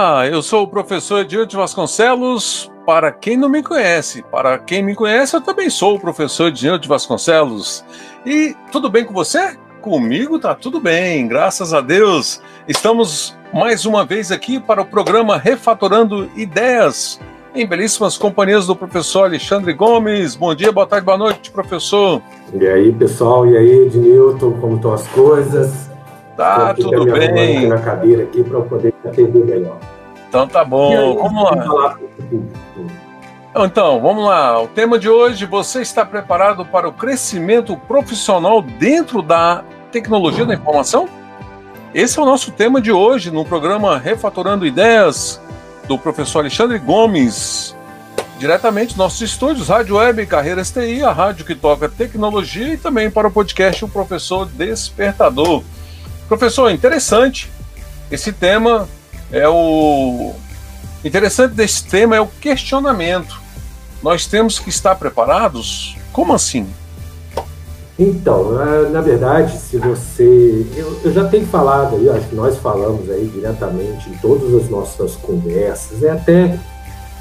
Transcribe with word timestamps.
Olá, 0.00 0.28
eu 0.28 0.40
sou 0.42 0.62
o 0.62 0.68
professor 0.68 1.24
Diante 1.24 1.56
Vasconcelos. 1.56 2.70
Para 2.86 3.10
quem 3.10 3.36
não 3.36 3.48
me 3.48 3.64
conhece, 3.64 4.22
para 4.30 4.56
quem 4.56 4.80
me 4.80 4.94
conhece, 4.94 5.34
eu 5.34 5.40
também 5.40 5.68
sou 5.68 5.96
o 5.96 6.00
professor 6.00 6.52
Diante 6.52 6.86
Vasconcelos. 6.86 7.84
E 8.24 8.54
tudo 8.70 8.88
bem 8.88 9.04
com 9.04 9.12
você? 9.12 9.58
Comigo 9.80 10.38
tá 10.38 10.54
tudo 10.54 10.78
bem, 10.78 11.26
graças 11.26 11.74
a 11.74 11.80
Deus. 11.80 12.40
Estamos 12.68 13.36
mais 13.52 13.84
uma 13.86 14.04
vez 14.04 14.30
aqui 14.30 14.60
para 14.60 14.82
o 14.82 14.86
programa 14.86 15.36
Refatorando 15.36 16.30
Ideias, 16.36 17.18
em 17.52 17.66
belíssimas 17.66 18.16
companhias 18.16 18.68
do 18.68 18.76
professor 18.76 19.24
Alexandre 19.24 19.72
Gomes. 19.72 20.36
Bom 20.36 20.54
dia, 20.54 20.70
boa 20.70 20.86
tarde, 20.86 21.06
boa 21.06 21.18
noite, 21.18 21.50
professor. 21.50 22.22
E 22.54 22.64
aí, 22.68 22.92
pessoal, 22.92 23.44
e 23.48 23.56
aí, 23.56 23.86
Ednilton, 23.86 24.52
como 24.60 24.76
estão 24.76 24.92
as 24.92 25.08
coisas? 25.08 25.87
Tá, 26.38 26.72
tudo 26.72 27.04
bem. 27.04 27.66
na 27.66 27.80
cadeira 27.80 28.22
aqui 28.22 28.44
para 28.44 28.60
poder 28.60 28.94
atender 29.04 29.44
melhor. 29.44 29.76
Então 30.28 30.46
tá 30.46 30.64
bom, 30.64 30.96
aí, 30.96 31.16
vamos 31.16 31.42
lá. 31.42 31.98
Então, 33.56 34.00
vamos 34.00 34.24
lá. 34.24 34.62
O 34.62 34.68
tema 34.68 35.00
de 35.00 35.08
hoje, 35.08 35.46
você 35.46 35.82
está 35.82 36.06
preparado 36.06 36.64
para 36.64 36.88
o 36.88 36.92
crescimento 36.92 37.76
profissional 37.76 38.62
dentro 38.62 39.20
da 39.20 39.64
tecnologia 39.90 40.46
da 40.46 40.54
informação? 40.54 41.08
Esse 41.92 42.20
é 42.20 42.22
o 42.22 42.24
nosso 42.24 42.52
tema 42.52 42.80
de 42.80 42.92
hoje 42.92 43.32
no 43.32 43.44
programa 43.44 43.98
Refatorando 43.98 44.64
Ideias 44.64 45.40
do 45.88 45.98
professor 45.98 46.38
Alexandre 46.38 46.78
Gomes, 46.78 47.74
diretamente 48.38 48.90
dos 48.90 48.96
nossos 48.96 49.22
estúdios, 49.22 49.68
Rádio 49.68 49.96
Web 49.96 50.24
Carreiras 50.26 50.70
TI, 50.70 51.02
a 51.02 51.10
rádio 51.10 51.44
que 51.44 51.56
toca 51.56 51.88
tecnologia 51.88 52.74
e 52.74 52.76
também 52.76 53.10
para 53.10 53.26
o 53.26 53.30
podcast 53.32 53.84
O 53.84 53.88
Professor 53.88 54.46
Despertador. 54.46 55.64
Professor, 56.28 56.70
interessante. 56.70 57.50
Esse 58.10 58.32
tema 58.32 58.86
é 59.32 59.48
o. 59.48 60.34
Interessante 61.04 61.54
desse 61.54 61.84
tema 61.84 62.16
é 62.16 62.20
o 62.20 62.26
questionamento. 62.26 63.40
Nós 64.02 64.26
temos 64.26 64.58
que 64.58 64.68
estar 64.68 64.94
preparados? 64.96 65.96
Como 66.12 66.34
assim? 66.34 66.66
Então, 67.98 68.52
na 68.90 69.00
verdade, 69.00 69.58
se 69.58 69.78
você. 69.78 70.66
Eu, 70.76 71.00
eu 71.02 71.12
já 71.12 71.26
tenho 71.28 71.46
falado 71.46 71.96
aí, 71.96 72.08
acho 72.10 72.28
que 72.28 72.34
nós 72.34 72.56
falamos 72.58 73.10
aí 73.10 73.26
diretamente 73.26 74.08
em 74.08 74.16
todas 74.18 74.54
as 74.54 74.68
nossas 74.68 75.16
conversas, 75.16 76.02
e 76.02 76.08
até 76.08 76.58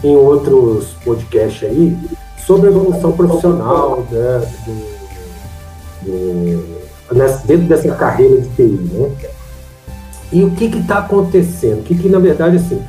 em 0.04 0.16
outros 0.16 0.90
podcasts 1.04 1.68
aí, 1.68 1.98
sobre 2.46 2.68
a 2.68 2.72
evolução 2.72 3.12
profissional 3.14 4.06
né, 4.12 4.52
do, 4.66 6.06
do 6.06 6.77
dentro 7.46 7.68
dessa 7.68 7.94
carreira 7.96 8.42
de 8.42 8.50
TI, 8.50 8.90
né? 8.92 9.12
E 10.32 10.44
o 10.44 10.52
que 10.52 10.66
está 10.66 11.00
acontecendo? 11.00 11.80
O 11.80 11.84
que, 11.84 11.96
que, 11.96 12.10
na 12.10 12.20
verdade, 12.20 12.58
assim, 12.58 12.82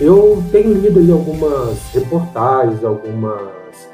eu 0.00 0.42
tenho 0.50 0.72
lido 0.72 0.98
aí 0.98 1.10
algumas 1.10 1.78
reportagens, 1.92 2.82
algumas, 2.82 3.88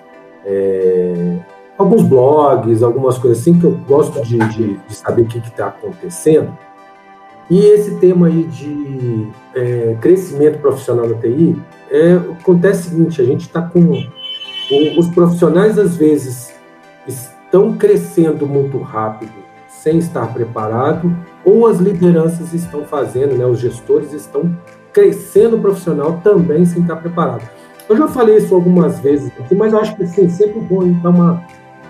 é, 0.44 1.36
alguns 1.76 2.02
blogs, 2.02 2.82
algumas 2.82 3.18
coisas 3.18 3.40
assim, 3.40 3.58
que 3.58 3.64
eu 3.64 3.72
gosto 3.88 4.22
de, 4.22 4.38
de, 4.38 4.74
de 4.76 4.94
saber 4.94 5.22
o 5.22 5.26
que 5.26 5.38
está 5.38 5.66
acontecendo. 5.66 6.56
E 7.50 7.58
esse 7.58 7.96
tema 7.96 8.28
aí 8.28 8.44
de 8.44 9.28
é, 9.54 9.96
crescimento 10.00 10.58
profissional 10.60 11.08
na 11.08 11.16
TI, 11.16 11.60
é, 11.90 12.14
acontece 12.40 12.88
o 12.88 12.90
seguinte, 12.90 13.20
a 13.20 13.24
gente 13.24 13.42
está 13.42 13.62
com... 13.62 14.06
Os 14.96 15.06
profissionais, 15.08 15.78
às 15.78 15.96
vezes, 15.96 16.54
estão 17.06 17.76
crescendo 17.76 18.46
muito 18.46 18.78
rápido 18.78 19.41
sem 19.82 19.98
estar 19.98 20.32
preparado, 20.32 21.14
ou 21.44 21.66
as 21.66 21.78
lideranças 21.78 22.54
estão 22.54 22.84
fazendo, 22.84 23.34
né, 23.34 23.44
os 23.44 23.58
gestores 23.58 24.12
estão 24.12 24.56
crescendo 24.92 25.58
profissional 25.58 26.20
também 26.22 26.64
sem 26.64 26.82
estar 26.82 26.96
preparado. 26.96 27.42
Eu 27.88 27.96
já 27.96 28.06
falei 28.06 28.36
isso 28.36 28.54
algumas 28.54 29.00
vezes 29.00 29.32
aqui, 29.40 29.56
mas 29.56 29.72
eu 29.72 29.80
acho 29.80 29.96
que 29.96 30.04
assim, 30.04 30.28
sempre 30.28 30.60
bom 30.60 30.92
dar 31.02 31.10
uma, 31.10 31.42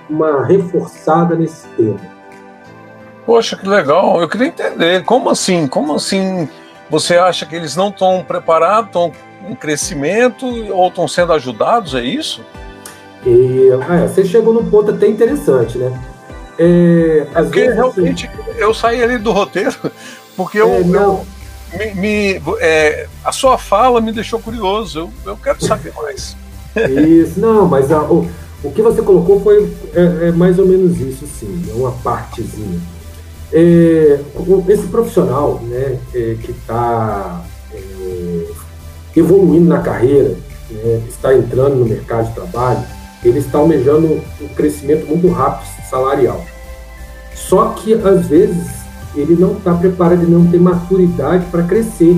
uma 0.09 0.47
reforçada 0.47 1.35
nesse 1.35 1.69
tema. 1.77 2.01
Poxa, 3.27 3.57
que 3.57 3.69
legal. 3.69 4.21
Eu 4.21 4.29
queria 4.29 4.49
entender, 4.49 5.05
como 5.05 5.29
assim? 5.29 5.67
Como 5.67 5.95
assim 5.95 6.49
você 6.89 7.17
acha 7.17 7.45
que 7.45 7.55
eles 7.55 7.77
não 7.77 7.89
estão 7.89 8.25
preparados, 8.27 8.87
estão 8.87 9.13
em 9.49 9.55
crescimento 9.55 10.47
ou 10.47 10.89
estão 10.89 11.07
sendo 11.07 11.33
ajudados, 11.35 11.95
é 11.95 12.03
isso? 12.03 12.43
E, 13.25 13.69
é, 13.91 14.09
você 14.09 14.25
chegou 14.25 14.55
num 14.55 14.69
ponto 14.69 14.91
até 14.91 15.07
interessante, 15.07 15.79
né? 15.79 15.93
É, 16.63 17.27
é 17.35 17.43
porque 17.43 17.61
vezes, 17.61 17.75
realmente 17.75 18.27
assim, 18.27 18.59
eu 18.59 18.73
saí 18.73 19.03
ali 19.03 19.19
do 19.19 19.33
roteiro, 19.33 19.77
porque 20.37 20.61
eu, 20.61 20.69
é, 20.69 20.81
eu 20.81 21.27
me, 21.77 21.95
me 21.95 22.43
é, 22.61 23.07
a 23.25 23.33
sua 23.33 23.59
fala 23.59 24.01
me 24.01 24.13
deixou 24.13 24.39
curioso, 24.39 25.01
eu, 25.01 25.33
eu 25.33 25.37
quero 25.37 25.65
saber 25.65 25.93
mais. 26.01 26.37
Isso, 26.77 27.41
não, 27.41 27.67
mas 27.67 27.91
a, 27.91 28.03
o, 28.03 28.31
o 28.63 28.71
que 28.71 28.81
você 28.81 29.03
colocou 29.03 29.41
foi 29.41 29.73
é, 29.95 30.29
é 30.29 30.33
mais 30.33 30.59
ou 30.59 30.67
menos 30.67 31.01
isso, 31.01 31.27
sim, 31.27 31.65
é 31.69 31.75
uma 31.75 31.93
partezinha. 31.93 32.81
É, 33.53 34.19
esse 34.69 34.87
profissional 34.87 35.61
né, 35.65 35.99
é, 36.15 36.37
que 36.43 36.53
está 36.53 37.45
evoluindo 39.15 39.69
na 39.69 39.81
carreira, 39.81 40.37
né, 40.71 41.03
está 41.09 41.35
entrando 41.35 41.77
no 41.77 41.85
mercado 41.85 42.29
de 42.29 42.35
trabalho, 42.35 42.83
ele 43.23 43.39
está 43.39 43.59
almejando 43.59 44.23
um 44.41 44.49
crescimento 44.49 45.07
muito 45.07 45.29
rápido 45.29 45.69
salarial. 45.89 46.43
Só 47.35 47.71
que, 47.71 47.95
às 47.95 48.27
vezes, 48.27 48.83
ele 49.15 49.37
não 49.37 49.53
está 49.53 49.75
preparado, 49.75 50.23
ele 50.23 50.33
não 50.33 50.47
tem 50.47 50.61
maturidade 50.61 51.45
para 51.47 51.63
crescer. 51.65 52.17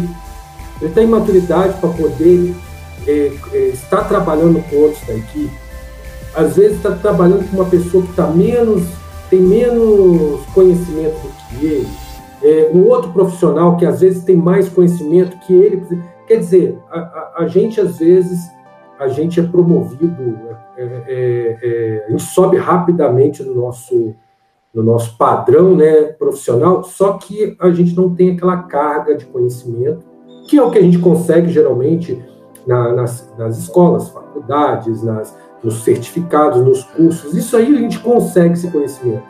Ele 0.80 0.92
tem 0.92 1.06
maturidade 1.06 1.78
para 1.80 1.90
poder 1.90 2.54
é, 3.06 3.32
é, 3.52 3.58
estar 3.68 4.04
trabalhando 4.04 4.62
com 4.68 4.76
outros 4.76 5.06
da 5.06 5.14
equipe. 5.14 5.52
Às 6.34 6.56
vezes 6.56 6.76
está 6.78 6.90
trabalhando 6.92 7.48
com 7.48 7.56
uma 7.56 7.66
pessoa 7.66 8.02
que 8.02 8.10
está 8.10 8.26
menos, 8.26 8.82
tem 9.30 9.40
menos 9.40 10.44
conhecimento 10.52 11.14
do 11.22 11.58
que 11.58 11.66
ele. 11.66 11.88
É, 12.42 12.70
um 12.74 12.86
outro 12.88 13.12
profissional 13.12 13.76
que 13.76 13.86
às 13.86 14.00
vezes 14.00 14.24
tem 14.24 14.36
mais 14.36 14.68
conhecimento 14.68 15.38
que 15.46 15.52
ele. 15.52 15.82
Quer 16.26 16.38
dizer, 16.38 16.78
a, 16.90 16.98
a, 16.98 17.32
a 17.38 17.48
gente 17.48 17.80
às 17.80 17.98
vezes 17.98 18.38
a 18.98 19.08
gente 19.08 19.40
é 19.40 19.42
promovido, 19.42 20.38
é, 20.76 20.82
é, 20.82 21.58
é, 21.62 22.04
a 22.06 22.10
gente 22.10 22.22
sobe 22.22 22.56
rapidamente 22.56 23.42
no 23.42 23.54
nosso, 23.54 24.14
no 24.74 24.82
nosso 24.82 25.16
padrão 25.16 25.76
né, 25.76 26.04
profissional, 26.18 26.82
só 26.82 27.14
que 27.14 27.56
a 27.60 27.70
gente 27.70 27.96
não 27.96 28.14
tem 28.14 28.32
aquela 28.32 28.62
carga 28.64 29.16
de 29.16 29.24
conhecimento, 29.26 30.00
que 30.48 30.58
é 30.58 30.62
o 30.62 30.70
que 30.70 30.78
a 30.78 30.82
gente 30.82 30.98
consegue 30.98 31.48
geralmente 31.48 32.20
na, 32.66 32.92
nas, 32.92 33.32
nas 33.38 33.56
escolas, 33.58 34.08
faculdades, 34.08 35.02
nas, 35.02 35.36
nos 35.62 35.84
certificados, 35.84 36.60
nos 36.60 36.82
cursos, 36.82 37.34
isso 37.34 37.56
aí 37.56 37.74
a 37.74 37.78
gente 37.78 38.00
consegue 38.00 38.54
esse 38.54 38.70
conhecimento. 38.70 39.22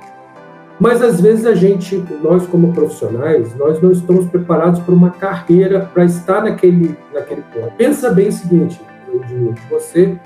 Mas 0.80 1.00
às 1.02 1.20
vezes 1.20 1.46
a 1.46 1.54
gente, 1.54 2.02
nós 2.22 2.46
como 2.46 2.72
profissionais, 2.72 3.54
nós 3.56 3.80
não 3.80 3.92
estamos 3.92 4.26
preparados 4.26 4.80
para 4.80 4.94
uma 4.94 5.10
carreira, 5.10 5.88
para 5.92 6.04
estar 6.04 6.42
naquele, 6.42 6.96
naquele 7.12 7.42
ponto. 7.42 7.72
Pensa 7.76 8.10
bem 8.10 8.28
o 8.28 8.32
seguinte, 8.32 8.80
Edmilson. 9.12 9.54
Você 9.70 10.18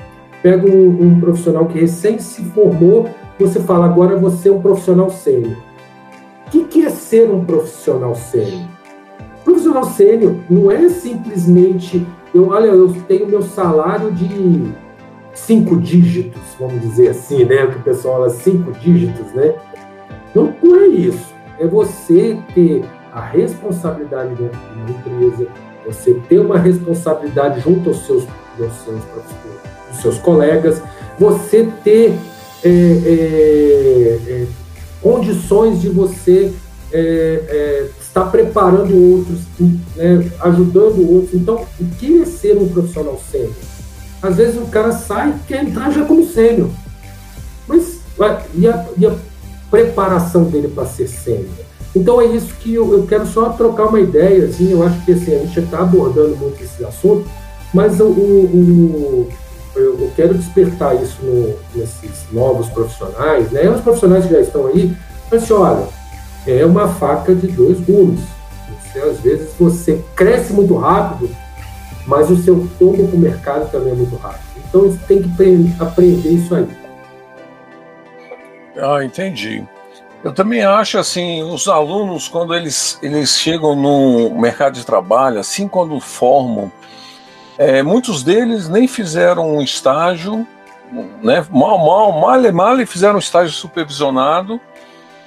pega 0.43 0.67
um, 0.67 1.03
um, 1.03 1.21
profissional 1.21 1.67
que 1.67 1.79
recém 1.79 2.19
se 2.19 2.43
formou, 2.47 3.09
você 3.45 3.61
fala, 3.61 3.87
agora 3.87 4.17
você 4.17 4.49
é 4.49 4.53
um 4.53 4.61
profissional 4.61 5.11
sênior. 5.11 5.57
O 6.47 6.51
que, 6.51 6.65
que 6.65 6.85
é 6.85 6.91
ser 6.91 7.31
um 7.31 7.45
profissional 7.45 8.15
sênior? 8.15 8.63
Profissional 9.45 9.85
sênior 9.85 10.35
não 10.49 10.71
é 10.71 10.89
simplesmente, 10.89 12.07
eu, 12.35 12.49
olha, 12.49 12.67
eu 12.67 12.93
tenho 13.07 13.27
meu 13.27 13.43
salário 13.43 14.11
de 14.11 14.73
cinco 15.35 15.77
dígitos, 15.77 16.43
vamos 16.59 16.81
dizer 16.81 17.09
assim, 17.09 17.45
né? 17.45 17.67
Que 17.67 17.77
o 17.77 17.83
pessoal 17.83 18.17
fala 18.17 18.31
cinco 18.31 18.73
dígitos, 18.73 19.33
né? 19.33 19.55
Não, 20.35 20.55
não 20.63 20.77
é 20.81 20.87
isso. 20.89 21.35
É 21.59 21.67
você 21.67 22.39
ter 22.55 22.85
a 23.13 23.21
responsabilidade 23.21 24.35
dentro 24.35 24.59
de 24.59 24.81
uma 24.81 24.91
empresa, 24.91 25.47
você 25.87 26.15
ter 26.29 26.39
uma 26.39 26.59
responsabilidade 26.59 27.61
junto 27.61 27.89
aos 27.89 28.07
seus, 28.07 28.27
aos 28.61 28.73
seus, 28.73 29.03
aos 29.89 29.97
seus 30.01 30.19
colegas, 30.19 30.83
você 31.19 31.69
ter 31.83 32.19
é, 32.65 32.69
é, 32.69 34.19
é, 34.29 34.47
condições 35.03 35.81
de 35.81 35.89
você 35.89 36.53
é, 36.93 36.99
é, 37.49 37.89
estar 38.01 38.25
preparando 38.25 38.95
outros, 38.95 39.41
né, 39.97 40.31
ajudando 40.41 41.11
outros. 41.13 41.35
Então, 41.35 41.67
o 41.81 41.85
que 41.97 42.23
é 42.23 42.25
ser 42.25 42.57
um 42.57 42.69
profissional 42.69 43.21
sênior? 43.31 43.53
Às 44.23 44.37
vezes 44.37 44.57
o 44.57 44.67
cara 44.67 44.93
sai 44.93 45.31
e 45.31 45.47
quer 45.47 45.65
entrar 45.65 45.91
já 45.91 46.05
como 46.05 46.27
sênior. 46.27 46.71
Mas 47.67 47.99
e 48.55 48.67
a, 48.67 48.87
e 48.97 49.07
a 49.07 49.15
preparação 49.71 50.45
dele 50.45 50.69
para 50.69 50.87
ser 50.87 51.07
sênior? 51.07 51.47
Então 51.95 52.21
é 52.21 52.27
isso 52.27 52.55
que 52.61 52.75
eu, 52.75 52.93
eu, 52.93 53.07
quero 53.07 53.27
só 53.27 53.51
trocar 53.51 53.87
uma 53.87 54.01
ideia, 54.01 54.47
assim, 54.47 54.71
eu 54.71 54.83
acho 54.83 55.05
que 55.05 55.13
assim, 55.13 55.35
a 55.35 55.39
gente 55.39 55.61
está 55.61 55.81
abordando 55.81 56.37
muito 56.37 56.63
esse 56.63 56.85
assunto, 56.85 57.27
mas 57.73 58.01
o, 58.01 58.05
o, 58.05 59.29
eu, 59.79 60.01
eu, 60.01 60.13
quero 60.15 60.35
despertar 60.35 60.95
isso 61.03 61.23
no, 61.23 61.55
nesses 61.75 62.27
novos 62.33 62.69
profissionais, 62.69 63.51
né? 63.51 63.69
Os 63.69 63.81
profissionais 63.81 64.27
que 64.27 64.33
já 64.33 64.41
estão 64.41 64.67
aí, 64.67 64.97
mas 65.31 65.43
assim, 65.43 65.53
olha, 65.53 65.87
é 66.47 66.65
uma 66.65 66.89
faca 66.89 67.35
de 67.35 67.47
dois 67.49 67.81
gumes. 67.81 68.21
Você, 68.83 69.01
às 69.01 69.21
vezes 69.21 69.51
você 69.59 70.03
cresce 70.15 70.53
muito 70.53 70.77
rápido, 70.77 71.31
mas 72.07 72.31
o 72.31 72.37
seu 72.37 72.69
tombo 72.79 73.07
para 73.07 73.17
o 73.17 73.19
mercado 73.19 73.71
também 73.71 73.93
é 73.93 73.97
muito 73.97 74.17
rápido. 74.17 74.49
Então 74.69 74.83
você 74.83 74.99
tem 75.07 75.23
que 75.23 75.75
aprender 75.79 76.29
isso 76.29 76.55
aí. 76.55 76.69
Ah, 78.77 79.05
entendi. 79.05 79.65
Eu 80.23 80.33
também 80.33 80.65
acho 80.65 80.99
assim, 80.99 81.43
os 81.43 81.69
alunos 81.69 82.29
quando 82.29 82.55
eles, 82.55 82.99
eles 83.03 83.39
chegam 83.39 83.77
no 83.77 84.31
mercado 84.39 84.75
de 84.75 84.85
trabalho, 84.85 85.39
assim 85.39 85.69
quando 85.69 85.99
formam, 86.01 86.73
é, 87.59 87.83
muitos 87.83 88.23
deles 88.23 88.69
nem 88.69 88.87
fizeram 88.87 89.57
um 89.57 89.61
estágio, 89.61 90.47
né? 91.23 91.45
Mal, 91.51 91.79
mal, 91.79 92.13
mal, 92.21 92.53
mal 92.53 92.87
fizeram 92.87 93.17
um 93.17 93.19
estágio 93.19 93.53
supervisionado, 93.53 94.61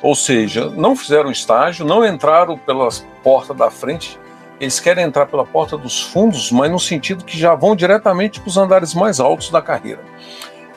ou 0.01 0.15
seja, 0.15 0.69
não 0.69 0.95
fizeram 0.95 1.29
estágio, 1.29 1.85
não 1.85 2.05
entraram 2.05 2.57
pelas 2.57 3.05
portas 3.21 3.55
da 3.55 3.69
frente, 3.69 4.17
eles 4.59 4.79
querem 4.79 5.03
entrar 5.03 5.25
pela 5.25 5.45
porta 5.45 5.77
dos 5.77 6.01
fundos, 6.01 6.51
mas 6.51 6.71
no 6.71 6.79
sentido 6.79 7.25
que 7.25 7.37
já 7.37 7.53
vão 7.53 7.75
diretamente 7.75 8.39
para 8.39 8.47
os 8.47 8.57
andares 8.57 8.93
mais 8.93 9.19
altos 9.19 9.49
da 9.49 9.61
carreira. 9.61 10.01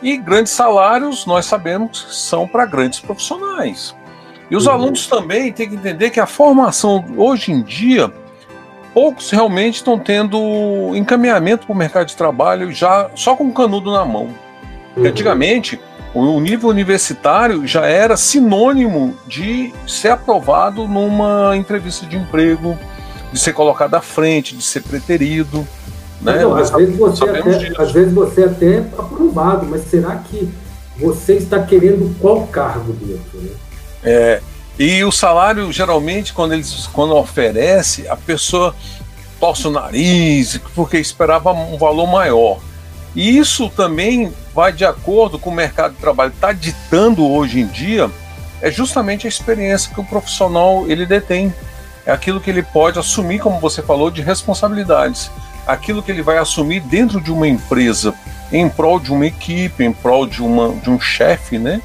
E 0.03 0.17
grandes 0.17 0.53
salários, 0.53 1.25
nós 1.25 1.47
sabemos, 1.47 2.07
são 2.29 2.49
para 2.49 2.67
grandes 2.67 3.01
profissionais. 3.01 3.95
E 4.51 4.57
os 4.57 4.67
uhum. 4.67 4.73
alunos 4.73 5.07
também 5.07 5.53
têm 5.53 5.69
que 5.69 5.77
entender 5.77 6.11
que 6.11 6.21
a 6.21 6.27
formação 6.27 7.05
hoje 7.17 7.53
em 7.53 7.63
dia, 7.63 8.13
poucos 8.95 9.31
realmente 9.31 9.77
estão 9.77 9.99
tendo 9.99 10.95
encaminhamento 10.95 11.67
para 11.67 11.75
o 11.75 11.77
mercado 11.77 12.07
de 12.07 12.17
trabalho 12.17 12.73
já 12.73 13.11
só 13.17 13.35
com 13.35 13.49
o 13.49 13.53
canudo 13.53 13.93
na 13.93 14.05
mão. 14.05 14.29
Uhum. 14.97 15.05
Antigamente, 15.05 15.81
o 16.15 16.41
nível 16.41 16.69
universitário 16.69 17.67
já 17.67 17.85
era 17.87 18.17
sinônimo 18.17 19.17
de 19.27 19.75
ser 19.87 20.11
aprovado 20.11 20.87
numa 20.87 21.57
entrevista 21.57 22.07
de 22.07 22.17
emprego, 22.17 22.79
de 23.33 23.39
ser 23.41 23.53
colocado 23.53 23.97
à 23.97 24.01
frente, 24.01 24.57
de 24.57 24.63
ser 24.63 24.83
preterido. 24.83 25.67
Né? 26.23 26.37
Então, 26.37 26.55
às, 26.55 26.71
vezes 26.71 26.97
você 26.97 27.25
até, 27.25 27.83
às 27.83 27.93
vezes 27.93 28.15
você 28.15 28.43
é 28.43 28.45
até 28.45 28.79
aprovado, 28.97 29.67
mas 29.67 29.83
será 29.83 30.15
que 30.17 30.49
você 30.97 31.35
está 31.35 31.61
querendo 31.61 32.17
qual 32.21 32.47
cargo 32.47 32.93
dentro? 32.93 33.41
Né? 33.41 33.51
É, 34.05 34.41
e 34.79 35.05
o 35.05 35.13
salário, 35.13 35.71
geralmente, 35.73 36.33
quando 36.33 36.53
eles 36.53 36.89
quando 36.93 37.15
oferece, 37.15 38.09
a 38.09 38.17
pessoa 38.17 38.75
torce 39.39 39.69
o 39.69 39.71
nariz, 39.71 40.61
porque 40.75 40.99
esperava 40.99 41.53
um 41.53 41.77
valor 41.77 42.07
maior. 42.07 42.59
E 43.15 43.39
isso 43.39 43.71
também 43.71 44.33
vai 44.53 44.73
de 44.73 44.85
acordo 44.85 45.39
com 45.39 45.51
o 45.51 45.55
mercado 45.55 45.95
de 45.95 46.01
trabalho 46.01 46.33
está 46.33 46.53
ditando 46.53 47.25
hoje 47.25 47.61
em 47.61 47.67
dia, 47.67 48.11
é 48.61 48.71
justamente 48.71 49.27
a 49.27 49.29
experiência 49.29 49.93
que 49.93 50.01
o 50.01 50.05
profissional 50.05 50.85
ele 50.89 51.07
detém. 51.07 51.55
É 52.07 52.13
aquilo 52.13 52.41
que 52.41 52.51
ele 52.51 52.63
pode 52.63 52.99
assumir, 52.99 53.39
como 53.39 53.61
você 53.61 53.81
falou, 53.83 54.11
de 54.11 54.21
responsabilidades. 54.23 55.31
Aquilo 55.67 56.03
que 56.03 56.11
ele 56.11 56.23
vai 56.23 56.39
assumir 56.39 56.81
dentro 56.81 57.21
de 57.21 57.31
uma 57.31 57.47
empresa, 57.47 58.13
em 58.53 58.69
prol 58.69 58.99
de 58.99 59.13
uma 59.13 59.27
equipe, 59.27 59.85
em 59.85 59.93
prol 59.93 60.27
de, 60.27 60.43
uma, 60.43 60.75
de 60.81 60.91
um 60.91 61.01
chefe, 61.01 61.59
né? 61.59 61.81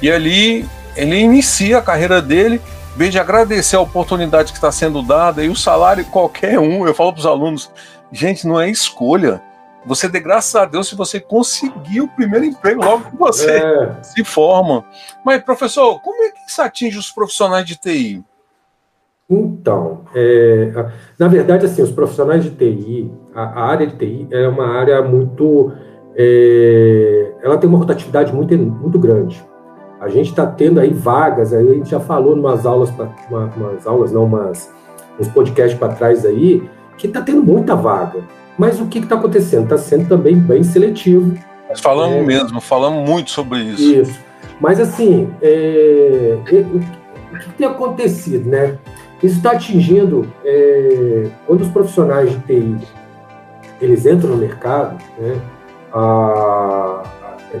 E 0.00 0.10
ali 0.10 0.68
ele 0.96 1.16
inicia 1.16 1.78
a 1.78 1.82
carreira 1.82 2.20
dele, 2.20 2.60
vem 2.96 3.10
de 3.10 3.18
agradecer 3.18 3.76
a 3.76 3.80
oportunidade 3.80 4.52
que 4.52 4.58
está 4.58 4.70
sendo 4.70 5.02
dada 5.02 5.42
e 5.42 5.48
o 5.48 5.56
salário 5.56 6.04
qualquer 6.06 6.58
um. 6.58 6.86
Eu 6.86 6.94
falo 6.94 7.12
para 7.12 7.20
os 7.20 7.26
alunos, 7.26 7.70
gente, 8.10 8.46
não 8.46 8.60
é 8.60 8.68
escolha. 8.70 9.40
Você 9.84 10.08
dê 10.08 10.20
graças 10.20 10.54
a 10.54 10.64
Deus 10.64 10.88
se 10.88 10.94
você 10.94 11.18
conseguir 11.18 12.00
o 12.00 12.08
primeiro 12.08 12.44
emprego 12.44 12.84
logo 12.84 13.10
que 13.10 13.16
você 13.16 13.50
é. 13.50 14.02
se 14.02 14.22
forma. 14.22 14.84
Mas, 15.24 15.42
professor, 15.42 16.00
como 16.00 16.22
é 16.22 16.30
que 16.30 16.38
isso 16.46 16.62
atinge 16.62 16.98
os 16.98 17.10
profissionais 17.10 17.66
de 17.66 17.76
TI? 17.76 18.22
Então, 19.28 20.02
é, 20.14 20.70
na 21.18 21.26
verdade, 21.26 21.66
assim, 21.66 21.82
os 21.82 21.90
profissionais 21.90 22.44
de 22.44 22.50
TI, 22.50 23.10
a, 23.34 23.42
a, 23.42 23.64
área 23.64 23.86
de 23.86 23.96
TI 23.96 24.28
é 24.30 24.46
uma 24.46 24.68
área 24.68 25.02
muito. 25.02 25.72
É, 26.14 27.32
ela 27.42 27.56
tem 27.56 27.68
uma 27.68 27.78
rotatividade 27.78 28.32
muito, 28.32 28.56
muito 28.56 28.98
grande. 28.98 29.42
A 30.02 30.08
gente 30.08 30.30
está 30.30 30.44
tendo 30.44 30.80
aí 30.80 30.92
vagas, 30.92 31.52
aí 31.52 31.70
a 31.70 31.74
gente 31.74 31.88
já 31.88 32.00
falou 32.00 32.34
umas 32.34 32.66
aulas, 32.66 32.92
uma, 33.30 33.48
umas 33.56 33.86
aulas, 33.86 34.10
não, 34.10 34.24
umas, 34.24 34.68
uns 35.18 35.28
podcasts 35.28 35.78
para 35.78 35.94
trás 35.94 36.26
aí, 36.26 36.68
que 36.98 37.06
está 37.06 37.22
tendo 37.22 37.40
muita 37.40 37.76
vaga. 37.76 38.20
Mas 38.58 38.80
o 38.80 38.86
que 38.86 38.98
está 38.98 39.14
acontecendo? 39.14 39.62
Está 39.62 39.78
sendo 39.78 40.08
também 40.08 40.34
bem 40.34 40.64
seletivo. 40.64 41.38
Nós 41.68 41.78
falamos 41.78 42.16
é, 42.16 42.22
mesmo, 42.22 42.60
falamos 42.60 43.08
muito 43.08 43.30
sobre 43.30 43.60
isso. 43.60 43.80
Isso. 43.80 44.20
Mas 44.60 44.80
assim, 44.80 45.32
é, 45.40 46.36
o, 46.50 47.36
o, 47.36 47.38
que 47.38 47.50
tem 47.56 47.66
acontecido, 47.68 48.50
né? 48.50 48.76
Isso 49.22 49.36
está 49.36 49.52
atingindo 49.52 50.28
é, 50.44 51.28
quando 51.46 51.60
os 51.60 51.68
profissionais 51.68 52.28
de 52.28 52.38
TI 52.40 52.76
eles 53.80 54.04
entram 54.04 54.30
no 54.30 54.36
mercado, 54.36 54.96
né? 55.16 55.40
A, 55.92 57.02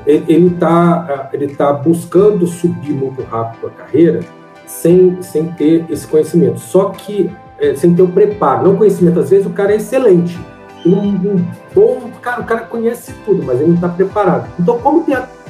ele 0.06 0.48
está 0.48 1.30
ele 1.32 1.54
tá 1.54 1.72
buscando 1.72 2.46
subir 2.46 2.92
muito 2.92 3.22
rápido 3.22 3.66
a 3.66 3.70
carreira 3.70 4.20
sem, 4.66 5.20
sem 5.22 5.46
ter 5.52 5.84
esse 5.90 6.06
conhecimento. 6.06 6.60
Só 6.60 6.90
que 6.90 7.30
é, 7.58 7.74
sem 7.74 7.94
ter 7.94 8.02
o 8.02 8.08
preparo, 8.08 8.64
não 8.64 8.76
conhecimento. 8.76 9.20
Às 9.20 9.30
vezes 9.30 9.46
o 9.46 9.50
cara 9.50 9.72
é 9.72 9.76
excelente, 9.76 10.38
um, 10.84 10.98
um 10.98 11.46
bom 11.74 12.10
cara, 12.20 12.40
o 12.40 12.44
cara 12.44 12.62
conhece 12.62 13.12
tudo, 13.24 13.42
mas 13.42 13.60
ele 13.60 13.68
não 13.68 13.74
está 13.76 13.88
preparado. 13.88 14.50
Então, 14.58 14.78
como 14.80 15.04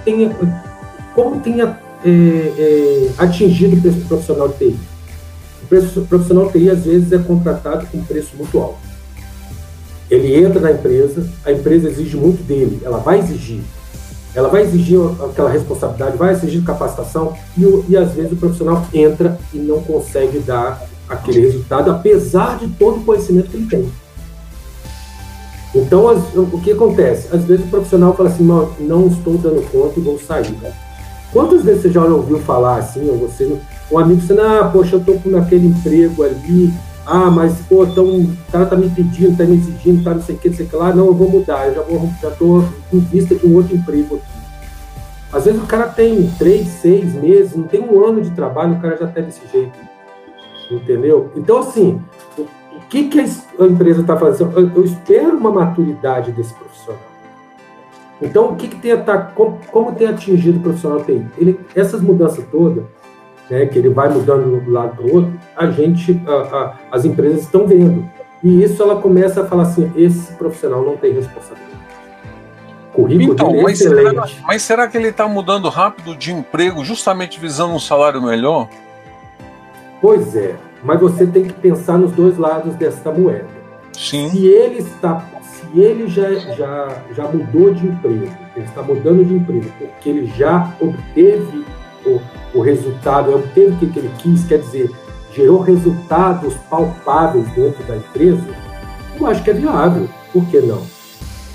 tem 0.05 0.31
como 1.15 1.41
tem 1.41 1.63
é, 1.63 1.67
é, 2.05 3.11
atingido 3.19 3.77
o 3.89 4.05
profissional 4.07 4.49
de 4.49 4.57
TI? 4.59 4.79
O 5.63 5.67
preço, 5.67 6.03
profissional 6.03 6.47
de 6.47 6.53
TI 6.53 6.71
às 6.71 6.85
vezes 6.85 7.13
é 7.13 7.19
contratado 7.19 7.87
com 7.87 8.03
preço 8.05 8.37
muito 8.37 8.59
alto. 8.59 8.79
Ele 10.11 10.37
entra 10.37 10.61
na 10.61 10.73
empresa, 10.73 11.27
a 11.45 11.53
empresa 11.53 11.89
exige 11.89 12.17
muito 12.17 12.43
dele, 12.43 12.83
ela 12.85 12.99
vai 12.99 13.19
exigir 13.19 13.63
ela 14.35 14.49
vai 14.49 14.63
exigir 14.63 14.99
aquela 15.25 15.51
responsabilidade, 15.51 16.17
vai 16.17 16.33
exigir 16.33 16.65
capacitação 16.65 17.35
e, 17.57 17.85
e 17.89 17.97
às 17.97 18.13
vezes 18.13 18.33
o 18.33 18.37
profissional 18.37 18.87
entra 18.93 19.39
e 19.53 19.59
não 19.59 19.83
consegue 19.83 20.39
dar 20.39 20.83
aquele 21.09 21.41
resultado, 21.41 21.91
apesar 21.91 22.59
de 22.59 22.69
todo 22.69 23.01
o 23.01 23.05
conhecimento 23.05 23.51
que 23.51 23.57
ele 23.57 23.67
tem. 23.67 23.93
Então, 25.75 26.09
as, 26.09 26.23
o 26.35 26.61
que 26.63 26.73
acontece? 26.73 27.35
Às 27.35 27.45
vezes 27.45 27.65
o 27.65 27.69
profissional 27.69 28.15
fala 28.15 28.29
assim, 28.29 28.45
não, 28.45 28.71
não 28.79 29.07
estou 29.07 29.39
dando 29.39 29.63
conta 29.71 29.99
e 29.99 30.03
vou 30.03 30.19
sair. 30.19 30.55
Quantas 31.33 31.63
vezes 31.63 31.83
você 31.83 31.91
já 31.91 32.05
ouviu 32.05 32.39
falar 32.41 32.77
assim, 32.77 33.09
ou 33.09 33.17
você, 33.17 33.59
um 33.91 33.99
amigo 33.99 34.21
dizendo, 34.21 34.43
ah, 34.43 34.69
poxa, 34.71 34.97
eu 34.97 35.01
estou 35.01 35.19
com 35.19 35.35
aquele 35.37 35.67
emprego 35.67 36.25
ali, 36.25 36.73
ah, 37.05 37.31
mas, 37.31 37.61
pô, 37.63 37.85
tão, 37.87 38.05
o 38.05 38.37
cara 38.51 38.67
tá 38.67 38.77
me 38.77 38.89
pedindo, 38.89 39.37
tá 39.37 39.45
me 39.45 39.57
exigindo, 39.57 40.05
tá 40.05 40.15
não 40.15 40.23
sei 40.23 40.37
o 40.37 40.39
que, 40.39 40.49
não 40.49 40.57
sei 40.57 40.67
o 40.67 40.69
que 40.69 40.77
lá. 40.77 40.95
Não, 40.95 41.07
eu 41.07 41.15
vou 41.15 41.29
mudar, 41.29 41.67
eu 41.67 41.75
já, 41.75 41.83
vou, 41.83 42.09
já 42.21 42.31
tô 42.31 42.65
em 42.93 43.01
vista 43.01 43.35
de 43.35 43.47
um 43.47 43.55
outro 43.57 43.75
emprego 43.75 44.17
aqui. 44.17 44.43
Às 45.33 45.47
vezes 45.47 45.63
o 45.63 45.67
cara 45.67 45.89
tem 45.89 46.31
três, 46.39 46.69
seis 46.69 47.13
meses, 47.15 47.57
não 47.57 47.65
tem 47.65 47.81
um 47.81 48.05
ano 48.05 48.21
de 48.21 48.31
trabalho, 48.31 48.75
o 48.75 48.81
cara 48.81 48.97
já 48.97 49.07
tá 49.07 49.21
desse 49.21 49.41
jeito. 49.51 49.73
Entendeu? 50.71 51.31
Então, 51.35 51.59
assim, 51.59 52.01
o, 52.39 52.43
o 52.43 52.81
que, 52.89 53.09
que 53.09 53.19
a 53.19 53.67
empresa 53.67 54.03
está 54.03 54.17
fazendo? 54.17 54.59
Eu, 54.59 54.71
eu, 54.77 54.85
espero 54.85 55.37
uma 55.37 55.51
maturidade 55.51 56.31
desse 56.33 56.55
profissional. 56.55 57.01
Então, 58.21 58.51
o 58.51 58.57
que, 58.57 58.69
que 58.69 58.77
tem, 58.77 58.97
tá, 59.03 59.19
como, 59.19 59.59
como 59.73 59.93
tem 59.93 60.07
atingido 60.07 60.59
o 60.59 60.63
profissional 60.63 61.03
TI? 61.03 61.27
Ele, 61.37 61.59
essas 61.75 62.01
mudanças 62.01 62.45
todas, 62.53 62.85
né, 63.51 63.67
que 63.67 63.79
ele 63.79 63.89
vai 63.89 64.09
mudando 64.09 64.61
de 64.61 64.71
um 64.71 64.73
lado 64.73 64.97
para 64.97 65.07
o 65.07 65.15
outro, 65.15 65.33
a 65.57 65.67
gente, 65.71 66.21
a, 66.27 66.33
a, 66.33 66.75
as 66.91 67.05
empresas 67.05 67.43
estão 67.43 67.67
vendo. 67.67 68.09
E 68.43 68.63
isso 68.63 68.83
ela 68.83 69.01
começa 69.01 69.43
a 69.43 69.47
falar 69.47 69.65
assim: 69.65 69.91
esse 69.97 70.33
profissional 70.35 70.85
não 70.85 70.97
tem 70.97 71.13
responsabilidade. 71.13 71.73
currículo 72.93 73.33
então, 73.33 73.55
é 73.55 73.63
mas 73.63 73.81
excelente. 73.81 74.11
Será, 74.11 74.47
mas 74.47 74.63
será 74.63 74.89
que 74.89 74.97
ele 74.97 75.09
está 75.09 75.29
mudando 75.29 75.69
rápido 75.69 76.17
de 76.17 76.33
emprego 76.33 76.85
justamente 76.85 77.39
visando 77.39 77.75
um 77.75 77.81
salário 77.81 78.21
melhor? 78.21 78.69
Pois 80.01 80.35
é, 80.35 80.57
mas 80.83 81.01
você 81.01 81.27
tem 81.27 81.45
que 81.45 81.53
pensar 81.53 81.97
nos 81.97 82.11
dois 82.13 82.37
lados 82.37 82.75
desta 82.75 83.13
moeda. 83.13 83.47
Sim. 83.93 84.31
Se 84.31 84.47
ele 84.47 84.79
está, 84.79 85.25
se 85.43 85.79
ele 85.79 86.09
já, 86.09 86.35
já, 86.35 87.03
já 87.15 87.29
mudou 87.29 87.73
de 87.73 87.87
emprego, 87.87 88.29
ele 88.57 88.65
está 88.65 88.83
mudando 88.83 89.25
de 89.25 89.35
emprego 89.35 89.71
porque 89.79 90.09
ele 90.09 90.27
já 90.37 90.75
obteve 90.81 91.65
o, 92.05 92.21
o 92.55 92.61
resultado, 92.61 93.35
obteve 93.35 93.87
o 93.87 93.91
que 93.91 93.99
ele 93.99 94.11
quis, 94.19 94.45
quer 94.45 94.59
dizer, 94.59 94.91
gerou 95.35 95.61
resultados 95.61 96.55
palpáveis 96.69 97.47
dentro 97.55 97.83
da 97.85 97.97
empresa, 97.97 98.45
eu 99.19 99.27
acho 99.27 99.43
que 99.43 99.51
é 99.51 99.55
viável. 99.55 100.09
Por 100.33 100.45
que 100.47 100.61
não? 100.61 100.83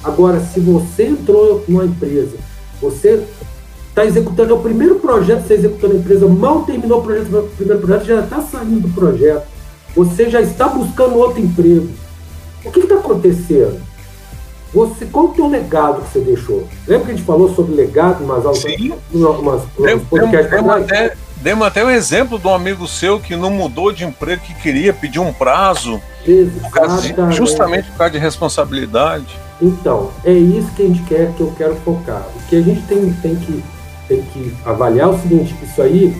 Agora, 0.03 0.39
se 0.39 0.59
você 0.59 1.07
entrou 1.07 1.63
numa 1.67 1.85
empresa, 1.85 2.37
você 2.81 3.25
está 3.89 4.05
executando 4.05 4.53
é 4.53 4.55
o 4.55 4.59
primeiro 4.59 4.95
projeto 4.95 5.47
você 5.47 5.55
executou 5.55 5.89
na 5.89 5.95
empresa, 5.95 6.27
mal 6.27 6.63
terminou 6.63 6.99
o, 6.99 7.03
projeto, 7.03 7.35
o 7.35 7.49
primeiro 7.57 7.81
projeto, 7.81 8.05
já 8.05 8.19
está 8.19 8.41
saindo 8.41 8.81
do 8.81 8.93
projeto, 8.93 9.47
você 9.95 10.29
já 10.29 10.39
está 10.39 10.67
buscando 10.67 11.15
outro 11.15 11.41
emprego. 11.41 11.89
O 12.63 12.71
que 12.71 12.81
está 12.81 12.95
acontecendo? 12.95 13.81
Você, 14.73 15.05
qual 15.05 15.25
o 15.25 15.29
teu 15.29 15.47
legado 15.47 16.03
que 16.03 16.11
você 16.11 16.19
deixou? 16.19 16.67
Lembra 16.87 17.05
que 17.05 17.11
a 17.11 17.15
gente 17.15 17.25
falou 17.25 17.53
sobre 17.55 17.73
legado, 17.73 18.23
mas 18.23 18.43
Sim. 18.59 18.93
umas, 19.11 19.39
umas, 19.39 19.61
umas 19.77 20.03
podcasts 20.03 20.53
até, 20.53 21.17
Demos 21.41 21.67
até 21.67 21.83
o 21.83 21.87
um 21.87 21.91
exemplo 21.91 22.39
de 22.39 22.47
um 22.47 22.53
amigo 22.53 22.87
seu 22.87 23.19
que 23.19 23.35
não 23.35 23.51
mudou 23.51 23.91
de 23.91 24.03
emprego, 24.03 24.41
que 24.41 24.53
queria 24.55 24.91
pedir 24.91 25.19
um 25.19 25.31
prazo, 25.31 26.01
por 26.25 27.31
justamente 27.31 27.89
por 27.91 27.97
causa 27.97 28.11
de 28.13 28.17
responsabilidade. 28.17 29.39
Então, 29.61 30.11
é 30.23 30.33
isso 30.33 30.71
que 30.75 30.83
a 30.83 30.87
gente 30.87 31.03
quer, 31.03 31.31
que 31.33 31.41
eu 31.41 31.53
quero 31.57 31.75
focar. 31.77 32.23
O 32.35 32.47
que 32.47 32.55
a 32.55 32.61
gente 32.61 32.81
tem, 32.83 33.11
tem, 33.13 33.35
que, 33.35 33.63
tem 34.07 34.21
que 34.21 34.55
avaliar 34.65 35.07
é 35.07 35.11
o 35.11 35.19
seguinte, 35.19 35.55
isso 35.63 35.81
aí, 35.81 36.15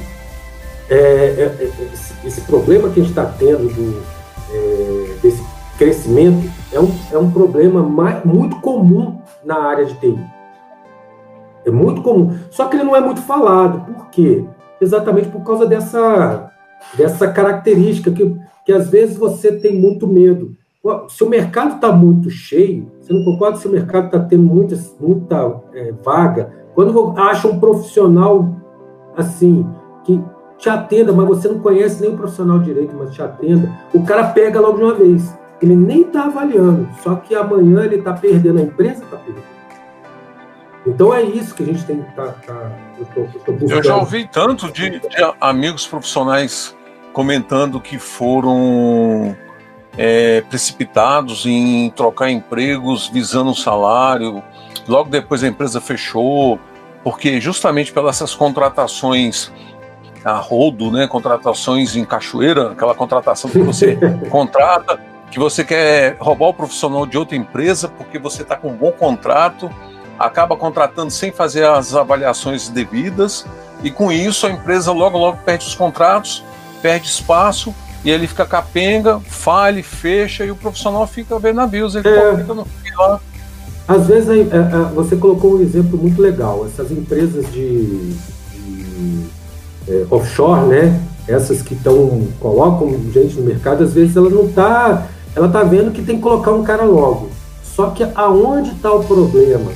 é, 0.90 0.96
é, 0.96 1.58
é 1.60 1.72
esse, 1.94 2.14
esse, 2.26 2.42
problema 2.42 2.90
que 2.90 3.00
a 3.00 3.04
gente 3.04 3.12
está 3.12 3.26
tendo 3.26 3.68
do, 3.68 4.04
é, 4.52 5.16
desse 5.22 5.44
crescimento 5.78 6.50
é 6.72 6.80
um, 6.80 6.96
é 7.12 7.18
um 7.18 7.30
problema 7.30 7.84
mais, 7.84 8.24
muito 8.24 8.56
comum 8.62 9.20
na 9.44 9.60
área 9.60 9.86
de 9.86 9.94
TI. 9.96 10.18
É 11.66 11.72
muito 11.72 12.02
comum. 12.02 12.38
Só 12.50 12.66
que 12.66 12.76
ele 12.76 12.84
não 12.84 12.96
é 12.96 13.02
muito 13.02 13.22
falado. 13.22 13.82
Por 13.82 14.08
quê? 14.10 14.46
Exatamente 14.80 15.30
por 15.30 15.44
causa 15.44 15.66
dessa, 15.66 16.52
dessa 16.96 17.28
característica 17.28 18.12
que, 18.12 18.36
que 18.66 18.72
às 18.72 18.90
vezes 18.90 19.18
você 19.18 19.52
tem 19.52 19.76
muito 19.76 20.08
medo. 20.08 20.56
Se 21.10 21.24
o 21.24 21.30
mercado 21.30 21.76
está 21.76 21.92
muito 21.92 22.30
cheio, 22.30 22.90
você 23.00 23.12
não 23.12 23.24
concorda 23.24 23.58
se 23.58 23.68
o 23.68 23.72
mercado 23.72 24.06
está 24.06 24.20
tendo 24.20 24.44
muita, 24.44 24.78
muita 25.00 25.62
é, 25.74 25.92
vaga, 26.04 26.54
quando 26.74 27.14
acha 27.18 27.48
um 27.48 27.60
profissional 27.60 28.56
assim, 29.16 29.68
que 30.06 30.24
te 30.58 30.70
atenda, 30.70 31.12
mas 31.12 31.28
você 31.28 31.48
não 31.48 31.60
conhece 31.60 32.02
nem 32.02 32.14
o 32.14 32.18
profissional 32.18 32.60
direito, 32.60 32.96
mas 32.98 33.14
te 33.14 33.22
atenda, 33.22 33.70
o 33.94 34.04
cara 34.04 34.30
pega 34.30 34.60
logo 34.60 34.78
de 34.78 34.84
uma 34.84 34.94
vez. 34.94 35.36
Ele 35.62 35.76
nem 35.76 36.02
está 36.02 36.26
avaliando, 36.26 36.88
só 37.02 37.16
que 37.16 37.34
amanhã 37.34 37.84
ele 37.84 37.96
está 37.96 38.14
perdendo, 38.14 38.60
a 38.60 38.62
empresa 38.62 39.04
está 39.04 39.18
perdendo. 39.18 39.46
Então 40.86 41.14
é 41.14 41.24
isso 41.24 41.54
que 41.56 41.64
a 41.64 41.66
gente 41.66 41.86
tem 41.86 42.02
que 42.02 42.10
estar. 42.10 42.28
Tá, 42.28 42.36
tá, 42.46 42.87
eu, 43.16 43.30
eu, 43.48 43.70
eu, 43.70 43.84
já 43.84 43.96
ouvi 43.96 44.28
tanto 44.28 44.72
de, 44.72 45.00
de, 45.00 45.34
amigos 45.40 45.86
profissionais 45.86 46.76
comentando 47.14 47.80
que 47.80 48.00
foram 48.00 49.36
é, 49.98 50.42
precipitados 50.42 51.46
em 51.46 51.90
trocar 51.92 52.30
empregos 52.30 53.08
visando 53.08 53.52
o 53.52 53.56
salário. 53.56 54.44
Logo 54.88 55.10
depois 55.10 55.44
a 55.44 55.48
empresa 55.48 55.82
fechou, 55.82 56.60
porque 57.04 57.42
justamente 57.42 57.92
pelas 57.92 58.18
essas 58.18 58.34
contratações 58.34 59.52
a 60.24 60.34
rodo, 60.34 60.92
né, 60.92 61.08
contratações 61.08 61.96
em 61.96 62.04
cachoeira, 62.04 62.72
aquela 62.72 62.94
contratação 62.94 63.50
que 63.50 63.60
você 63.60 63.98
contrata, 64.30 65.00
que 65.32 65.40
você 65.40 65.64
quer 65.64 66.18
roubar 66.20 66.48
o 66.48 66.54
profissional 66.54 67.06
de 67.06 67.18
outra 67.18 67.36
empresa 67.36 67.88
porque 67.88 68.18
você 68.18 68.42
está 68.42 68.56
com 68.56 68.70
um 68.70 68.76
bom 68.76 68.92
contrato 68.92 69.70
acaba 70.20 70.56
contratando 70.56 71.12
sem 71.12 71.32
fazer 71.32 71.66
as 71.66 71.96
avaliações 71.96 72.70
devidas 72.70 73.46
e 73.84 73.92
com 73.92 74.12
isso 74.12 74.48
a 74.48 74.52
empresa 74.52 74.92
logo 74.92 75.18
logo 75.18 75.38
perde 75.46 75.66
os 75.66 75.76
contratos, 75.76 76.44
perde 76.82 77.08
espaço 77.08 77.74
e 78.04 78.10
ele 78.10 78.28
fica 78.28 78.46
capenga, 78.46 79.20
fale, 79.20 79.84
fecha 79.84 80.46
e 80.46 80.52
o 80.52 80.56
profissional 80.56 81.06
fica 81.06 81.38
vendo 81.40 81.58
navios, 81.58 81.96
ele 81.96 82.08
é. 82.08 82.38
fica 82.38 82.54
no 82.54 82.66
lá. 82.98 83.20
Às 83.88 84.08
vezes 84.08 84.30
é, 84.30 84.40
é, 84.40 84.94
você 84.94 85.16
colocou 85.16 85.56
um 85.56 85.62
exemplo 85.62 85.98
muito 85.98 86.22
legal, 86.22 86.66
essas 86.66 86.92
empresas 86.92 87.46
de, 87.52 88.14
de 88.52 89.26
é, 89.88 90.06
offshore, 90.10 90.68
né? 90.68 91.00
Essas 91.28 91.62
que 91.62 91.74
estão 91.74 92.28
colocam 92.40 92.90
gente 93.12 93.36
no 93.36 93.44
mercado, 93.44 93.84
às 93.84 93.94
vezes 93.94 94.16
ela 94.16 94.30
não 94.30 94.46
está, 94.46 95.08
ela 95.36 95.50
tá 95.50 95.64
vendo 95.64 95.92
que 95.92 96.02
tem 96.02 96.18
que 96.18 96.22
colocar 96.22 96.52
um 96.52 96.64
cara 96.64 96.84
logo. 96.84 97.30
Só 97.64 97.92
que 97.92 98.04
aonde 98.16 98.72
está 98.72 98.92
o 98.92 99.04
problema? 99.04 99.72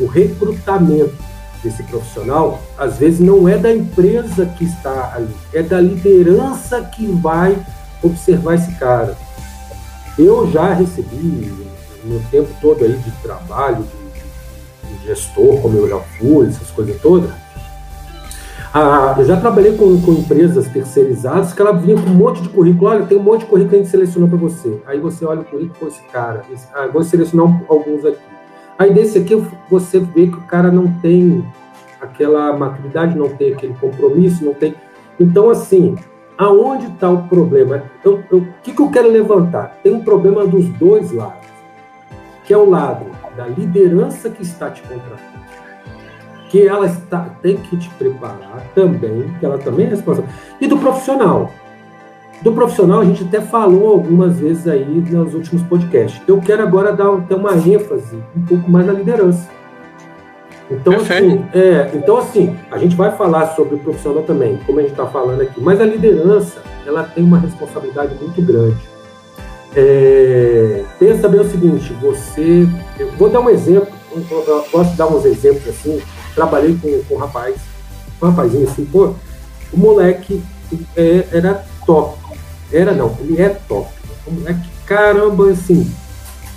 O 0.00 0.06
recrutamento 0.06 1.14
desse 1.62 1.82
profissional, 1.84 2.60
às 2.76 2.98
vezes 2.98 3.20
não 3.20 3.48
é 3.48 3.56
da 3.56 3.72
empresa 3.72 4.46
que 4.46 4.64
está 4.64 5.12
ali, 5.14 5.34
é 5.52 5.62
da 5.62 5.80
liderança 5.80 6.82
que 6.82 7.06
vai 7.06 7.56
observar 8.02 8.54
esse 8.54 8.74
cara. 8.74 9.16
Eu 10.18 10.50
já 10.50 10.72
recebi, 10.72 11.52
no 12.04 12.20
tempo 12.30 12.48
todo 12.60 12.84
aí 12.84 12.96
de 12.96 13.10
trabalho, 13.22 13.84
de, 13.84 14.96
de 14.96 15.06
gestor, 15.06 15.60
como 15.60 15.78
eu 15.78 15.88
já 15.88 16.00
fui, 16.18 16.48
essas 16.48 16.70
coisas 16.70 17.00
todas, 17.00 17.30
ah, 18.74 19.14
eu 19.18 19.26
já 19.26 19.38
trabalhei 19.38 19.76
com, 19.76 20.00
com, 20.00 20.12
empresas 20.12 20.66
terceirizadas 20.66 21.52
que 21.52 21.60
ela 21.60 21.72
vinha 21.72 21.94
com 21.94 22.08
um 22.08 22.14
monte 22.14 22.40
de 22.40 22.48
currículo. 22.48 22.90
Olha, 22.90 23.04
tem 23.04 23.18
um 23.18 23.22
monte 23.22 23.40
de 23.40 23.46
currículo 23.46 23.68
que 23.68 23.76
a 23.76 23.78
gente 23.80 23.90
selecionou 23.90 24.30
para 24.30 24.38
você. 24.38 24.80
Aí 24.86 24.98
você 24.98 25.26
olha 25.26 25.42
o 25.42 25.44
currículo 25.44 25.78
com 25.78 25.88
esse 25.88 26.02
cara. 26.04 26.42
Esse, 26.50 26.66
ah, 26.72 26.86
vou 26.86 27.02
selecionar 27.02 27.46
um, 27.46 27.60
alguns 27.68 28.02
aqui. 28.06 28.18
Aí 28.78 28.92
desse 28.92 29.18
aqui 29.18 29.34
você 29.68 30.00
vê 30.00 30.26
que 30.26 30.36
o 30.36 30.42
cara 30.42 30.70
não 30.70 30.92
tem 31.00 31.44
aquela 32.00 32.56
maturidade, 32.56 33.16
não 33.16 33.28
tem 33.28 33.52
aquele 33.52 33.74
compromisso, 33.74 34.44
não 34.44 34.54
tem. 34.54 34.74
Então, 35.20 35.50
assim, 35.50 35.96
aonde 36.36 36.86
está 36.86 37.08
o 37.08 37.28
problema? 37.28 37.84
Eu, 38.04 38.22
o 38.32 38.46
que, 38.62 38.72
que 38.72 38.80
eu 38.80 38.90
quero 38.90 39.08
levantar? 39.10 39.78
Tem 39.82 39.94
um 39.94 40.02
problema 40.02 40.46
dos 40.46 40.66
dois 40.70 41.12
lados, 41.12 41.46
que 42.44 42.52
é 42.52 42.56
o 42.56 42.68
lado 42.68 43.06
da 43.36 43.46
liderança 43.46 44.28
que 44.28 44.42
está 44.42 44.70
te 44.70 44.82
contratando, 44.82 45.20
que 46.50 46.66
ela 46.66 46.86
está, 46.86 47.30
tem 47.40 47.56
que 47.56 47.76
te 47.76 47.88
preparar 47.90 48.66
também, 48.74 49.32
que 49.38 49.46
ela 49.46 49.58
também 49.58 49.86
é 49.86 49.90
responsável, 49.90 50.28
e 50.60 50.66
do 50.66 50.78
profissional, 50.78 51.50
do 52.42 52.52
profissional, 52.52 53.00
a 53.00 53.04
gente 53.04 53.22
até 53.24 53.40
falou 53.40 53.92
algumas 53.92 54.38
vezes 54.38 54.66
aí 54.66 54.84
nos 54.84 55.34
últimos 55.34 55.62
podcasts. 55.62 56.20
Eu 56.26 56.40
quero 56.40 56.62
agora 56.62 56.92
dar 56.92 57.10
ter 57.28 57.34
uma 57.34 57.54
ênfase 57.54 58.16
um 58.36 58.42
pouco 58.42 58.70
mais 58.70 58.86
na 58.86 58.92
liderança. 58.92 59.48
Então, 60.70 60.94
assim, 60.96 61.44
é, 61.52 61.90
então, 61.94 62.16
assim, 62.16 62.56
a 62.70 62.78
gente 62.78 62.96
vai 62.96 63.14
falar 63.16 63.54
sobre 63.54 63.74
o 63.74 63.78
profissional 63.78 64.22
também, 64.22 64.58
como 64.66 64.78
a 64.78 64.82
gente 64.82 64.92
está 64.92 65.06
falando 65.06 65.42
aqui, 65.42 65.60
mas 65.60 65.80
a 65.80 65.84
liderança, 65.84 66.60
ela 66.86 67.04
tem 67.04 67.22
uma 67.22 67.38
responsabilidade 67.38 68.14
muito 68.14 68.40
grande. 68.42 68.76
É, 69.76 70.82
pensa 70.98 71.28
bem 71.28 71.40
o 71.40 71.50
seguinte, 71.50 71.92
você... 72.00 72.66
Eu 72.98 73.10
vou 73.12 73.28
dar 73.28 73.40
um 73.40 73.50
exemplo, 73.50 73.92
eu 74.14 74.64
posso 74.70 74.96
dar 74.96 75.06
uns 75.06 75.24
exemplos 75.24 75.68
assim, 75.68 76.00
trabalhei 76.34 76.76
com, 76.80 77.02
com 77.04 77.14
um 77.14 77.18
rapaz, 77.18 77.56
um 78.20 78.26
rapazinho 78.26 78.64
assim, 78.64 78.84
pô, 78.86 79.14
o 79.72 79.76
moleque 79.76 80.42
é, 80.96 81.26
era 81.32 81.64
top, 81.84 82.16
era 82.72 82.92
não, 82.92 83.16
ele 83.20 83.40
é 83.40 83.50
top. 83.50 83.88
Um 84.26 84.32
moleque, 84.32 84.68
caramba, 84.86 85.50
assim, 85.50 85.90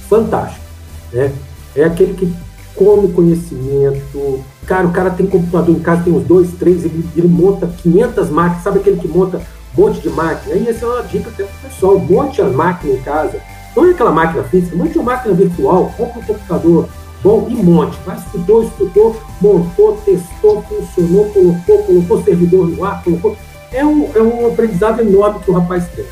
fantástico. 0.08 0.64
Né? 1.12 1.32
É 1.76 1.84
aquele 1.84 2.14
que 2.14 2.34
come 2.76 3.12
conhecimento. 3.12 4.44
Cara, 4.66 4.88
o 4.88 4.92
cara 4.92 5.10
tem 5.10 5.26
computador 5.26 5.76
em 5.76 5.80
casa, 5.80 6.04
tem 6.04 6.14
uns 6.14 6.26
dois, 6.26 6.52
três, 6.54 6.86
ele, 6.86 7.08
ele 7.16 7.28
monta 7.28 7.68
500 7.68 8.30
máquinas. 8.30 8.64
Sabe 8.64 8.80
aquele 8.80 8.98
que 8.98 9.08
monta 9.08 9.42
um 9.78 9.82
monte 9.82 10.02
de 10.02 10.10
máquina? 10.10 10.56
E 10.56 10.68
essa 10.68 10.86
é 10.86 10.88
uma 10.88 11.04
dica 11.04 11.30
até 11.30 11.44
para 11.44 11.54
o 11.54 11.70
pessoal: 11.70 12.00
monte 12.00 12.42
a 12.42 12.46
máquina 12.46 12.94
em 12.94 13.02
casa. 13.02 13.40
Não 13.76 13.86
é 13.86 13.92
aquela 13.92 14.12
máquina 14.12 14.44
física, 14.44 14.76
monte 14.76 14.98
uma 14.98 15.12
máquina 15.12 15.34
virtual, 15.34 15.92
compra 15.98 16.20
um 16.20 16.24
computador 16.24 16.88
bom 17.22 17.48
e 17.50 17.56
monte. 17.56 17.98
Vai, 18.06 18.18
estudou, 18.18 18.64
estudou, 18.64 19.16
montou, 19.42 19.98
testou, 20.06 20.64
funcionou, 20.64 21.26
colocou, 21.32 21.84
colocou 21.84 22.24
servidor 22.24 22.68
no 22.68 22.86
ar, 22.86 23.04
colocou 23.04 23.36
é 23.72 23.86
um, 23.86 24.10
é 24.16 24.22
um 24.22 24.48
aprendizado 24.48 25.02
enorme 25.02 25.40
que 25.40 25.52
o 25.52 25.54
rapaz 25.54 25.88
tem. 25.90 26.06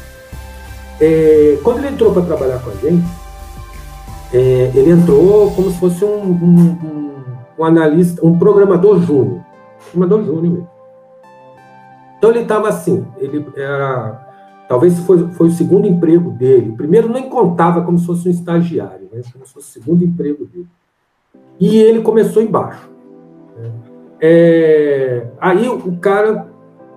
É, 0.99 1.57
quando 1.63 1.79
ele 1.79 1.89
entrou 1.89 2.13
para 2.13 2.23
trabalhar 2.23 2.59
com 2.59 2.69
a 2.69 2.73
gente, 2.75 3.05
é, 4.33 4.71
ele 4.73 4.91
entrou 4.91 5.51
como 5.51 5.69
se 5.69 5.79
fosse 5.79 6.03
um, 6.03 6.21
um, 6.21 6.59
um, 6.83 7.11
um 7.57 7.63
analista, 7.63 8.25
um 8.25 8.37
programador 8.37 8.99
júnior. 9.01 9.41
Programador 9.91 10.25
júnior 10.25 10.43
mesmo. 10.43 10.69
Então 12.17 12.31
ele 12.31 12.41
estava 12.43 12.69
assim, 12.69 13.05
ele 13.17 13.45
era. 13.55 14.21
Talvez 14.69 14.97
foi, 14.99 15.27
foi 15.33 15.47
o 15.47 15.51
segundo 15.51 15.85
emprego 15.85 16.31
dele. 16.31 16.69
O 16.69 16.77
primeiro 16.77 17.09
nem 17.09 17.29
contava 17.29 17.81
como 17.81 17.99
se 17.99 18.05
fosse 18.05 18.27
um 18.29 18.31
estagiário, 18.31 19.09
né? 19.11 19.21
como 19.33 19.45
se 19.45 19.53
fosse 19.53 19.67
o 19.67 19.81
segundo 19.81 20.05
emprego 20.05 20.45
dele. 20.45 20.67
E 21.59 21.77
ele 21.77 22.01
começou 22.01 22.41
embaixo. 22.41 22.89
É, 24.21 25.27
aí 25.39 25.67
o 25.67 25.97
cara 25.97 26.47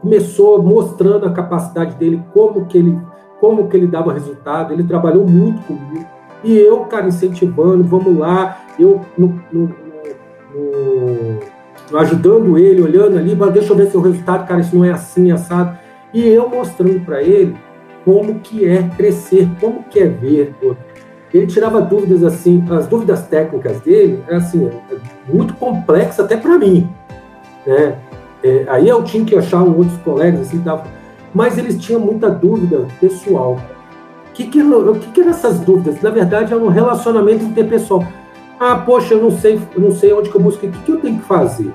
começou 0.06 0.62
mostrando 0.62 1.26
a 1.26 1.32
capacidade 1.32 1.96
dele, 1.96 2.22
como 2.32 2.64
que 2.66 2.78
ele, 2.78 2.96
como 3.40 3.68
que 3.68 3.76
ele 3.76 3.88
dava 3.88 4.12
resultado. 4.12 4.72
Ele 4.72 4.84
trabalhou 4.84 5.26
muito 5.26 5.60
comigo. 5.66 6.06
E 6.44 6.56
eu, 6.56 6.80
cara, 6.84 7.08
incentivando, 7.08 7.82
vamos 7.82 8.16
lá, 8.16 8.60
eu 8.78 9.00
no, 9.18 9.40
no, 9.52 9.74
no, 10.54 11.98
ajudando 11.98 12.56
ele, 12.56 12.82
olhando 12.82 13.18
ali, 13.18 13.34
deixa 13.52 13.72
eu 13.72 13.76
ver 13.76 13.90
seu 13.90 14.00
resultado, 14.00 14.46
cara, 14.46 14.60
isso 14.60 14.76
não 14.76 14.84
é 14.84 14.92
assim, 14.92 15.32
assado. 15.32 15.76
E 16.14 16.24
eu 16.24 16.48
mostrando 16.48 17.00
para 17.04 17.20
ele 17.20 17.56
como 18.04 18.38
que 18.38 18.64
é 18.64 18.88
crescer, 18.96 19.48
como 19.60 19.82
que 19.82 19.98
é 19.98 20.06
ver. 20.06 20.54
Ele 21.34 21.48
tirava 21.48 21.80
dúvidas 21.80 22.22
assim, 22.22 22.64
as 22.70 22.86
dúvidas 22.86 23.26
técnicas 23.26 23.80
dele, 23.80 24.22
assim, 24.30 24.70
muito 25.26 25.52
complexa 25.54 26.22
até 26.22 26.36
para 26.36 26.56
mim. 26.58 26.88
Né? 27.66 27.98
É, 28.46 28.64
aí 28.68 28.88
eu 28.88 29.02
tinha 29.02 29.24
que 29.24 29.34
achar 29.34 29.60
outros 29.64 29.96
colegas 30.04 30.42
assim, 30.42 30.60
tava, 30.60 30.84
mas 31.34 31.58
eles 31.58 31.76
tinham 31.78 32.00
muita 32.00 32.30
dúvida 32.30 32.86
pessoal. 33.00 33.58
O 34.28 34.32
que, 34.32 34.44
que, 34.44 34.62
que, 34.62 35.06
que 35.12 35.20
eram 35.20 35.30
essas 35.30 35.58
dúvidas? 35.58 36.00
Na 36.00 36.10
verdade, 36.10 36.52
é 36.52 36.56
um 36.56 36.68
relacionamento 36.68 37.44
interpessoal. 37.44 38.06
Ah, 38.60 38.76
poxa, 38.76 39.14
eu 39.14 39.22
não 39.22 39.36
sei, 39.36 39.60
eu 39.74 39.80
não 39.80 39.90
sei 39.90 40.12
onde 40.12 40.30
que 40.30 40.36
eu 40.36 40.40
busco, 40.40 40.64
o 40.64 40.70
que, 40.70 40.78
que 40.78 40.92
eu 40.92 41.00
tenho 41.00 41.18
que 41.18 41.24
fazer? 41.26 41.72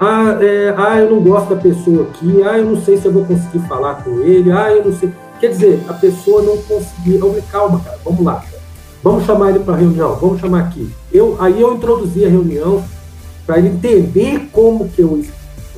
Ah, 0.00 0.38
é, 0.40 0.74
ah, 0.76 0.98
eu 0.98 1.10
não 1.10 1.20
gosto 1.20 1.54
da 1.54 1.60
pessoa 1.60 2.04
aqui, 2.04 2.42
ah, 2.42 2.58
eu 2.58 2.64
não 2.64 2.80
sei 2.80 2.96
se 2.96 3.06
eu 3.06 3.12
vou 3.12 3.24
conseguir 3.24 3.60
falar 3.68 4.02
com 4.02 4.20
ele, 4.22 4.50
ah, 4.50 4.72
eu 4.72 4.84
não 4.84 4.92
sei. 4.92 5.12
Quer 5.38 5.48
dizer, 5.48 5.80
a 5.88 5.92
pessoa 5.92 6.40
não 6.42 6.56
conseguiu. 6.56 7.36
Calma, 7.50 7.80
cara, 7.80 7.98
vamos 8.04 8.24
lá. 8.24 8.42
Vamos 9.02 9.24
chamar 9.24 9.50
ele 9.50 9.58
para 9.60 9.76
reunião, 9.76 10.16
vamos 10.16 10.40
chamar 10.40 10.60
aqui. 10.60 10.88
Eu, 11.12 11.36
aí 11.38 11.60
eu 11.60 11.74
introduzi 11.74 12.24
a 12.24 12.28
reunião 12.28 12.82
para 13.44 13.58
ele 13.58 13.68
entender 13.68 14.48
como 14.52 14.88
que 14.88 15.02
eu 15.02 15.20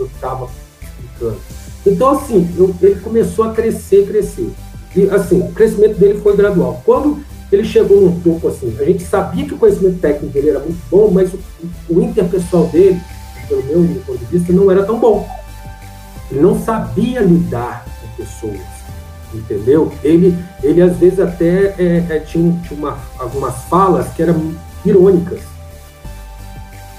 estava 0.02 0.48
explicando. 0.82 1.40
Então, 1.86 2.10
assim, 2.10 2.48
eu, 2.56 2.74
ele 2.80 3.00
começou 3.00 3.44
a 3.44 3.52
crescer, 3.52 4.06
crescer. 4.06 4.50
E, 4.96 5.08
assim, 5.10 5.40
o 5.40 5.52
crescimento 5.52 5.98
dele 5.98 6.20
foi 6.20 6.36
gradual. 6.36 6.80
Quando 6.84 7.22
ele 7.52 7.64
chegou 7.64 8.00
num 8.00 8.20
topo, 8.20 8.48
assim, 8.48 8.74
a 8.80 8.84
gente 8.84 9.04
sabia 9.04 9.44
que 9.44 9.54
o 9.54 9.58
conhecimento 9.58 9.98
técnico 9.98 10.32
dele 10.32 10.50
era 10.50 10.60
muito 10.60 10.80
bom, 10.90 11.10
mas 11.10 11.32
o, 11.32 11.38
o 11.90 12.02
interpessoal 12.02 12.66
dele, 12.68 13.00
pelo 13.48 13.62
meu 13.62 14.02
ponto 14.06 14.18
de 14.18 14.24
vista, 14.26 14.52
não 14.52 14.70
era 14.70 14.84
tão 14.84 14.98
bom. 14.98 15.28
Ele 16.30 16.40
não 16.40 16.58
sabia 16.62 17.20
lidar 17.20 17.84
com 18.00 18.22
pessoas, 18.22 18.60
entendeu? 19.32 19.92
Ele, 20.02 20.36
ele 20.62 20.80
às 20.80 20.96
vezes 20.96 21.20
até 21.20 21.74
é, 21.78 22.06
é, 22.08 22.18
tinha, 22.20 22.58
tinha 22.66 22.78
uma, 22.78 22.98
algumas 23.18 23.54
falas 23.64 24.08
que 24.14 24.22
eram 24.22 24.54
irônicas. 24.84 25.40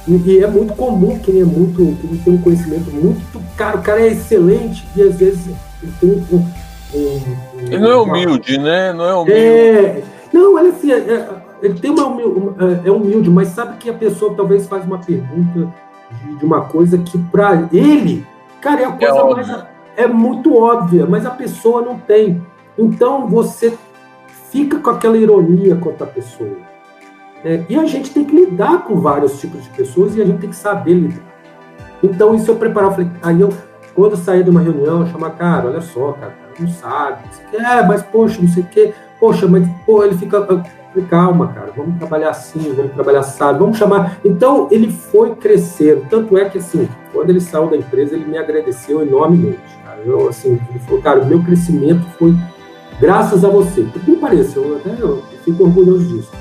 E, 0.08 0.40
é 0.44 0.48
muito 0.48 0.74
comum 0.74 1.18
quem 1.20 1.42
é 1.42 1.44
muito, 1.44 1.98
quem 2.02 2.18
tem 2.18 2.34
um 2.34 2.42
conhecimento 2.42 2.92
muito 2.92 3.42
caro, 3.58 3.80
o 3.80 3.82
cara 3.82 4.02
é 4.02 4.08
excelente 4.08 4.86
e 4.96 5.02
às 5.02 5.16
vezes 5.16 5.48
ele 5.82 5.94
tem 6.00 6.10
um. 6.32 6.38
um, 6.38 7.22
ele 7.58 7.80
não 7.80 7.92
é 7.92 7.96
humilde, 7.98 8.58
né? 8.58 8.94
Não 8.94 9.06
é 9.06 9.16
humilde. 9.16 9.40
É, 9.40 10.04
não, 10.32 10.60
ele 10.60 10.70
assim, 10.70 10.92
é, 10.92 10.98
é, 10.98 11.30
ele 11.62 11.80
tem 11.80 11.92
uma, 11.92 12.06
uma, 12.06 12.56
é 12.86 12.92
humilde, 12.92 13.30
mas 13.30 13.50
sabe 13.50 13.78
que 13.78 13.90
a 13.90 13.94
pessoa 13.94 14.36
talvez 14.36 14.68
faz 14.68 14.86
uma 14.86 15.00
pergunta 15.00 15.74
de, 16.12 16.36
de 16.36 16.46
uma 16.46 16.62
coisa 16.62 16.98
que 17.00 17.18
para 17.18 17.68
ele, 17.74 18.26
cara, 18.62 18.82
é 18.82 18.86
a 18.86 18.92
coisa 18.92 19.20
é 19.20 19.24
mais 19.24 19.76
é 19.98 20.08
muito 20.08 20.56
óbvia, 20.56 21.06
mas 21.06 21.26
a 21.26 21.32
pessoa 21.32 21.82
não 21.82 21.98
tem. 21.98 22.42
Então 22.78 23.28
você 23.28 23.78
fica 24.52 24.80
com 24.80 24.90
aquela 24.90 25.18
ironia 25.18 25.76
contra 25.76 26.06
a 26.06 26.10
pessoa. 26.10 26.58
É, 27.46 27.64
e 27.70 27.78
a 27.78 27.86
gente 27.86 28.10
tem 28.10 28.26
que 28.26 28.36
lidar 28.36 28.86
com 28.86 29.00
vários 29.00 29.40
tipos 29.40 29.64
de 29.64 29.70
pessoas 29.70 30.16
e 30.16 30.22
a 30.22 30.26
gente 30.26 30.40
tem 30.40 30.50
que 30.50 30.56
saber 30.56 30.96
lidar. 30.96 31.24
Então, 32.02 32.34
isso 32.34 32.50
eu 32.50 32.56
preparar, 32.56 32.90
eu 32.90 32.96
falei, 32.96 33.12
aí 33.22 33.40
eu, 33.40 33.54
quando 33.94 34.14
eu 34.14 34.18
saí 34.18 34.44
de 34.44 34.50
uma 34.50 34.62
reunião, 34.62 35.02
eu 35.02 35.08
chamar, 35.08 35.30
cara, 35.32 35.68
olha 35.68 35.80
só, 35.80 36.14
cara, 36.14 36.34
não 36.60 36.68
sabe, 36.68 37.20
não 37.54 37.60
é, 37.60 37.86
mas 37.86 38.02
poxa, 38.02 38.42
não 38.42 38.50
sei 38.50 38.64
o 38.64 38.66
quê, 38.66 38.94
poxa, 39.20 39.48
mas 39.48 39.68
pô, 39.86 40.04
ele 40.04 40.18
fica. 40.18 40.64
Calma, 41.10 41.50
cara, 41.50 41.74
vamos 41.76 41.98
trabalhar 41.98 42.30
assim, 42.30 42.74
vamos 42.74 42.94
trabalhar 42.94 43.20
assado, 43.20 43.60
vamos 43.60 43.78
chamar. 43.78 44.18
Então, 44.24 44.70
ele 44.72 44.90
foi 44.90 45.36
crescendo, 45.36 46.06
tanto 46.10 46.38
é 46.38 46.46
que, 46.46 46.58
assim, 46.58 46.88
quando 47.12 47.30
ele 47.32 47.42
saiu 47.42 47.68
da 47.68 47.76
empresa, 47.76 48.16
ele 48.16 48.24
me 48.24 48.38
agradeceu 48.38 49.02
enormemente, 49.02 49.60
cara. 49.84 50.00
Eu, 50.06 50.30
assim, 50.30 50.58
ele 50.70 50.80
falou, 50.80 51.02
cara, 51.02 51.20
o 51.20 51.26
meu 51.26 51.44
crescimento 51.44 52.06
foi 52.18 52.34
graças 52.98 53.44
a 53.44 53.50
você. 53.50 53.84
Por 53.84 54.02
que 54.04 54.16
pareça, 54.16 54.58
eu 54.58 54.78
até 54.78 54.96
eu 54.98 55.22
fico 55.44 55.66
orgulhoso 55.66 56.06
disso. 56.06 56.32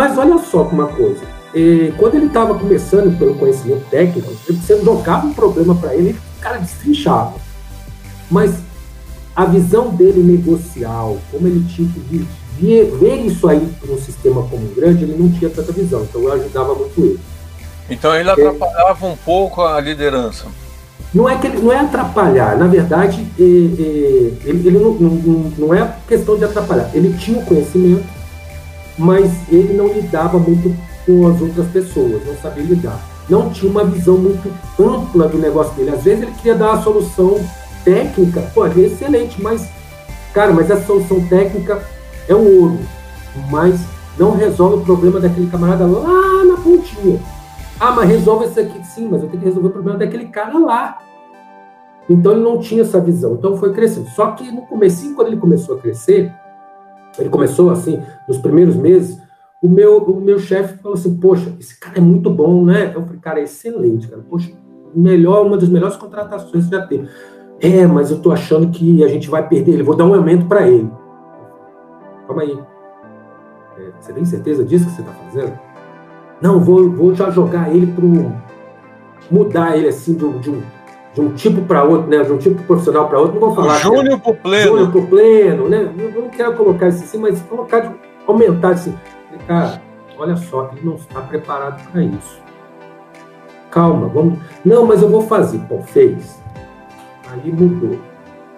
Mas 0.00 0.16
olha 0.16 0.38
só 0.38 0.62
uma 0.62 0.86
coisa. 0.86 1.20
Quando 1.98 2.14
ele 2.14 2.24
estava 2.24 2.54
começando 2.58 3.18
pelo 3.18 3.34
conhecimento 3.34 3.84
técnico, 3.90 4.32
você 4.48 4.82
jogava 4.82 5.26
um 5.26 5.34
problema 5.34 5.74
para 5.74 5.94
ele, 5.94 6.18
o 6.38 6.40
cara 6.40 6.56
destrinchava. 6.56 7.34
Mas 8.30 8.54
a 9.36 9.44
visão 9.44 9.90
dele 9.90 10.22
negocial, 10.22 11.18
como 11.30 11.46
ele 11.46 11.62
tinha 11.68 11.86
que 11.86 12.26
ver, 12.58 12.84
ver 12.98 13.26
isso 13.26 13.46
aí 13.46 13.70
no 13.86 14.00
sistema 14.00 14.42
como 14.44 14.74
grande, 14.74 15.04
ele 15.04 15.22
não 15.22 15.30
tinha 15.30 15.50
tanta 15.50 15.70
visão. 15.70 16.02
Então 16.04 16.22
eu 16.22 16.32
ajudava 16.32 16.74
muito 16.74 16.98
ele. 16.98 17.20
Então 17.90 18.14
ele 18.14 18.30
atrapalhava 18.30 19.06
é, 19.06 19.10
um 19.10 19.16
pouco 19.16 19.60
a 19.60 19.78
liderança. 19.82 20.46
Não 21.12 21.28
é 21.28 21.36
que 21.36 21.46
ele, 21.46 21.58
não 21.58 21.70
é 21.70 21.78
atrapalhar, 21.78 22.56
na 22.56 22.68
verdade, 22.68 23.20
é, 23.38 23.42
é, 23.42 24.48
ele, 24.48 24.66
ele 24.66 24.78
não, 24.78 24.94
não, 24.94 25.52
não 25.58 25.74
é 25.74 25.94
questão 26.08 26.38
de 26.38 26.44
atrapalhar. 26.44 26.90
Ele 26.94 27.12
tinha 27.18 27.38
o 27.38 27.44
conhecimento, 27.44 28.19
mas 28.98 29.32
ele 29.50 29.74
não 29.74 29.88
lidava 29.88 30.38
muito 30.38 30.74
com 31.06 31.26
as 31.26 31.40
outras 31.40 31.66
pessoas, 31.68 32.24
não 32.26 32.36
sabia 32.36 32.64
lidar. 32.64 33.00
Não 33.28 33.50
tinha 33.50 33.70
uma 33.70 33.84
visão 33.84 34.16
muito 34.16 34.52
ampla 34.78 35.28
do 35.28 35.38
negócio 35.38 35.72
dele. 35.74 35.90
Às 35.90 36.02
vezes 36.02 36.22
ele 36.22 36.32
queria 36.32 36.54
dar 36.54 36.72
a 36.72 36.82
solução 36.82 37.38
técnica, 37.84 38.42
pô, 38.54 38.66
é 38.66 38.70
excelente, 38.78 39.40
mas, 39.40 39.68
cara, 40.34 40.52
mas 40.52 40.70
essa 40.70 40.84
solução 40.84 41.20
técnica 41.26 41.82
é 42.28 42.34
um 42.34 42.60
ouro, 42.60 42.78
mas 43.50 43.80
não 44.18 44.36
resolve 44.36 44.76
o 44.76 44.84
problema 44.84 45.20
daquele 45.20 45.48
camarada 45.48 45.86
lá 45.86 46.44
na 46.44 46.56
pontinha. 46.56 47.20
Ah, 47.78 47.92
mas 47.92 48.10
resolve 48.10 48.46
isso 48.46 48.60
aqui, 48.60 48.84
sim, 48.84 49.08
mas 49.10 49.22
eu 49.22 49.28
tenho 49.28 49.40
que 49.40 49.48
resolver 49.48 49.68
o 49.68 49.72
problema 49.72 49.98
daquele 49.98 50.26
cara 50.26 50.58
lá. 50.58 50.98
Então 52.08 52.32
ele 52.32 52.42
não 52.42 52.58
tinha 52.58 52.82
essa 52.82 53.00
visão, 53.00 53.34
então 53.34 53.56
foi 53.56 53.72
crescendo. 53.72 54.08
Só 54.10 54.32
que 54.32 54.50
no 54.50 54.62
começo, 54.62 55.14
quando 55.14 55.28
ele 55.28 55.36
começou 55.36 55.76
a 55.76 55.78
crescer, 55.78 56.32
ele 57.18 57.28
começou 57.28 57.70
assim, 57.70 58.00
nos 58.28 58.38
primeiros 58.38 58.76
meses, 58.76 59.20
o 59.62 59.68
meu, 59.68 59.98
o 59.98 60.20
meu 60.20 60.38
chefe 60.38 60.78
falou 60.78 60.96
assim, 60.96 61.16
poxa, 61.16 61.52
esse 61.58 61.78
cara 61.78 61.98
é 61.98 62.00
muito 62.00 62.30
bom, 62.30 62.64
né? 62.64 62.92
Eu 62.94 63.02
falei, 63.04 63.20
cara, 63.20 63.40
é 63.40 63.44
excelente, 63.44 64.08
cara. 64.08 64.22
Poxa, 64.28 64.50
melhor, 64.94 65.44
uma 65.44 65.56
das 65.56 65.68
melhores 65.68 65.96
contratações 65.96 66.64
que 66.64 66.70
já 66.70 66.86
teve. 66.86 67.08
É, 67.60 67.86
mas 67.86 68.10
eu 68.10 68.20
tô 68.20 68.32
achando 68.32 68.70
que 68.70 69.04
a 69.04 69.08
gente 69.08 69.28
vai 69.28 69.46
perder 69.46 69.72
ele, 69.72 69.82
vou 69.82 69.96
dar 69.96 70.06
um 70.06 70.14
aumento 70.14 70.46
para 70.46 70.66
ele. 70.66 70.90
Calma 72.26 72.42
aí. 72.42 72.58
É, 73.78 73.90
você 74.00 74.12
tem 74.12 74.24
certeza 74.24 74.64
disso 74.64 74.86
que 74.86 74.92
você 74.92 75.02
tá 75.02 75.12
fazendo? 75.12 75.52
Não, 76.40 76.58
vou, 76.60 76.90
vou 76.90 77.14
já 77.14 77.28
jogar 77.30 77.74
ele 77.74 77.86
pro. 77.92 78.32
mudar 79.30 79.76
ele 79.76 79.88
assim 79.88 80.14
de, 80.14 80.38
de 80.38 80.50
um 80.50 80.62
de 81.14 81.20
um 81.20 81.34
tipo 81.34 81.62
para 81.62 81.82
outro, 81.82 82.08
né? 82.08 82.22
De 82.22 82.32
um 82.32 82.38
tipo 82.38 82.62
profissional 82.62 83.08
para 83.08 83.18
outro, 83.18 83.40
não 83.40 83.48
vou 83.48 83.54
falar. 83.54 83.78
Júnior 83.78 84.14
é, 84.14 84.16
pro 84.16 84.34
pleno. 84.34 84.68
Júnior 84.68 84.90
pro 84.90 85.06
pleno, 85.06 85.68
né? 85.68 85.92
Eu 85.98 86.22
não 86.22 86.28
quero 86.28 86.54
colocar 86.54 86.88
isso 86.88 87.04
assim, 87.04 87.18
mas 87.18 87.40
colocar, 87.42 87.80
de, 87.80 87.94
aumentar 88.26 88.70
assim. 88.70 88.94
Cara, 89.46 89.82
olha 90.18 90.36
só, 90.36 90.70
ele 90.72 90.86
não 90.86 90.94
está 90.94 91.20
preparado 91.20 91.82
para 91.90 92.02
isso. 92.02 92.40
Calma, 93.70 94.08
vamos. 94.08 94.38
Não, 94.64 94.86
mas 94.86 95.02
eu 95.02 95.08
vou 95.08 95.22
fazer. 95.22 95.58
Pô, 95.68 95.80
fez. 95.82 96.40
Aí 97.30 97.52
mudou. 97.52 97.98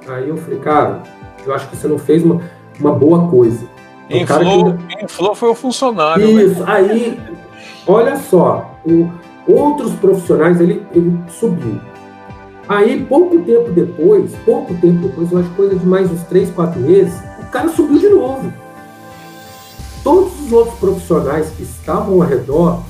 Aí 0.09 0.29
eu 0.29 0.37
falei, 0.37 0.59
cara, 0.59 1.03
eu 1.47 1.55
acho 1.55 1.69
que 1.69 1.77
você 1.77 1.87
não 1.87 1.99
fez 1.99 2.23
uma, 2.23 2.41
uma 2.81 2.93
boa 2.93 3.29
coisa. 3.29 3.67
Inflou, 4.11 4.75
que... 4.75 5.05
inflou 5.05 5.35
foi 5.35 5.49
o 5.51 5.55
funcionário. 5.55 6.27
Né? 6.27 6.43
Isso, 6.45 6.61
né? 6.61 6.67
aí, 6.67 7.21
olha 7.87 8.17
só, 8.17 8.71
o, 8.85 9.11
outros 9.47 9.93
profissionais, 9.95 10.61
ele, 10.61 10.85
ele 10.93 11.17
subiu 11.29 11.81
Aí, 12.73 13.05
pouco 13.05 13.39
tempo 13.41 13.71
depois, 13.71 14.31
pouco 14.47 14.73
tempo 14.77 15.07
depois, 15.07 15.31
eu 15.31 15.41
acho 15.41 15.51
coisa 15.51 15.79
de 15.79 15.85
mais 15.85 16.11
uns 16.11 16.23
3, 16.23 16.49
4 16.53 16.81
meses, 16.81 17.13
o 17.39 17.51
cara 17.51 17.69
subiu 17.69 17.99
de 17.99 18.09
novo. 18.09 18.51
Todos 20.03 20.41
os 20.41 20.51
outros 20.51 20.79
profissionais 20.79 21.51
que 21.51 21.65
estavam 21.65 22.15
ao 22.15 22.27
redor 22.27 22.83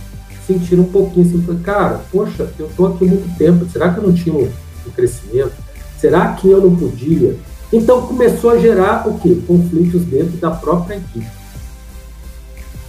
sentiram 0.47 0.85
um 0.85 0.89
pouquinho 0.89 1.27
assim, 1.27 1.43
falei, 1.43 1.61
cara, 1.63 2.01
poxa, 2.13 2.49
eu 2.61 2.67
estou 2.67 2.87
aqui 2.87 3.07
muito 3.07 3.37
tempo, 3.37 3.69
será 3.73 3.93
que 3.93 3.99
eu 3.99 4.05
não 4.05 4.15
tinha 4.15 4.33
um 4.33 4.91
crescimento? 4.95 5.53
Será 5.99 6.33
que 6.35 6.49
eu 6.49 6.61
não 6.61 6.77
podia? 6.77 7.37
Então 7.73 8.07
começou 8.07 8.51
a 8.51 8.59
gerar 8.59 9.09
o 9.09 9.19
quê? 9.19 9.37
Conflitos 9.49 10.05
dentro 10.05 10.37
da 10.37 10.53
própria 10.53 10.95
equipe. 10.95 11.27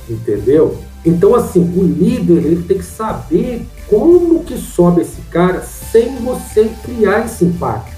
Entendeu? 0.07 0.77
Então, 1.05 1.35
assim, 1.35 1.61
o 1.75 1.83
líder 1.83 2.45
ele 2.45 2.63
tem 2.63 2.77
que 2.77 2.85
saber 2.85 3.65
como 3.89 4.43
que 4.43 4.57
sobe 4.57 5.01
esse 5.01 5.21
cara 5.23 5.61
sem 5.61 6.15
você 6.17 6.71
criar 6.83 7.25
esse 7.25 7.45
impacto. 7.45 7.93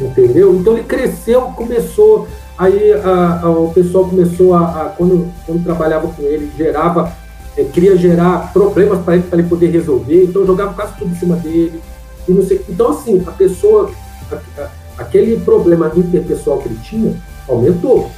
Entendeu? 0.00 0.54
Então 0.56 0.74
ele 0.74 0.82
cresceu, 0.82 1.42
começou, 1.52 2.26
aí 2.58 2.92
a, 2.92 3.40
a, 3.42 3.50
o 3.50 3.72
pessoal 3.72 4.06
começou 4.06 4.54
a, 4.54 4.60
a, 4.60 4.84
quando, 4.90 5.32
quando 5.46 5.64
trabalhava 5.64 6.08
com 6.08 6.22
ele, 6.22 6.50
gerava 6.56 7.12
é, 7.56 7.62
queria 7.62 7.96
gerar 7.96 8.52
problemas 8.52 9.00
para 9.02 9.14
ele, 9.14 9.24
ele 9.32 9.42
poder 9.44 9.68
resolver, 9.68 10.24
então 10.24 10.44
jogava 10.44 10.74
quase 10.74 10.96
tudo 10.98 11.12
em 11.12 11.18
cima 11.18 11.36
dele. 11.36 11.80
E 12.26 12.32
não 12.32 12.42
sei. 12.42 12.64
Então, 12.68 12.90
assim, 12.90 13.22
a 13.26 13.30
pessoa, 13.30 13.90
aquele 14.98 15.38
problema 15.40 15.92
interpessoal 15.94 16.58
que 16.58 16.68
ele 16.68 16.78
tinha 16.82 17.16
aumentou. 17.48 18.10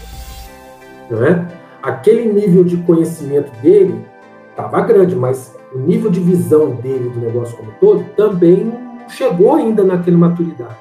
Não 1.10 1.24
é? 1.24 1.46
Aquele 1.86 2.32
nível 2.32 2.64
de 2.64 2.78
conhecimento 2.78 3.48
dele 3.62 4.04
estava 4.50 4.80
grande, 4.80 5.14
mas 5.14 5.54
o 5.72 5.78
nível 5.78 6.10
de 6.10 6.18
visão 6.18 6.72
dele 6.72 7.10
do 7.10 7.20
negócio 7.20 7.56
como 7.56 7.70
todo 7.78 8.02
também 8.16 8.72
chegou 9.06 9.54
ainda 9.54 9.84
naquela 9.84 10.18
maturidade. 10.18 10.74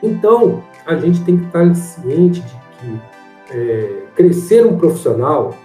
Então, 0.00 0.62
a 0.86 0.94
gente 0.94 1.24
tem 1.24 1.38
que 1.38 1.46
estar 1.46 1.74
ciente 1.74 2.40
de 2.40 2.54
que 2.78 3.00
é, 3.50 4.02
crescer 4.14 4.64
um 4.64 4.78
profissional 4.78 5.56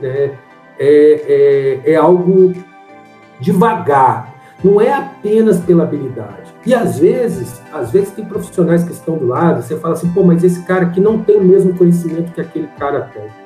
né, 0.00 0.32
é, 0.78 1.82
é, 1.84 1.92
é 1.92 1.96
algo 1.96 2.54
devagar, 3.38 4.34
não 4.64 4.80
é 4.80 4.94
apenas 4.94 5.60
pela 5.60 5.82
habilidade. 5.82 6.54
E 6.64 6.72
às 6.72 6.98
vezes, 6.98 7.60
às 7.70 7.90
vezes 7.90 8.12
tem 8.12 8.24
profissionais 8.24 8.82
que 8.82 8.92
estão 8.92 9.18
do 9.18 9.26
lado, 9.26 9.62
você 9.62 9.76
fala 9.76 9.92
assim, 9.92 10.08
pô, 10.08 10.22
mas 10.22 10.42
esse 10.42 10.62
cara 10.62 10.86
aqui 10.86 11.02
não 11.02 11.22
tem 11.22 11.36
o 11.36 11.44
mesmo 11.44 11.74
conhecimento 11.74 12.32
que 12.32 12.40
aquele 12.40 12.68
cara 12.78 13.10
tem. 13.12 13.45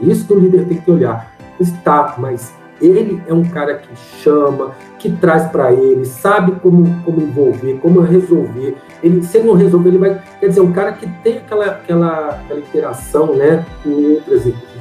É 0.00 0.04
isso 0.04 0.26
que 0.26 0.32
o 0.32 0.38
líder 0.38 0.66
tem 0.66 0.78
que 0.78 0.90
olhar. 0.90 1.32
Está, 1.58 2.14
mas 2.18 2.52
ele 2.80 3.22
é 3.26 3.32
um 3.32 3.44
cara 3.44 3.74
que 3.74 3.88
chama, 4.22 4.72
que 4.98 5.10
traz 5.10 5.50
para 5.50 5.72
ele, 5.72 6.04
sabe 6.04 6.52
como, 6.60 6.84
como 7.04 7.20
envolver, 7.20 7.78
como 7.80 8.00
resolver. 8.00 8.76
Ele, 9.02 9.22
se 9.22 9.38
ele 9.38 9.46
não 9.46 9.54
resolver, 9.54 9.88
ele 9.88 9.98
vai. 9.98 10.20
Quer 10.40 10.48
dizer, 10.48 10.60
um 10.60 10.72
cara 10.72 10.92
que 10.92 11.06
tem 11.22 11.38
aquela, 11.38 11.66
aquela, 11.66 12.30
aquela 12.30 12.60
interação 12.60 13.34
né, 13.34 13.64
com 13.82 13.90
outras 13.90 14.46
equipes. 14.46 14.76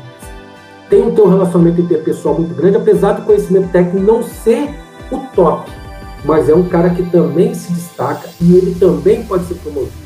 Tem 0.90 1.02
um 1.02 1.16
teu 1.16 1.28
relacionamento 1.28 1.82
interpessoal 1.82 2.36
muito 2.36 2.54
grande, 2.54 2.78
apesar 2.78 3.14
do 3.14 3.24
conhecimento 3.24 3.72
técnico 3.72 4.06
não 4.06 4.22
ser 4.22 4.70
o 5.12 5.20
top. 5.34 5.72
Mas 6.24 6.50
é 6.50 6.56
um 6.56 6.68
cara 6.68 6.90
que 6.90 7.04
também 7.10 7.54
se 7.54 7.72
destaca 7.72 8.28
e 8.42 8.56
ele 8.56 8.76
também 8.76 9.24
pode 9.24 9.46
ser 9.46 9.56
promovido. 9.56 10.06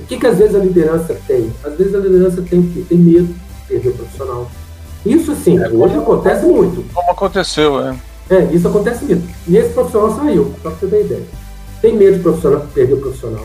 O 0.00 0.04
que, 0.04 0.18
que 0.18 0.26
às 0.26 0.38
vezes 0.38 0.54
a 0.54 0.58
liderança 0.58 1.16
tem? 1.26 1.52
Às 1.64 1.76
vezes 1.76 1.94
a 1.94 1.98
liderança 1.98 2.42
tem 2.42 2.58
o 2.58 2.62
quê? 2.64 2.84
Tem 2.88 2.98
medo 2.98 3.34
perder 3.74 3.88
o 3.90 3.92
profissional 3.94 4.48
isso 5.04 5.36
sim, 5.36 5.62
é, 5.62 5.68
hoje 5.68 5.96
acontece 5.96 6.46
muito. 6.46 6.84
Como 6.94 7.10
aconteceu, 7.10 7.80
é. 7.80 7.94
É, 8.30 8.44
isso 8.44 8.66
acontece 8.66 9.04
muito. 9.04 9.28
E 9.46 9.56
esse 9.56 9.70
profissional 9.74 10.16
saiu, 10.16 10.54
pra 10.62 10.70
você 10.70 10.86
ter 10.86 11.04
ideia. 11.04 11.22
Tem 11.82 11.94
medo 11.94 12.16
de 12.16 12.22
profissional, 12.22 12.66
perder 12.72 12.94
o 12.94 13.00
profissional. 13.00 13.44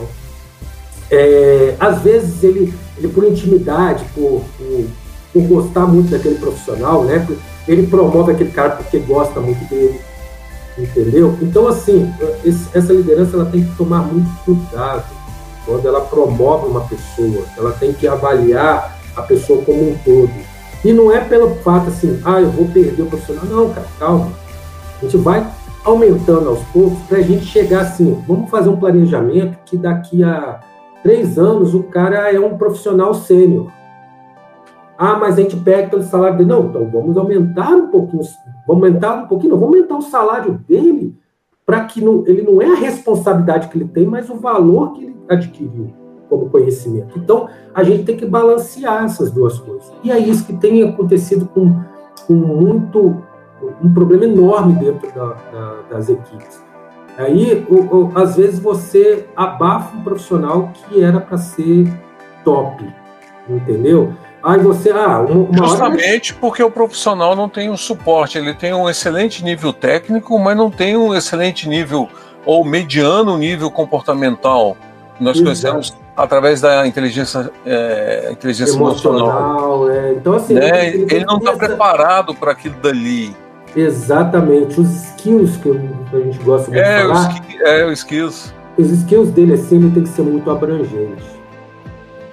É, 1.10 1.74
às 1.78 2.00
vezes 2.00 2.42
ele, 2.42 2.72
ele 2.96 3.08
por 3.08 3.24
intimidade, 3.24 4.04
por, 4.14 4.42
por, 4.56 4.86
por, 5.32 5.42
gostar 5.42 5.86
muito 5.86 6.10
daquele 6.10 6.36
profissional, 6.36 7.04
né? 7.04 7.26
Ele 7.68 7.86
promove 7.86 8.32
aquele 8.32 8.52
cara 8.52 8.70
porque 8.70 8.98
gosta 9.00 9.38
muito 9.40 9.62
dele, 9.68 10.00
entendeu? 10.78 11.36
Então 11.42 11.66
assim, 11.66 12.10
esse, 12.44 12.66
essa 12.72 12.92
liderança 12.92 13.36
ela 13.36 13.46
tem 13.46 13.64
que 13.64 13.76
tomar 13.76 14.02
muito 14.02 14.30
cuidado 14.44 15.04
quando 15.66 15.86
ela 15.86 16.00
promove 16.00 16.68
uma 16.68 16.82
pessoa. 16.82 17.44
Ela 17.58 17.72
tem 17.72 17.92
que 17.92 18.06
avaliar 18.06 18.99
a 19.16 19.22
pessoa 19.22 19.64
como 19.64 19.90
um 19.90 19.98
todo. 20.04 20.30
E 20.84 20.92
não 20.92 21.12
é 21.12 21.20
pelo 21.20 21.54
fato 21.56 21.88
assim, 21.88 22.20
ah, 22.24 22.40
eu 22.40 22.50
vou 22.50 22.66
perder 22.68 23.02
o 23.02 23.06
profissional. 23.06 23.44
Não, 23.44 23.68
cara, 23.72 23.86
calma. 23.98 24.32
A 24.98 25.04
gente 25.04 25.16
vai 25.18 25.46
aumentando 25.84 26.48
aos 26.48 26.62
poucos 26.64 26.98
para 27.08 27.18
a 27.18 27.22
gente 27.22 27.44
chegar 27.44 27.82
assim, 27.82 28.22
vamos 28.26 28.50
fazer 28.50 28.68
um 28.68 28.76
planejamento 28.76 29.58
que 29.64 29.76
daqui 29.76 30.22
a 30.22 30.60
três 31.02 31.38
anos 31.38 31.74
o 31.74 31.82
cara 31.84 32.32
é 32.32 32.38
um 32.38 32.56
profissional 32.56 33.14
sênior. 33.14 33.70
Ah, 34.98 35.16
mas 35.18 35.38
a 35.38 35.42
gente 35.42 35.56
pega 35.56 35.88
pelo 35.88 36.02
salário 36.02 36.36
dele. 36.36 36.50
Não, 36.50 36.66
então 36.66 36.86
vamos 36.90 37.16
aumentar 37.16 37.70
um 37.70 37.88
pouquinho, 37.88 38.22
vamos 38.66 38.84
aumentar 38.84 39.14
um 39.14 39.26
pouquinho, 39.26 39.52
não, 39.52 39.58
vamos 39.58 39.74
aumentar 39.74 39.96
o 39.96 40.02
salário 40.02 40.60
dele 40.68 41.16
para 41.64 41.84
que 41.84 42.02
não, 42.02 42.24
ele 42.26 42.42
não 42.42 42.60
é 42.60 42.66
a 42.66 42.74
responsabilidade 42.74 43.68
que 43.68 43.78
ele 43.78 43.88
tem, 43.88 44.04
mas 44.04 44.28
o 44.28 44.34
valor 44.34 44.92
que 44.92 45.04
ele 45.04 45.16
adquiriu 45.28 45.99
como 46.30 46.48
conhecimento. 46.48 47.18
Então, 47.18 47.48
a 47.74 47.82
gente 47.82 48.04
tem 48.04 48.16
que 48.16 48.24
balancear 48.24 49.04
essas 49.04 49.32
duas 49.32 49.58
coisas. 49.58 49.92
E 50.02 50.12
é 50.12 50.18
isso 50.18 50.46
que 50.46 50.52
tem 50.54 50.82
acontecido 50.88 51.44
com, 51.46 51.74
com 52.26 52.32
muito, 52.32 53.22
um 53.82 53.92
problema 53.92 54.24
enorme 54.24 54.74
dentro 54.74 55.12
da, 55.12 55.34
da, 55.52 55.76
das 55.90 56.08
equipes. 56.08 56.62
Aí, 57.18 57.66
o, 57.68 57.74
o, 57.74 58.12
às 58.14 58.36
vezes, 58.36 58.60
você 58.60 59.26
abafa 59.36 59.96
um 59.96 60.02
profissional 60.02 60.70
que 60.72 61.02
era 61.02 61.20
para 61.20 61.36
ser 61.36 61.92
top, 62.44 62.86
entendeu? 63.48 64.14
Aí 64.42 64.58
você, 64.58 64.90
ah, 64.90 65.20
uma, 65.20 65.66
Justamente 65.66 66.32
hora... 66.32 66.40
porque 66.40 66.62
o 66.62 66.70
profissional 66.70 67.36
não 67.36 67.46
tem 67.48 67.68
um 67.68 67.76
suporte, 67.76 68.38
ele 68.38 68.54
tem 68.54 68.72
um 68.72 68.88
excelente 68.88 69.44
nível 69.44 69.70
técnico, 69.70 70.38
mas 70.38 70.56
não 70.56 70.70
tem 70.70 70.96
um 70.96 71.14
excelente 71.14 71.68
nível 71.68 72.08
ou 72.46 72.64
mediano 72.64 73.36
nível 73.36 73.70
comportamental. 73.70 74.78
Nós 75.20 75.36
Exato. 75.36 75.44
conhecemos 75.44 75.99
através 76.20 76.60
da 76.60 76.86
inteligência, 76.86 77.50
é, 77.64 78.28
inteligência 78.30 78.74
emocional. 78.74 79.86
emocional. 79.86 79.90
É. 79.90 80.12
Então, 80.12 80.34
assim, 80.34 80.54
né? 80.54 80.88
ele, 80.88 81.06
ele, 81.10 81.24
não 81.24 81.38
está 81.38 81.52
preparado 81.54 82.34
para 82.34 82.52
aquilo 82.52 82.76
dali. 82.82 83.34
Exatamente, 83.74 84.80
os 84.80 84.88
skills 85.04 85.56
que 85.56 85.70
a 85.70 86.18
gente 86.20 86.38
gosta 86.40 86.70
de 86.70 86.78
é, 86.78 87.02
falar. 87.02 87.28
Os, 87.28 87.60
é, 87.60 87.86
os 87.86 87.98
skills. 88.00 88.54
Os 88.76 88.90
skills 88.90 89.30
dele, 89.30 89.54
assim, 89.54 89.76
ele 89.76 89.90
tem 89.92 90.02
que 90.02 90.08
ser 90.10 90.22
muito 90.22 90.50
abrangente. 90.50 91.40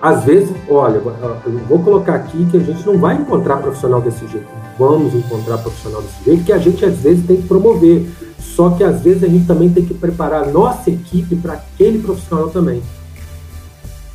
Às 0.02 0.24
vezes, 0.24 0.56
olha, 0.70 0.98
eu 0.98 1.60
vou 1.68 1.80
colocar 1.80 2.16
aqui 2.16 2.46
que 2.52 2.58
a 2.58 2.60
gente 2.60 2.86
não 2.86 3.00
vai 3.00 3.16
encontrar 3.16 3.58
profissional 3.58 4.02
desse 4.02 4.28
jeito. 4.28 4.48
Vamos 4.78 5.14
encontrar 5.16 5.58
profissional 5.58 6.02
desse 6.02 6.24
jeito, 6.24 6.44
que 6.44 6.54
a 6.54 6.58
gente 6.58 6.86
às 6.86 6.98
vezes 6.98 7.26
tem 7.26 7.38
que 7.38 7.48
promover. 7.48 8.06
Só 8.38 8.70
que 8.72 8.84
às 8.84 9.02
vezes 9.02 9.24
a 9.24 9.28
gente 9.28 9.48
também 9.48 9.70
tem 9.70 9.86
que 9.86 9.94
preparar 9.94 10.44
a 10.44 10.48
nossa 10.48 10.90
equipe 10.90 11.36
para 11.36 11.54
aquele 11.54 12.00
profissional 12.00 12.50
também. 12.50 12.82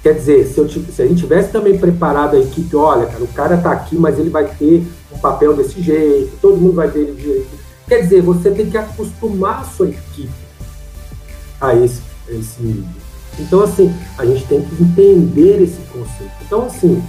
Quer 0.02 0.14
dizer, 0.14 0.46
se, 0.46 0.58
eu, 0.58 0.68
se 0.68 1.00
a 1.00 1.06
gente 1.06 1.20
tivesse 1.20 1.50
também 1.50 1.78
preparado 1.78 2.34
a 2.34 2.40
equipe, 2.40 2.74
olha, 2.74 3.06
cara, 3.06 3.22
o 3.22 3.28
cara 3.28 3.54
está 3.54 3.70
aqui, 3.70 3.96
mas 3.96 4.18
ele 4.18 4.30
vai 4.30 4.46
ter 4.46 4.84
um 5.12 5.18
papel 5.18 5.54
desse 5.54 5.80
jeito, 5.80 6.36
todo 6.40 6.56
mundo 6.56 6.74
vai 6.74 6.88
ver 6.88 7.02
ele 7.02 7.12
de 7.12 7.22
jeito. 7.22 7.48
Quer 7.86 8.00
dizer, 8.02 8.20
você 8.20 8.50
tem 8.50 8.68
que 8.68 8.76
acostumar 8.76 9.60
a 9.60 9.64
sua 9.64 9.88
equipe 9.88 10.32
a 11.60 11.74
esse, 11.76 12.02
a 12.28 12.32
esse 12.32 12.60
nível. 12.60 12.84
Então, 13.38 13.62
assim, 13.62 13.94
a 14.18 14.26
gente 14.26 14.44
tem 14.46 14.60
que 14.60 14.82
entender 14.82 15.62
esse 15.62 15.78
conceito. 15.92 16.32
Então, 16.44 16.66
assim, 16.66 17.00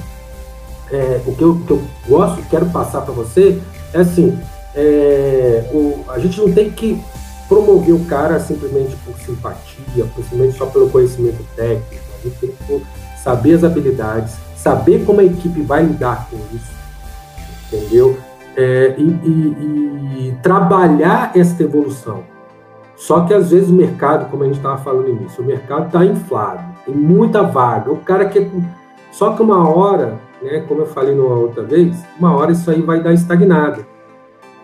é, 0.92 1.20
o, 1.26 1.36
que 1.36 1.44
eu, 1.44 1.60
que 1.66 1.72
eu 1.72 1.82
gosto, 2.08 2.44
quero 2.50 2.68
passar 2.68 3.02
para 3.02 3.14
você, 3.14 3.60
é 3.92 4.00
assim, 4.00 4.38
é, 4.76 5.68
o, 5.74 6.04
a 6.10 6.20
gente 6.20 6.40
não 6.40 6.52
tem 6.52 6.70
que 6.70 7.02
promover 7.54 7.94
o 7.94 8.06
cara 8.06 8.40
simplesmente 8.40 8.96
por 9.06 9.16
simpatia, 9.20 10.06
simplesmente 10.16 10.58
só 10.58 10.66
pelo 10.66 10.90
conhecimento 10.90 11.44
técnico 11.56 12.04
gente 12.24 12.38
tem 12.40 12.52
que 12.52 12.86
saber 13.22 13.54
as 13.54 13.64
habilidades, 13.64 14.36
saber 14.56 15.06
como 15.06 15.20
a 15.20 15.24
equipe 15.24 15.62
vai 15.62 15.84
lidar 15.84 16.28
com 16.30 16.38
isso, 16.56 16.72
entendeu? 17.68 18.18
É, 18.56 18.96
e, 18.98 19.04
e, 19.04 20.28
e, 20.30 20.38
trabalhar 20.42 21.32
essa 21.36 21.62
evolução. 21.64 22.24
Só 22.96 23.22
que 23.22 23.34
às 23.34 23.52
vezes 23.52 23.70
o 23.70 23.74
mercado, 23.74 24.30
como 24.30 24.44
a 24.44 24.46
gente 24.46 24.58
estava 24.58 24.78
falando 24.78 25.08
no 25.08 25.10
início, 25.10 25.44
o 25.44 25.46
mercado 25.46 25.88
está 25.88 26.06
inflado, 26.06 26.64
tem 26.86 26.96
muita 26.96 27.42
vaga. 27.42 27.92
O 27.92 27.98
cara 27.98 28.26
quer. 28.26 28.50
Só 29.12 29.34
que 29.34 29.42
uma 29.42 29.68
hora, 29.68 30.20
né, 30.42 30.64
como 30.68 30.82
eu 30.82 30.86
falei 30.86 31.16
numa 31.16 31.36
outra 31.36 31.64
vez, 31.64 31.98
uma 32.20 32.36
hora 32.36 32.52
isso 32.52 32.70
aí 32.70 32.82
vai 32.82 33.02
dar 33.02 33.14
estagnado. 33.14 33.86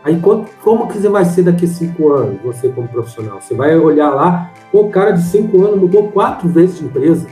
Aí 0.09 0.19
como 0.19 0.87
que 0.87 0.97
você 0.97 1.07
vai 1.07 1.23
ser 1.23 1.43
daqui 1.43 1.65
a 1.65 1.67
cinco 1.67 2.11
anos, 2.11 2.41
você 2.41 2.67
como 2.69 2.87
profissional? 2.87 3.39
Você 3.39 3.53
vai 3.53 3.77
olhar 3.77 4.09
lá, 4.09 4.51
o 4.73 4.89
cara 4.89 5.11
de 5.11 5.21
cinco 5.21 5.63
anos 5.63 5.79
mudou 5.79 6.07
quatro 6.11 6.49
vezes 6.49 6.79
de 6.79 6.85
empresa. 6.85 7.27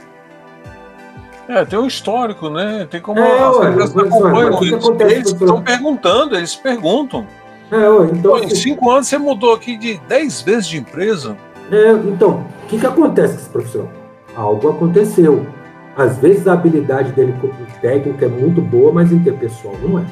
É, 1.50 1.66
tem 1.66 1.80
um 1.80 1.88
histórico, 1.88 2.52
né? 2.52 2.88
Tem 2.88 3.02
como 3.02 3.20
é, 3.20 3.40
as 3.40 3.56
empresas 3.56 3.98
acompanham. 3.98 4.64
Eles 5.10 5.32
estão 5.32 5.64
perguntando, 5.64 6.36
eles 6.36 6.56
perguntam. 6.56 7.26
É, 7.72 7.90
ué, 7.90 8.10
então, 8.14 8.34
Pô, 8.34 8.38
em 8.38 8.46
assim, 8.46 8.56
cinco 8.56 8.92
anos 8.92 9.08
você 9.08 9.18
mudou 9.18 9.56
aqui 9.56 9.76
de 9.76 10.00
dez 10.08 10.42
vezes 10.42 10.68
de 10.68 10.78
empresa. 10.78 11.36
É, 11.72 11.94
então, 11.94 12.46
o 12.64 12.68
que, 12.68 12.80
que 12.80 12.86
acontece 12.86 13.34
com 13.34 13.40
esse 13.40 13.50
profissional? 13.50 13.92
Algo 14.36 14.70
aconteceu. 14.70 15.48
Às 15.96 16.18
vezes 16.20 16.48
a 16.48 16.54
habilidade 16.54 17.12
dele 17.14 17.34
como 17.42 17.54
técnico 17.82 18.24
é 18.24 18.28
muito 18.28 18.62
boa, 18.62 18.92
mas 18.92 19.12
interpessoal 19.12 19.74
não 19.82 19.98
é. 19.98 20.06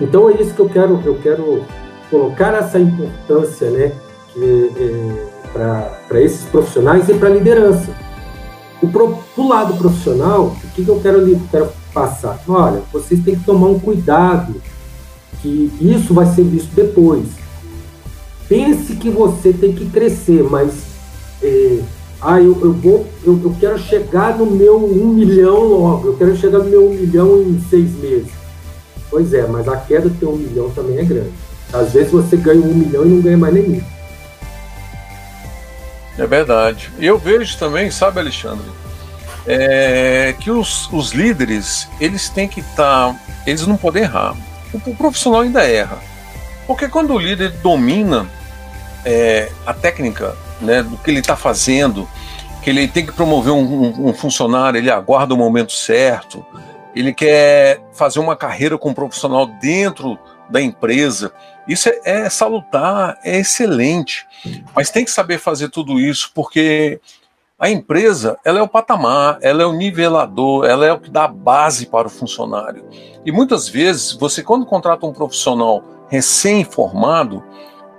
Então 0.00 0.30
é 0.30 0.34
isso 0.40 0.54
que 0.54 0.60
eu 0.60 0.68
quero, 0.68 0.98
eu 1.04 1.18
quero 1.22 1.62
colocar 2.10 2.54
essa 2.54 2.78
importância, 2.78 3.70
né, 3.70 3.92
é, 4.36 5.26
para 5.52 6.20
esses 6.20 6.44
profissionais 6.46 7.08
e 7.08 7.14
para 7.14 7.28
a 7.28 7.32
liderança 7.32 7.94
o 8.82 8.88
pro, 8.88 9.18
pro 9.34 9.48
lado 9.48 9.74
profissional, 9.74 10.46
o 10.46 10.70
que, 10.70 10.84
que 10.84 10.90
eu 10.90 11.00
quero, 11.00 11.40
quero 11.50 11.68
passar? 11.92 12.42
Olha, 12.48 12.82
vocês 12.92 13.22
têm 13.22 13.36
que 13.36 13.44
tomar 13.44 13.68
um 13.68 13.78
cuidado, 13.78 14.54
que 15.42 15.70
isso 15.80 16.14
vai 16.14 16.26
ser 16.26 16.44
visto 16.44 16.74
depois. 16.74 17.26
Pense 18.48 18.96
que 18.96 19.10
você 19.10 19.52
tem 19.52 19.72
que 19.72 19.88
crescer, 19.90 20.42
mas 20.42 20.72
é, 21.42 21.80
ah, 22.20 22.40
eu, 22.40 22.58
eu 22.62 22.72
vou, 22.72 23.06
eu, 23.24 23.38
eu, 23.44 23.54
quero 23.60 23.78
chegar 23.78 24.36
no 24.36 24.46
meu 24.46 24.76
um 24.76 25.08
milhão 25.08 25.62
logo, 25.64 26.08
eu 26.08 26.16
quero 26.16 26.36
chegar 26.36 26.58
no 26.58 26.70
meu 26.70 26.88
um 26.88 26.94
milhão 26.94 27.42
em 27.42 27.60
seis 27.68 27.92
meses. 27.96 28.32
Pois 29.10 29.34
é, 29.34 29.46
mas 29.46 29.68
a 29.68 29.76
queda 29.76 30.08
do 30.08 30.18
teu 30.18 30.30
um 30.30 30.36
milhão 30.36 30.70
também 30.70 30.98
é 30.98 31.04
grande. 31.04 31.32
Às 31.72 31.92
vezes 31.92 32.10
você 32.10 32.36
ganha 32.36 32.60
um 32.60 32.74
milhão 32.74 33.04
e 33.04 33.08
não 33.08 33.20
ganha 33.20 33.38
mais 33.38 33.54
nenhum. 33.54 33.80
É 36.18 36.26
verdade. 36.26 36.90
Eu 36.98 37.18
vejo 37.18 37.56
também, 37.58 37.90
sabe, 37.90 38.20
Alexandre, 38.20 38.66
é, 39.46 40.34
que 40.38 40.50
os, 40.50 40.90
os 40.92 41.12
líderes, 41.12 41.88
eles 42.00 42.28
têm 42.28 42.48
que 42.48 42.60
estar. 42.60 43.12
Tá, 43.12 43.20
eles 43.46 43.66
não 43.66 43.76
podem 43.76 44.02
errar. 44.02 44.36
O, 44.72 44.90
o, 44.90 44.96
profissional 44.96 45.40
ainda 45.40 45.62
erra. 45.62 45.98
Porque 46.66 46.88
quando 46.88 47.14
o 47.14 47.18
líder 47.18 47.50
domina 47.62 48.28
é, 49.04 49.50
a 49.66 49.72
técnica 49.72 50.36
né, 50.60 50.82
do 50.82 50.96
que 50.98 51.10
ele 51.10 51.20
está 51.20 51.36
fazendo, 51.36 52.08
que 52.62 52.70
ele 52.70 52.86
tem 52.86 53.06
que 53.06 53.12
promover 53.12 53.52
um, 53.52 53.62
um, 53.62 54.08
um, 54.08 54.12
funcionário, 54.12 54.78
ele 54.78 54.90
aguarda 54.90 55.34
o 55.34 55.36
momento 55.36 55.72
certo, 55.72 56.44
ele 56.94 57.12
quer 57.12 57.80
fazer 57.92 58.18
uma 58.20 58.36
carreira 58.36 58.76
com 58.76 58.90
um 58.90 58.94
profissional 58.94 59.46
dentro 59.46 60.18
da 60.50 60.60
empresa. 60.60 61.32
Isso 61.68 61.88
é, 61.88 62.00
é 62.04 62.30
salutar, 62.30 63.18
é 63.24 63.38
excelente. 63.38 64.26
Mas 64.74 64.90
tem 64.90 65.04
que 65.04 65.10
saber 65.10 65.38
fazer 65.38 65.68
tudo 65.68 65.98
isso, 65.98 66.30
porque 66.34 67.00
a 67.58 67.68
empresa 67.68 68.38
ela 68.44 68.58
é 68.58 68.62
o 68.62 68.68
patamar, 68.68 69.38
ela 69.42 69.62
é 69.62 69.66
o 69.66 69.72
nivelador, 69.72 70.64
ela 70.64 70.86
é 70.86 70.92
o 70.92 70.98
que 70.98 71.10
dá 71.10 71.24
a 71.24 71.28
base 71.28 71.86
para 71.86 72.06
o 72.06 72.10
funcionário. 72.10 72.84
E 73.24 73.30
muitas 73.30 73.68
vezes, 73.68 74.12
você, 74.12 74.42
quando 74.42 74.64
contrata 74.64 75.04
um 75.04 75.12
profissional 75.12 75.84
recém-formado, 76.08 77.44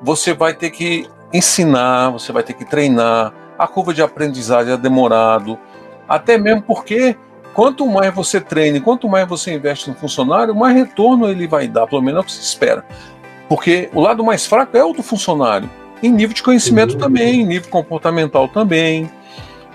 você 0.02 0.34
vai 0.34 0.54
ter 0.54 0.71
que 0.71 1.08
ensinar, 1.32 2.10
você 2.10 2.32
vai 2.32 2.43
ter 2.43 2.54
que 2.54 2.65
treinar, 2.65 3.34
a 3.58 3.67
curva 3.67 3.93
de 3.93 4.02
aprendizagem 4.02 4.74
é 4.74 4.78
demorado, 4.78 5.60
até 6.10 6.38
mesmo 6.38 6.63
porque 6.63 7.15
quanto 7.54 7.86
mais 7.86 8.13
você 8.13 8.41
treine, 8.41 8.82
quanto 8.82 9.08
mais 9.08 9.28
você 9.28 9.54
investe 9.54 9.89
no 9.89 9.95
funcionário, 9.95 10.56
mais 10.56 10.76
retorno 10.76 11.30
ele 11.30 11.47
vai 11.47 11.67
dar, 11.67 11.86
pelo 11.86 12.02
menos 12.02 12.17
é 12.17 12.21
o 12.21 12.26
que 12.26 12.32
se 12.32 12.41
espera. 12.41 12.84
Porque 13.52 13.90
o 13.94 14.00
lado 14.00 14.24
mais 14.24 14.48
fraco 14.48 14.78
é 14.78 14.82
o 14.86 14.94
do 14.94 15.04
funcionário, 15.04 15.70
em 16.02 16.10
nível 16.10 16.34
de 16.34 16.42
conhecimento 16.42 16.94
uhum. 16.94 17.00
também, 17.00 17.42
em 17.42 17.46
nível 17.46 17.70
comportamental 17.70 18.48
também. 18.48 19.12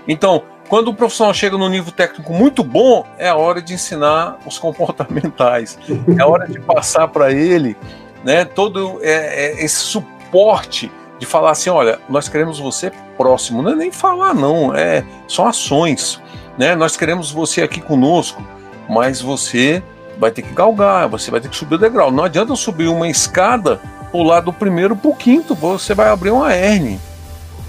Então, 0.07 0.41
quando 0.67 0.87
o 0.87 0.95
profissional 0.95 1.31
chega 1.31 1.55
no 1.59 1.69
nível 1.69 1.91
técnico 1.91 2.33
muito 2.33 2.63
bom, 2.63 3.05
é 3.19 3.29
a 3.29 3.35
hora 3.35 3.61
de 3.61 3.75
ensinar 3.75 4.39
os 4.47 4.57
comportamentais, 4.57 5.77
é 6.17 6.19
a 6.23 6.25
hora 6.25 6.47
de 6.47 6.59
passar 6.59 7.07
para 7.09 7.31
ele 7.31 7.77
né, 8.23 8.45
todo 8.45 8.97
é, 9.03 9.59
é, 9.59 9.63
esse 9.63 9.77
suporte 9.77 10.91
de 11.19 11.27
falar 11.27 11.51
assim, 11.51 11.69
olha, 11.69 11.99
nós 12.09 12.27
queremos 12.27 12.57
você 12.57 12.91
próximo, 13.15 13.61
não 13.61 13.73
é 13.73 13.75
nem 13.75 13.91
falar 13.91 14.33
não, 14.33 14.75
é 14.75 15.05
são 15.27 15.45
ações, 15.45 16.19
né? 16.57 16.75
Nós 16.75 16.97
queremos 16.97 17.29
você 17.29 17.61
aqui 17.61 17.79
conosco, 17.79 18.43
mas 18.89 19.21
você 19.21 19.83
vai 20.19 20.31
ter 20.31 20.41
que 20.41 20.53
galgar, 20.53 21.07
você 21.07 21.31
vai 21.31 21.39
ter 21.39 21.49
que 21.49 21.55
subir 21.55 21.75
o 21.75 21.77
degrau. 21.77 22.11
Não 22.11 22.23
adianta 22.23 22.55
subir 22.55 22.87
uma 22.87 23.07
escada, 23.07 23.79
pular 24.11 24.41
do 24.41 24.51
primeiro 24.51 24.95
para 24.95 25.09
o 25.09 25.15
quinto, 25.15 25.55
você 25.55 25.93
vai 25.93 26.09
abrir 26.09 26.31
uma 26.31 26.53
hernia. 26.53 26.99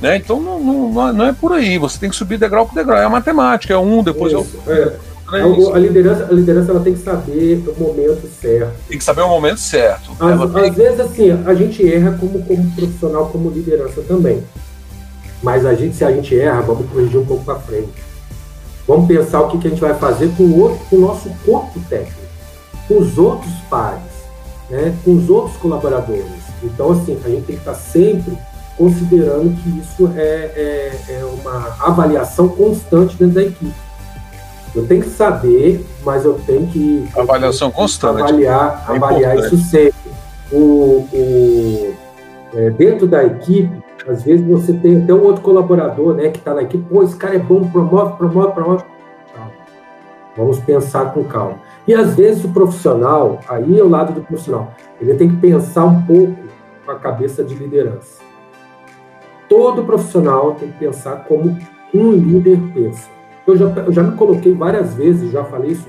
Né? 0.00 0.16
Então 0.16 0.40
não, 0.40 0.60
não, 0.60 1.12
não 1.12 1.24
é 1.26 1.32
por 1.32 1.52
aí, 1.52 1.76
você 1.76 1.98
tem 1.98 2.08
que 2.08 2.16
subir 2.16 2.38
degrau 2.38 2.66
por 2.66 2.74
degrau. 2.74 2.98
É 2.98 3.04
a 3.04 3.08
matemática, 3.08 3.74
é 3.74 3.78
um, 3.78 4.02
depois 4.02 4.32
Isso, 4.32 4.56
é 4.66 4.70
outro. 4.70 4.72
É. 4.72 5.08
É 5.30 5.42
a 5.42 5.78
liderança, 5.78 6.24
a 6.24 6.32
liderança 6.32 6.70
ela 6.70 6.80
tem 6.80 6.94
que 6.94 7.00
saber 7.00 7.62
o 7.66 7.78
momento 7.78 8.26
certo. 8.40 8.72
Tem 8.88 8.96
que 8.96 9.04
saber 9.04 9.20
o 9.20 9.28
momento 9.28 9.60
certo. 9.60 10.10
Às, 10.18 10.56
às 10.56 10.74
vezes, 10.74 11.00
assim, 11.00 11.44
a 11.44 11.52
gente 11.52 11.86
erra 11.86 12.16
como, 12.18 12.42
como 12.44 12.70
profissional, 12.70 13.26
como 13.26 13.50
liderança 13.50 14.00
também. 14.08 14.42
Mas 15.42 15.66
a 15.66 15.74
gente, 15.74 15.94
se 15.94 16.02
a 16.02 16.10
gente 16.10 16.34
erra, 16.34 16.62
vamos 16.62 16.88
corrigir 16.90 17.18
um 17.20 17.26
pouco 17.26 17.44
para 17.44 17.56
frente. 17.56 17.92
Vamos 18.86 19.06
pensar 19.06 19.42
o 19.42 19.48
que, 19.48 19.58
que 19.58 19.66
a 19.66 19.70
gente 19.70 19.82
vai 19.82 19.92
fazer 19.92 20.30
com 20.34 20.44
o, 20.44 20.60
outro, 20.60 20.78
com 20.88 20.96
o 20.96 21.00
nosso 21.00 21.28
corpo 21.44 21.78
técnico 21.90 22.17
com 22.88 22.98
os 22.98 23.18
outros 23.18 23.52
pares, 23.70 24.02
né, 24.70 24.96
com 25.04 25.14
os 25.14 25.28
outros 25.28 25.56
colaboradores. 25.58 26.48
Então, 26.62 26.90
assim, 26.92 27.20
a 27.24 27.28
gente 27.28 27.44
tem 27.44 27.56
que 27.56 27.60
estar 27.60 27.74
sempre 27.74 28.36
considerando 28.76 29.54
que 29.62 29.78
isso 29.78 30.10
é, 30.16 30.20
é, 30.20 31.00
é 31.10 31.24
uma 31.24 31.76
avaliação 31.80 32.48
constante 32.48 33.16
dentro 33.16 33.34
da 33.34 33.42
equipe. 33.42 33.74
Eu 34.74 34.86
tenho 34.86 35.02
que 35.02 35.10
saber, 35.10 35.84
mas 36.04 36.24
eu 36.24 36.34
tenho 36.46 36.66
que. 36.68 37.08
Avaliação 37.16 37.70
constante. 37.70 38.22
Avaliar, 38.22 38.84
é 38.88 38.96
avaliar 38.96 39.38
isso 39.38 39.56
sempre. 39.58 39.94
O, 40.52 41.06
o 41.12 41.94
é, 42.54 42.70
dentro 42.70 43.06
da 43.06 43.24
equipe, 43.24 43.70
às 44.08 44.22
vezes 44.22 44.46
você 44.46 44.72
tem 44.72 45.02
até 45.02 45.12
um 45.12 45.22
outro 45.22 45.42
colaborador 45.42 46.14
né, 46.14 46.28
que 46.28 46.38
está 46.38 46.54
na 46.54 46.62
equipe, 46.62 46.84
pô, 46.88 47.02
esse 47.02 47.16
cara 47.16 47.36
é 47.36 47.38
bom, 47.38 47.68
promove, 47.68 48.16
promove, 48.16 48.52
promove. 48.52 48.84
Calma. 49.34 49.52
Vamos 50.36 50.58
pensar 50.60 51.12
com 51.12 51.24
calma. 51.24 51.58
E 51.88 51.94
às 51.94 52.14
vezes 52.14 52.44
o 52.44 52.50
profissional, 52.50 53.40
aí 53.48 53.78
é 53.78 53.82
o 53.82 53.88
lado 53.88 54.12
do 54.12 54.20
profissional, 54.20 54.74
ele 55.00 55.14
tem 55.14 55.30
que 55.30 55.36
pensar 55.36 55.86
um 55.86 56.02
pouco 56.02 56.36
com 56.84 56.90
a 56.90 56.96
cabeça 56.96 57.42
de 57.42 57.54
liderança. 57.54 58.20
Todo 59.48 59.82
profissional 59.82 60.52
tem 60.52 60.70
que 60.70 60.78
pensar 60.78 61.24
como 61.26 61.56
um 61.94 62.12
líder 62.12 62.60
pensa. 62.74 63.08
Eu 63.46 63.56
já, 63.56 63.64
eu 63.64 63.90
já 63.90 64.02
me 64.02 64.14
coloquei 64.18 64.52
várias 64.52 64.92
vezes, 64.92 65.32
já 65.32 65.42
falei 65.44 65.70
isso. 65.70 65.88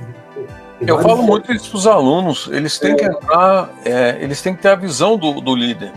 Eu 0.79 0.97
falo 0.99 1.21
muito 1.21 1.51
isso 1.51 1.71
para 1.71 1.77
os 1.77 1.85
alunos, 1.85 2.49
eles 2.49 2.79
têm 2.79 2.93
é, 2.93 2.95
que 2.95 3.03
entrar, 3.03 3.69
é, 3.83 4.23
eles 4.23 4.41
têm 4.41 4.55
que 4.55 4.61
ter 4.61 4.69
a 4.69 4.75
visão 4.75 5.17
do, 5.17 5.41
do 5.41 5.53
líder. 5.53 5.91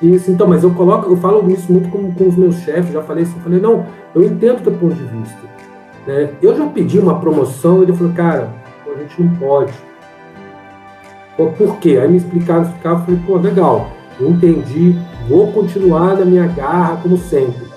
Isso, 0.00 0.30
então, 0.30 0.46
mas 0.46 0.62
eu 0.62 0.72
coloco, 0.72 1.10
eu 1.10 1.16
falo 1.16 1.50
isso 1.50 1.72
muito 1.72 1.88
com, 1.88 2.14
com 2.14 2.28
os 2.28 2.36
meus 2.36 2.54
chefes, 2.60 2.92
já 2.92 3.02
falei 3.02 3.24
isso, 3.24 3.34
eu 3.36 3.42
falei, 3.42 3.60
não, 3.60 3.84
eu 4.14 4.22
entendo 4.22 4.60
o 4.60 4.62
teu 4.62 4.72
ponto 4.74 4.94
de 4.94 5.02
vista. 5.02 5.38
Né? 6.06 6.30
Eu 6.40 6.56
já 6.56 6.64
pedi 6.66 7.00
uma 7.00 7.18
promoção, 7.18 7.82
ele 7.82 7.92
falou, 7.92 8.12
cara, 8.12 8.59
a 8.94 8.98
gente 8.98 9.22
não 9.22 9.34
pode. 9.36 9.72
por 11.36 11.78
quê? 11.78 11.98
Aí 12.00 12.08
me 12.08 12.16
explicaram, 12.16 12.62
explicaram, 12.62 13.04
falei, 13.04 13.20
pô, 13.26 13.36
legal, 13.36 13.90
entendi, 14.20 14.98
vou 15.28 15.52
continuar 15.52 16.16
na 16.16 16.24
minha 16.24 16.46
garra 16.46 16.98
como 17.02 17.16
sempre. 17.16 17.68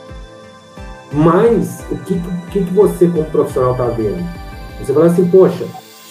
Mas 1.12 1.86
o 1.92 1.98
que, 1.98 2.20
que, 2.52 2.64
que 2.64 2.74
você, 2.74 3.08
como 3.08 3.24
profissional, 3.26 3.74
está 3.74 3.86
vendo? 3.86 4.24
Você 4.80 4.94
fala 4.94 5.06
assim, 5.06 5.30
poxa, 5.30 5.66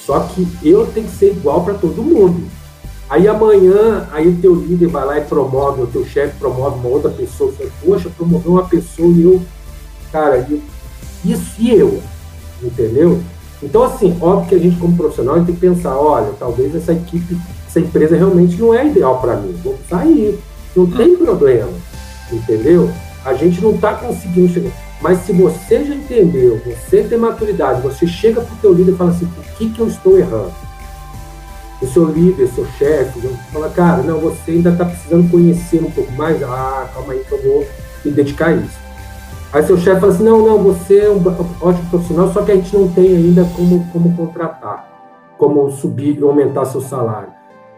só 0.06 0.20
que 0.20 0.46
eu 0.62 0.86
tenho 0.86 1.06
que 1.06 1.12
ser 1.12 1.32
igual 1.32 1.64
para 1.64 1.74
todo 1.74 2.02
mundo. 2.02 2.48
Aí 3.10 3.28
amanhã, 3.28 4.08
aí 4.10 4.28
o 4.28 4.36
teu 4.40 4.54
líder 4.54 4.86
vai 4.86 5.04
lá 5.04 5.18
e 5.18 5.24
promove, 5.24 5.82
o 5.82 5.86
teu 5.86 6.04
chefe 6.04 6.38
promove 6.38 6.78
uma 6.78 6.88
outra 6.88 7.10
pessoa. 7.10 7.50
Você 7.50 7.66
fala, 7.66 7.70
poxa, 7.84 8.10
promoveu 8.16 8.52
uma 8.52 8.66
pessoa 8.66 9.12
e 9.12 9.22
eu, 9.22 9.42
cara, 10.10 10.46
isso 11.24 11.54
e 11.58 11.70
eu, 11.70 12.00
entendeu? 12.62 13.20
Então, 13.62 13.84
assim, 13.84 14.16
óbvio 14.20 14.48
que 14.48 14.54
a 14.56 14.58
gente, 14.58 14.76
como 14.76 14.96
profissional, 14.96 15.36
tem 15.36 15.54
que 15.54 15.60
pensar: 15.60 15.96
olha, 15.96 16.32
talvez 16.38 16.74
essa 16.74 16.92
equipe, 16.92 17.38
essa 17.66 17.78
empresa 17.78 18.16
realmente 18.16 18.56
não 18.60 18.74
é 18.74 18.86
ideal 18.86 19.20
para 19.20 19.36
mim, 19.36 19.54
vou 19.62 19.78
sair, 19.88 20.38
não 20.74 20.86
tem 20.86 21.16
problema, 21.16 21.70
entendeu? 22.30 22.90
A 23.24 23.34
gente 23.34 23.60
não 23.60 23.74
está 23.74 23.94
conseguindo 23.94 24.52
chegar. 24.52 24.72
Mas 25.00 25.20
se 25.20 25.32
você 25.32 25.84
já 25.84 25.94
entendeu, 25.94 26.60
você 26.64 27.02
tem 27.02 27.18
maturidade, 27.18 27.82
você 27.82 28.06
chega 28.06 28.40
para 28.40 28.54
o 28.54 28.58
teu 28.58 28.72
líder 28.72 28.92
e 28.92 28.96
fala 28.96 29.10
assim: 29.10 29.26
por 29.26 29.44
que, 29.56 29.68
que 29.70 29.80
eu 29.80 29.86
estou 29.86 30.18
errando? 30.18 30.52
O 31.80 31.86
seu 31.86 32.04
líder, 32.04 32.48
seu 32.48 32.64
chefe, 32.78 33.20
fala, 33.52 33.68
cara, 33.70 34.02
não, 34.04 34.20
você 34.20 34.52
ainda 34.52 34.70
está 34.70 34.84
precisando 34.84 35.28
conhecer 35.28 35.82
um 35.82 35.90
pouco 35.90 36.12
mais. 36.12 36.40
Ah, 36.42 36.88
calma 36.94 37.12
aí 37.12 37.24
que 37.28 37.32
eu 37.32 37.42
vou 37.42 37.66
me 38.04 38.12
dedicar 38.12 38.50
a 38.50 38.54
isso. 38.54 38.81
Aí 39.52 39.62
seu 39.64 39.76
chefe 39.76 40.00
fala 40.00 40.12
assim, 40.12 40.24
não, 40.24 40.46
não, 40.46 40.58
você 40.62 41.00
é 41.00 41.10
um 41.10 41.18
ótimo 41.60 41.90
profissional, 41.90 42.32
só 42.32 42.42
que 42.42 42.52
a 42.52 42.56
gente 42.56 42.74
não 42.74 42.88
tem 42.88 43.14
ainda 43.14 43.44
como, 43.54 43.86
como 43.92 44.16
contratar, 44.16 44.88
como 45.36 45.70
subir 45.70 46.18
e 46.18 46.22
aumentar 46.22 46.64
seu 46.64 46.80
salário. 46.80 47.28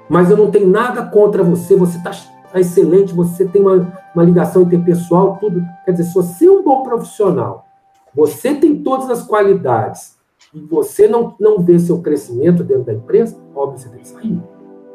Mas 0.08 0.30
eu 0.30 0.36
não 0.36 0.52
tenho 0.52 0.68
nada 0.68 1.02
contra 1.02 1.42
você, 1.42 1.74
você 1.74 1.98
está 1.98 2.12
tá 2.52 2.60
excelente, 2.60 3.12
você 3.12 3.44
tem 3.44 3.60
uma, 3.60 3.92
uma 4.14 4.22
ligação 4.22 4.62
interpessoal, 4.62 5.36
tudo. 5.40 5.64
Quer 5.84 5.90
dizer, 5.90 6.04
se 6.04 6.14
você 6.14 6.46
é 6.46 6.50
um 6.50 6.62
bom 6.62 6.84
profissional, 6.84 7.66
você 8.14 8.54
tem 8.54 8.80
todas 8.80 9.10
as 9.10 9.26
qualidades 9.26 10.16
e 10.54 10.60
você 10.60 11.08
não, 11.08 11.34
não 11.40 11.58
vê 11.58 11.76
seu 11.80 12.00
crescimento 12.00 12.62
dentro 12.62 12.84
da 12.84 12.92
empresa, 12.92 13.36
óbvio, 13.52 13.78
você 13.78 13.88
tem 13.88 13.98
que 13.98 14.08
sair. 14.08 14.42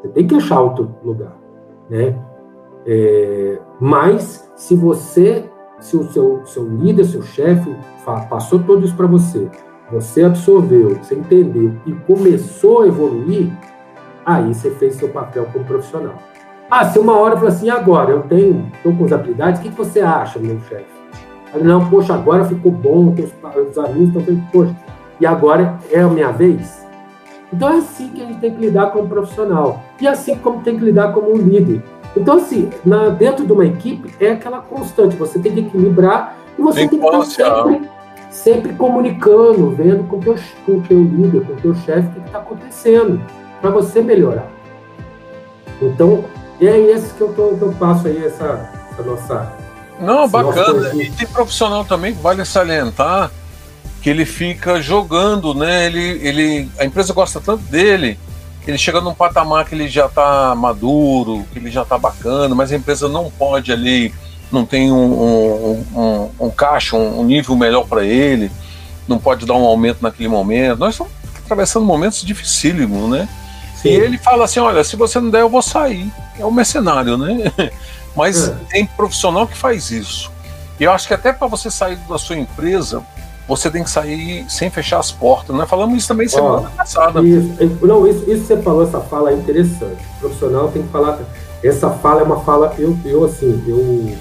Você 0.01 0.07
tem 0.07 0.25
que 0.25 0.35
achar 0.35 0.61
outro 0.61 0.95
lugar, 1.03 1.35
né? 1.89 2.15
É, 2.85 3.59
mas 3.81 4.49
se 4.55 4.73
você 4.73 5.49
se 5.79 5.95
o 5.97 6.11
seu, 6.11 6.41
seu 6.45 6.63
líder, 6.67 7.05
seu 7.05 7.21
chefe 7.21 7.75
passou 8.29 8.59
tudo 8.59 8.85
isso 8.85 8.95
para 8.95 9.07
você, 9.07 9.49
você 9.91 10.23
absorveu, 10.23 10.95
você 10.95 11.15
entendeu 11.15 11.73
e 11.85 11.93
começou 11.93 12.83
a 12.83 12.87
evoluir, 12.87 13.51
aí 14.25 14.53
você 14.53 14.71
fez 14.71 14.95
seu 14.95 15.09
papel 15.09 15.47
como 15.51 15.65
profissional. 15.65 16.15
Ah, 16.69 16.85
se 16.85 16.99
uma 16.99 17.17
hora 17.17 17.33
eu 17.33 17.37
falou 17.37 17.53
assim, 17.53 17.69
agora 17.69 18.11
eu 18.11 18.21
tenho, 18.23 18.69
estou 18.75 18.95
com 18.95 19.05
as 19.05 19.11
habilidades, 19.11 19.59
o 19.59 19.63
que, 19.63 19.69
que 19.69 19.77
você 19.77 20.01
acha, 20.01 20.37
meu 20.37 20.59
chefe? 20.69 20.85
Aí, 21.53 21.63
não, 21.63 21.89
poxa, 21.89 22.13
agora 22.13 22.45
ficou 22.45 22.71
bom, 22.71 23.13
os, 23.13 23.69
os 23.69 23.77
amigos 23.77 24.09
estão 24.09 24.21
falando, 24.21 24.51
poxa, 24.51 24.75
e 25.19 25.25
agora 25.25 25.79
é 25.91 25.99
a 25.99 26.07
minha 26.07 26.31
vez? 26.31 26.87
Então 27.51 27.69
é 27.69 27.77
assim 27.77 28.09
que 28.09 28.21
a 28.21 28.25
gente 28.25 28.39
tem 28.39 28.53
que 28.53 28.61
lidar 28.61 28.91
como 28.91 29.09
profissional. 29.09 29.81
E 29.99 30.07
assim 30.07 30.35
como 30.35 30.61
tem 30.61 30.77
que 30.77 30.85
lidar 30.85 31.11
como 31.13 31.33
um 31.33 31.37
líder. 31.37 31.83
Então, 32.15 32.37
assim, 32.37 32.69
na, 32.83 33.09
dentro 33.09 33.45
de 33.45 33.51
uma 33.51 33.65
equipe 33.65 34.13
é 34.19 34.31
aquela 34.31 34.59
constante, 34.59 35.15
você 35.15 35.39
tem 35.39 35.53
que 35.53 35.59
equilibrar 35.61 36.35
e 36.57 36.61
você 36.61 36.79
tem, 36.79 36.89
tem 36.89 36.99
que 36.99 37.05
estar 37.05 37.25
sempre, 37.25 37.89
sempre 38.29 38.73
comunicando, 38.73 39.71
vendo 39.71 40.03
com 40.05 40.19
teu, 40.19 40.35
o 40.67 40.81
teu 40.81 41.03
líder, 41.03 41.45
com 41.45 41.53
o 41.53 41.57
teu 41.57 41.75
chefe, 41.75 42.07
o 42.07 42.21
que 42.21 42.27
está 42.27 42.39
acontecendo, 42.39 43.21
para 43.61 43.69
você 43.69 44.01
melhorar. 44.01 44.47
Então, 45.81 46.25
é 46.59 46.77
esse 46.77 47.13
que 47.13 47.21
eu, 47.21 47.33
tô, 47.33 47.55
que 47.55 47.61
eu 47.61 47.71
passo 47.73 48.07
aí, 48.07 48.25
essa, 48.25 48.69
essa 48.91 49.03
nossa. 49.03 49.53
Não, 49.99 50.27
bacana. 50.27 50.93
E 50.95 51.09
tem 51.11 51.27
profissional 51.27 51.85
também 51.85 52.13
que 52.13 52.21
vale 52.21 52.43
salientar 52.43 53.31
que 54.01 54.09
ele 54.09 54.25
fica 54.25 54.81
jogando, 54.81 55.53
né? 55.53 55.85
Ele, 55.85 55.99
ele, 56.25 56.69
a 56.77 56.85
empresa 56.85 57.13
gosta 57.13 57.39
tanto 57.39 57.63
dele, 57.63 58.17
ele 58.69 58.77
chega 58.77 59.01
num 59.01 59.13
patamar 59.13 59.65
que 59.65 59.73
ele 59.73 59.87
já 59.87 60.05
está 60.05 60.53
maduro, 60.55 61.45
que 61.51 61.59
ele 61.59 61.71
já 61.71 61.81
está 61.81 61.97
bacana, 61.97 62.53
mas 62.53 62.71
a 62.71 62.75
empresa 62.75 63.09
não 63.09 63.31
pode 63.31 63.71
ali, 63.71 64.13
não 64.51 64.63
tem 64.65 64.91
um, 64.91 64.95
um, 64.95 65.85
um, 65.95 66.29
um 66.45 66.49
caixa, 66.51 66.95
um, 66.95 67.23
nível 67.23 67.55
melhor 67.55 67.87
para 67.87 68.05
ele, 68.05 68.51
não 69.07 69.17
pode 69.17 69.45
dar 69.45 69.55
um 69.55 69.65
aumento 69.65 70.01
naquele 70.01 70.29
momento. 70.29 70.77
Nós 70.77 70.93
estamos 70.93 71.11
atravessando 71.43 71.85
momentos 71.85 72.21
dificílimos, 72.21 73.09
né? 73.09 73.27
Sim. 73.81 73.89
E 73.89 73.93
ele 73.93 74.17
fala 74.19 74.45
assim: 74.45 74.59
olha, 74.59 74.83
se 74.83 74.95
você 74.95 75.19
não 75.19 75.31
der, 75.31 75.41
eu 75.41 75.49
vou 75.49 75.61
sair. 75.61 76.11
É 76.37 76.45
um 76.45 76.51
mercenário, 76.51 77.17
né? 77.17 77.51
Mas 78.15 78.49
é. 78.49 78.55
tem 78.69 78.85
profissional 78.85 79.47
que 79.47 79.57
faz 79.57 79.89
isso. 79.89 80.31
E 80.79 80.83
eu 80.83 80.91
acho 80.91 81.07
que 81.07 81.13
até 81.13 81.33
para 81.33 81.47
você 81.47 81.71
sair 81.71 81.95
da 82.07 82.17
sua 82.17 82.37
empresa, 82.37 83.03
você 83.49 83.71
tem 83.71 83.83
que 83.83 83.89
sair 83.89 84.45
sem 84.47 84.69
fechar 84.69 84.99
as 84.99 85.11
portas. 85.11 85.55
Nós 85.55 85.67
falamos 85.67 85.97
isso 85.97 86.07
também 86.07 86.27
semana 86.27 86.69
passada. 86.69 87.19
Isso, 87.21 87.79
não, 87.81 88.07
isso, 88.07 88.29
isso 88.29 88.45
você 88.45 88.57
falou, 88.61 88.83
essa 88.83 88.99
fala 88.99 89.31
é 89.31 89.33
interessante. 89.33 89.97
O 90.17 90.19
profissional 90.19 90.67
tem 90.67 90.83
que 90.83 90.89
falar. 90.89 91.19
Essa 91.63 91.89
fala 91.89 92.21
é 92.21 92.23
uma 92.23 92.41
fala, 92.41 92.73
eu, 92.77 92.95
eu 93.03 93.25
assim, 93.25 93.61
eu, 93.67 94.15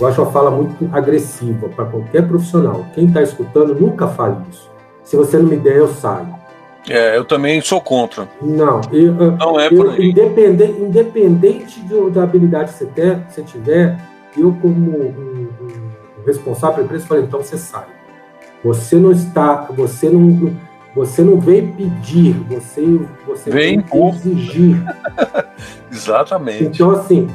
eu 0.00 0.06
acho 0.08 0.20
uma 0.20 0.32
fala 0.32 0.50
muito 0.50 0.90
agressiva 0.92 1.68
para 1.68 1.84
qualquer 1.84 2.26
profissional. 2.26 2.84
Quem 2.94 3.06
está 3.06 3.22
escutando 3.22 3.76
nunca 3.76 4.08
fale 4.08 4.38
isso. 4.50 4.68
Se 5.04 5.14
você 5.14 5.38
não 5.38 5.46
me 5.46 5.56
der, 5.56 5.76
eu 5.76 5.94
saio. 5.94 6.34
É, 6.88 7.16
eu 7.16 7.24
também 7.24 7.60
sou 7.60 7.80
contra. 7.80 8.28
Não, 8.42 8.80
eu, 8.92 9.14
não 9.14 9.58
é 9.58 9.70
por 9.70 9.90
aí. 9.90 10.10
Independente, 10.10 10.80
independente 10.80 11.80
de, 11.80 12.10
da 12.10 12.24
habilidade 12.24 12.72
que 12.72 12.78
você, 12.78 12.86
ter, 12.86 13.24
você 13.28 13.42
tiver, 13.42 13.98
eu 14.36 14.52
como 14.60 14.98
um, 14.98 15.48
um 15.62 16.26
responsável 16.26 16.74
pela 16.74 16.86
empresa, 16.86 17.06
falei, 17.06 17.22
então 17.22 17.40
você 17.40 17.56
sai. 17.56 17.93
Você 18.64 18.96
não 18.96 19.12
está, 19.12 19.66
você 19.76 20.08
não, 20.08 20.54
você 20.94 21.22
não 21.22 21.38
veio 21.38 21.70
pedir, 21.74 22.32
você, 22.48 23.00
você 23.26 23.50
veio 23.50 23.84
exigir. 23.92 24.82
Exatamente. 25.92 26.64
Então, 26.64 26.90
assim, 26.90 27.28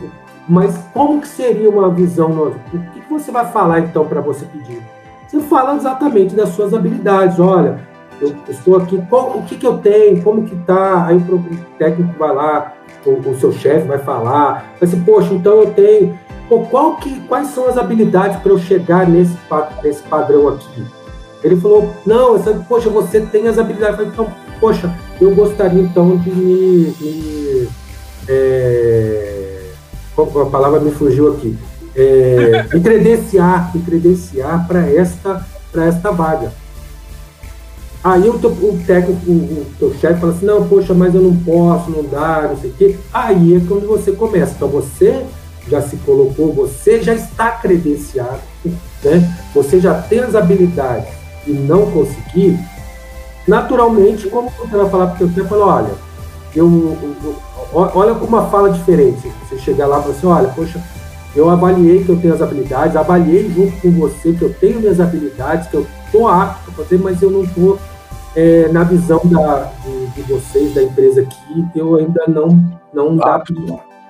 mas 0.48 0.76
como 0.92 1.22
que 1.22 1.28
seria 1.28 1.70
uma 1.70 1.92
visão? 1.92 2.32
O 2.74 2.80
que, 2.94 3.02
você 3.08 3.32
vai 3.32 3.46
falar, 3.52 3.82
então, 3.82 4.06
para 4.06 4.22
você 4.22 4.46
pedir? 4.46 4.82
Você 5.28 5.39
fala 5.42 5.76
exatamente 5.76 6.36
das 6.36 6.50
suas 6.50 6.74
habilidades. 6.74 7.39
Olha, 7.39 7.80
eu 8.20 8.36
estou 8.50 8.78
aqui, 8.78 9.00
qual, 9.08 9.38
o 9.38 9.44
que, 9.44 9.56
que 9.56 9.68
eu 9.68 9.78
tenho, 9.78 10.24
como 10.24 10.44
que 10.46 10.56
tá? 10.65 11.06
Aí 11.06 11.18
o 11.18 11.46
técnico 11.78 12.18
vai 12.18 12.34
lá, 12.34 12.74
o, 13.06 13.12
o 13.12 13.39
seu 13.39 13.52
chefe 13.52 13.88
vai 13.88 14.00
falar, 14.00 14.74
vai 14.80 14.89
dizer, 14.89 15.04
poxa, 15.06 15.32
então 15.32 15.62
eu 15.62 15.72
tenho. 15.74 16.18
Pô, 16.48 16.62
qual 16.62 16.96
que, 16.96 17.20
quais 17.28 17.50
são 17.50 17.68
as 17.68 17.78
habilidades 17.78 18.38
para 18.38 18.52
eu 18.52 18.58
chegar 18.58 19.08
nesse, 19.08 19.38
nesse 19.84 20.02
padrão 20.04 20.48
aqui? 20.48 20.84
Ele 21.43 21.56
falou, 21.56 21.93
não, 22.06 22.38
poxa, 22.67 22.89
você 22.89 23.21
tem 23.21 23.47
as 23.47 23.58
habilidades. 23.58 23.95
falei, 23.95 24.12
então, 24.12 24.28
poxa, 24.60 24.93
eu 25.21 25.34
gostaria 25.34 25.82
então 25.82 26.17
de 26.17 26.30
me. 26.30 26.93
me 26.99 27.67
é, 28.28 29.71
a 30.17 30.45
palavra 30.45 30.80
me 30.82 30.91
fugiu 30.91 31.34
aqui. 31.34 31.58
É, 31.95 32.65
me 32.73 32.82
credenciar, 32.82 33.71
me 33.73 33.82
credenciar 33.82 34.67
para 34.67 34.82
esta, 34.89 35.45
esta 35.73 36.12
vaga. 36.12 36.52
Aí 38.04 38.30
o, 38.30 38.39
técnico, 38.86 39.30
o, 39.30 39.93
chefe 39.99 40.21
fala 40.21 40.34
assim, 40.34 40.45
não, 40.45 40.67
poxa, 40.67 40.93
mas 40.93 41.13
eu 41.13 41.21
não 41.21 41.36
posso, 41.36 41.89
não 41.91 42.04
dá, 42.04 42.47
não 42.49 42.58
sei 42.58 42.69
o 42.69 42.73
quê. 42.73 42.95
Aí 43.13 43.56
é 43.56 43.62
quando 43.65 43.88
você 43.88 44.12
começa. 44.12 44.54
Então 44.56 44.67
você 44.67 45.25
já 45.69 45.82
se 45.82 45.97
colocou, 45.97 46.54
você 46.54 47.02
já 47.02 47.13
está 47.13 47.52
credenciado, 47.52 48.41
né? 49.04 49.36
Você 49.54 49.80
já 49.80 50.02
tem 50.02 50.19
as 50.19 50.36
habilidades 50.36 51.19
e 51.47 51.52
não 51.52 51.89
conseguir, 51.91 52.60
naturalmente, 53.47 54.28
como 54.30 54.49
você 54.52 54.78
vai 54.78 54.89
falar 54.89 55.08
para 55.08 55.25
o 55.25 55.34
seu 55.34 55.45
fala, 55.47 55.65
olha, 55.65 55.91
eu, 56.56 56.97
eu, 57.23 57.36
olha 57.73 58.15
com 58.15 58.25
uma 58.25 58.47
fala 58.47 58.69
diferente. 58.71 59.32
Você 59.43 59.58
chegar 59.60 59.88
lá 59.88 59.99
e 59.99 60.02
falar 60.02 60.15
assim, 60.15 60.28
olha, 60.28 60.47
poxa, 60.49 60.84
eu 61.36 61.49
avaliei 61.49 62.04
que 62.04 62.10
eu 62.10 62.19
tenho 62.19 62.34
as 62.34 62.41
habilidades, 62.41 62.95
avaliei 62.95 63.49
junto 63.49 63.80
com 63.82 63.91
você 63.91 64.34
que 64.34 64.41
eu 64.41 64.54
tenho 64.54 64.80
minhas 64.80 64.99
habilidades, 64.99 65.67
que 65.67 65.75
eu 65.75 65.86
estou 66.06 66.28
apto 66.28 66.71
a 66.71 66.73
fazer, 66.73 66.97
mas 66.99 67.21
eu 67.21 67.30
não 67.30 67.43
estou 67.43 67.78
é, 68.36 68.67
na 68.69 68.84
visão 68.84 69.21
da, 69.25 69.71
de, 69.84 70.08
de, 70.08 70.21
vocês, 70.23 70.73
da 70.73 70.84
empresa 70.84 71.21
aqui, 71.21 71.65
eu 71.75 71.95
ainda 71.95 72.25
não 72.28 72.80
não 72.93 73.15
dá 73.15 73.36
apto. 73.36 73.54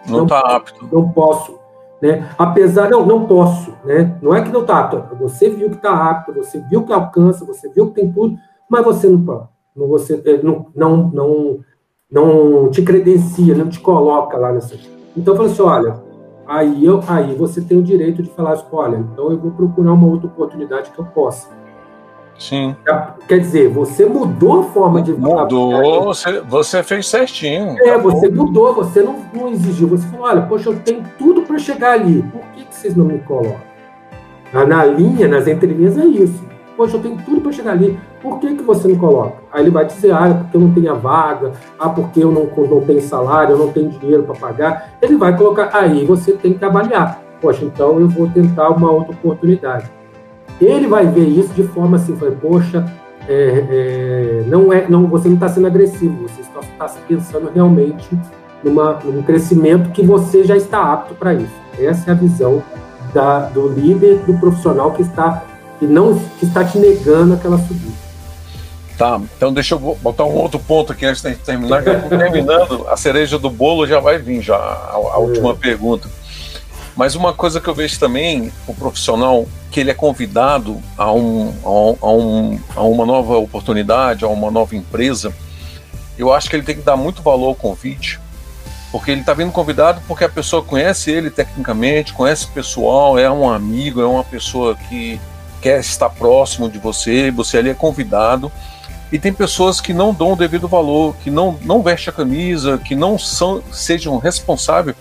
Não 0.07 0.23
está 0.23 0.39
apto. 0.39 0.87
Não 0.91 1.09
posso. 1.09 1.58
Né? 2.01 2.29
Apesar, 2.37 2.89
não, 2.89 3.05
não 3.05 3.25
posso, 3.25 3.73
né? 3.83 4.17
Não 4.21 4.33
é 4.33 4.41
que 4.41 4.51
não 4.51 4.61
está 4.61 4.79
apto. 4.79 5.15
Você 5.17 5.49
viu 5.49 5.69
que 5.69 5.75
está 5.75 6.09
apto, 6.09 6.33
você 6.33 6.59
viu 6.69 6.83
que 6.83 6.93
alcança, 6.93 7.45
você 7.45 7.69
viu 7.69 7.87
que 7.87 7.95
tem 7.95 8.11
tudo, 8.11 8.37
mas 8.69 8.83
você 8.83 9.07
não. 9.09 9.49
Não, 9.75 9.87
você 9.87 10.21
é, 10.25 10.41
não, 10.41 10.67
não, 10.75 11.09
não, 11.09 11.59
não 12.11 12.71
te 12.71 12.81
credencia, 12.81 13.55
não 13.55 13.69
te 13.69 13.79
coloca 13.79 14.37
lá 14.37 14.51
nessa. 14.51 14.75
Então, 15.15 15.35
falei 15.35 15.51
assim: 15.51 15.61
olha, 15.61 15.95
aí, 16.47 16.85
eu, 16.85 17.01
aí 17.07 17.35
você 17.35 17.61
tem 17.61 17.77
o 17.77 17.83
direito 17.83 18.23
de 18.23 18.29
falar 18.31 18.53
assim, 18.53 18.65
olha, 18.71 18.97
então 18.97 19.31
eu 19.31 19.37
vou 19.37 19.51
procurar 19.51 19.93
uma 19.93 20.07
outra 20.07 20.27
oportunidade 20.27 20.91
que 20.91 20.99
eu 20.99 21.05
possa. 21.05 21.49
Sim. 22.39 22.73
Quer 23.27 23.39
dizer, 23.39 23.67
você 23.67 24.05
mudou 24.05 24.61
a 24.61 24.63
forma 24.63 25.01
de 25.01 25.11
Mudou, 25.11 26.05
você, 26.05 26.39
você 26.39 26.81
fez 26.81 27.05
certinho. 27.05 27.75
É, 27.79 27.97
você 27.97 28.29
mudou, 28.29 28.73
você 28.73 29.01
não, 29.01 29.17
não 29.33 29.49
exigiu. 29.49 29.89
Você 29.89 30.07
falou: 30.07 30.25
olha, 30.25 30.41
poxa, 30.43 30.69
eu 30.69 30.79
tenho 30.79 31.03
tudo 31.17 31.41
para 31.41 31.59
chegar 31.59 31.91
ali. 31.91 32.23
Por 32.31 32.41
que, 32.55 32.63
que 32.63 32.73
vocês 32.73 32.95
não 32.95 33.05
me 33.05 33.19
colocam? 33.19 33.59
Na 34.53 34.85
linha, 34.85 35.27
nas 35.27 35.47
entrelinhas, 35.47 35.97
é 35.97 36.05
isso. 36.05 36.41
Poxa, 36.77 36.95
eu 36.95 37.01
tenho 37.01 37.17
tudo 37.17 37.41
para 37.41 37.51
chegar 37.51 37.71
ali. 37.73 37.99
Por 38.21 38.39
que, 38.39 38.55
que 38.55 38.63
você 38.63 38.87
não 38.87 38.97
coloca? 38.97 39.43
Aí 39.51 39.61
ele 39.61 39.69
vai 39.69 39.85
dizer: 39.85 40.13
ah, 40.13 40.29
é 40.29 40.33
porque 40.33 40.55
eu 40.55 40.61
não 40.61 40.73
tenho 40.73 40.91
a 40.91 40.95
vaga, 40.95 41.51
ah, 41.77 41.89
porque 41.89 42.23
eu 42.23 42.31
não, 42.31 42.45
não 42.45 42.81
tenho 42.81 43.01
salário, 43.01 43.51
eu 43.51 43.59
não 43.59 43.71
tenho 43.73 43.89
dinheiro 43.89 44.23
para 44.23 44.35
pagar. 44.35 44.93
Ele 45.01 45.17
vai 45.17 45.35
colocar. 45.37 45.71
Aí 45.73 46.05
você 46.05 46.31
tem 46.31 46.53
que 46.53 46.63
avaliar. 46.63 47.21
Poxa, 47.41 47.65
então 47.65 47.99
eu 47.99 48.07
vou 48.07 48.29
tentar 48.29 48.69
uma 48.69 48.89
outra 48.89 49.11
oportunidade 49.11 49.98
ele 50.65 50.87
vai 50.87 51.07
ver 51.07 51.27
isso 51.27 51.53
de 51.53 51.63
forma 51.63 51.97
assim, 51.97 52.15
foi, 52.15 52.31
poxa, 52.31 52.85
é, 53.27 53.33
é, 53.69 54.43
não 54.47 54.73
é, 54.73 54.87
não, 54.89 55.07
você 55.07 55.27
não 55.27 55.35
está 55.35 55.47
sendo 55.47 55.67
agressivo, 55.67 56.27
você 56.27 56.41
está, 56.41 56.59
está 56.59 57.01
pensando 57.07 57.51
realmente 57.53 58.09
numa, 58.63 58.99
num 59.03 59.21
crescimento 59.21 59.91
que 59.91 60.01
você 60.01 60.43
já 60.43 60.57
está 60.57 60.93
apto 60.93 61.15
para 61.15 61.33
isso. 61.33 61.53
Essa 61.79 62.11
é 62.11 62.13
a 62.13 62.15
visão 62.15 62.61
da, 63.13 63.41
do 63.49 63.67
líder, 63.69 64.17
do 64.19 64.33
profissional 64.39 64.91
que 64.91 65.01
está 65.01 65.43
que 65.79 65.87
não 65.87 66.19
que 66.37 66.45
está 66.45 66.63
te 66.63 66.77
negando 66.77 67.33
aquela 67.33 67.57
subida. 67.57 68.09
Tá, 68.97 69.19
então 69.37 69.53
deixa 69.53 69.75
eu 69.75 69.97
botar 70.01 70.25
um 70.25 70.35
outro 70.35 70.59
ponto 70.59 70.91
aqui 70.91 71.05
antes 71.05 71.21
de 71.21 71.33
terminar. 71.35 71.81
terminando, 71.83 72.85
a 72.89 72.97
cereja 72.97 73.39
do 73.39 73.49
bolo 73.49 73.87
já 73.87 73.99
vai 73.99 74.17
vir 74.17 74.41
já 74.41 74.57
a, 74.57 74.97
a 75.13 75.15
é. 75.15 75.17
última 75.19 75.55
pergunta. 75.55 76.09
Mas 76.95 77.15
uma 77.15 77.33
coisa 77.33 77.61
que 77.61 77.67
eu 77.67 77.73
vejo 77.73 77.99
também, 77.99 78.51
o 78.67 78.73
profissional, 78.73 79.47
que 79.71 79.79
ele 79.79 79.91
é 79.91 79.93
convidado 79.93 80.81
a, 80.97 81.11
um, 81.11 81.53
a, 81.63 82.11
um, 82.11 82.59
a 82.75 82.81
uma 82.83 83.05
nova 83.05 83.37
oportunidade, 83.37 84.25
a 84.25 84.27
uma 84.27 84.51
nova 84.51 84.75
empresa, 84.75 85.33
eu 86.17 86.33
acho 86.33 86.49
que 86.49 86.55
ele 86.55 86.63
tem 86.63 86.75
que 86.75 86.81
dar 86.81 86.97
muito 86.97 87.21
valor 87.21 87.47
ao 87.47 87.55
convite, 87.55 88.19
porque 88.91 89.11
ele 89.11 89.21
está 89.21 89.33
vindo 89.33 89.51
convidado 89.51 90.01
porque 90.07 90.23
a 90.23 90.29
pessoa 90.29 90.63
conhece 90.63 91.11
ele 91.11 91.29
tecnicamente, 91.29 92.13
conhece 92.13 92.45
o 92.45 92.49
pessoal, 92.49 93.17
é 93.17 93.29
um 93.31 93.49
amigo, 93.49 94.01
é 94.01 94.05
uma 94.05 94.23
pessoa 94.23 94.75
que 94.75 95.19
quer 95.61 95.79
estar 95.79 96.09
próximo 96.09 96.69
de 96.69 96.79
você, 96.79 97.31
você 97.31 97.57
ali 97.59 97.69
é 97.69 97.73
convidado. 97.73 98.51
E 99.11 99.17
tem 99.17 99.33
pessoas 99.33 99.81
que 99.81 99.91
não 99.91 100.13
dão 100.13 100.33
o 100.33 100.35
devido 100.35 100.67
valor, 100.67 101.15
que 101.23 101.31
não, 101.31 101.57
não 101.63 101.81
veste 101.81 102.09
a 102.09 102.13
camisa, 102.13 102.77
que 102.77 102.95
não 102.95 103.17
são, 103.17 103.63
sejam 103.71 104.17
responsáveis 104.17 104.95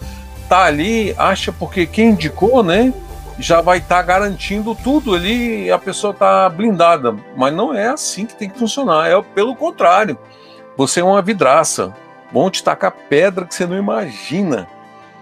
tá 0.49 0.65
ali, 0.65 1.15
acha 1.19 1.53
porque 1.53 1.87
quem 1.87 2.11
indicou, 2.11 2.63
né? 2.63 2.93
Já 3.39 3.61
vai 3.61 3.79
estar 3.79 3.97
tá 3.97 4.03
garantindo 4.03 4.75
tudo 4.75 5.15
ali, 5.15 5.71
a 5.71 5.79
pessoa 5.79 6.13
tá 6.13 6.49
blindada. 6.49 7.15
Mas 7.37 7.55
não 7.55 7.73
é 7.75 7.89
assim 7.89 8.27
que 8.27 8.35
tem 8.35 8.51
que 8.51 8.59
funcionar. 8.59 9.09
É 9.09 9.23
pelo 9.23 9.55
contrário. 9.55 10.19
Você 10.77 11.01
é 11.01 11.05
uma 11.05 11.23
vidraça. 11.23 11.95
Vão 12.33 12.51
te 12.51 12.63
tacar 12.63 12.93
pedra 13.09 13.45
que 13.45 13.55
você 13.55 13.67
não 13.67 13.77
imagina. 13.77 14.67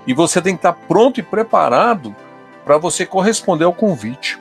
E 0.06 0.14
você 0.14 0.40
tem 0.40 0.54
que 0.54 0.60
estar 0.60 0.72
tá 0.72 0.78
pronto 0.88 1.20
e 1.20 1.22
preparado 1.22 2.14
para 2.64 2.78
você 2.78 3.04
corresponder 3.04 3.64
ao 3.64 3.72
convite. 3.72 4.38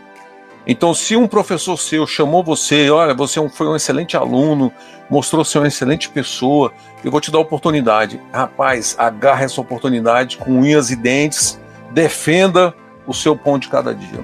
Então, 0.68 0.94
se 0.94 1.16
um 1.16 1.28
professor 1.28 1.78
seu 1.78 2.08
chamou 2.08 2.44
você, 2.44 2.90
olha, 2.90 3.14
você 3.14 3.40
é 3.40 3.50
foi 3.50 3.68
um 3.68 3.76
excelente 3.76 4.18
aluno, 4.18 4.72
mostrou 5.10 5.46
ser 5.46 5.60
uma 5.60 5.68
excelente 5.68 6.10
pessoa, 6.10 6.72
eu 7.04 7.12
vou 7.12 7.22
te 7.22 7.32
dar 7.32 7.40
oportunidade. 7.40 8.20
Rapaz, 8.34 8.96
agarre 8.98 9.46
essa 9.46 9.62
oportunidade 9.62 10.38
com 10.38 10.52
unhas 10.52 10.90
e 10.90 10.96
dentes, 10.96 11.60
defenda 11.92 12.74
o 13.06 13.14
seu 13.14 13.36
pão 13.36 13.60
de 13.60 13.68
cada 13.70 13.94
dia. 13.94 14.20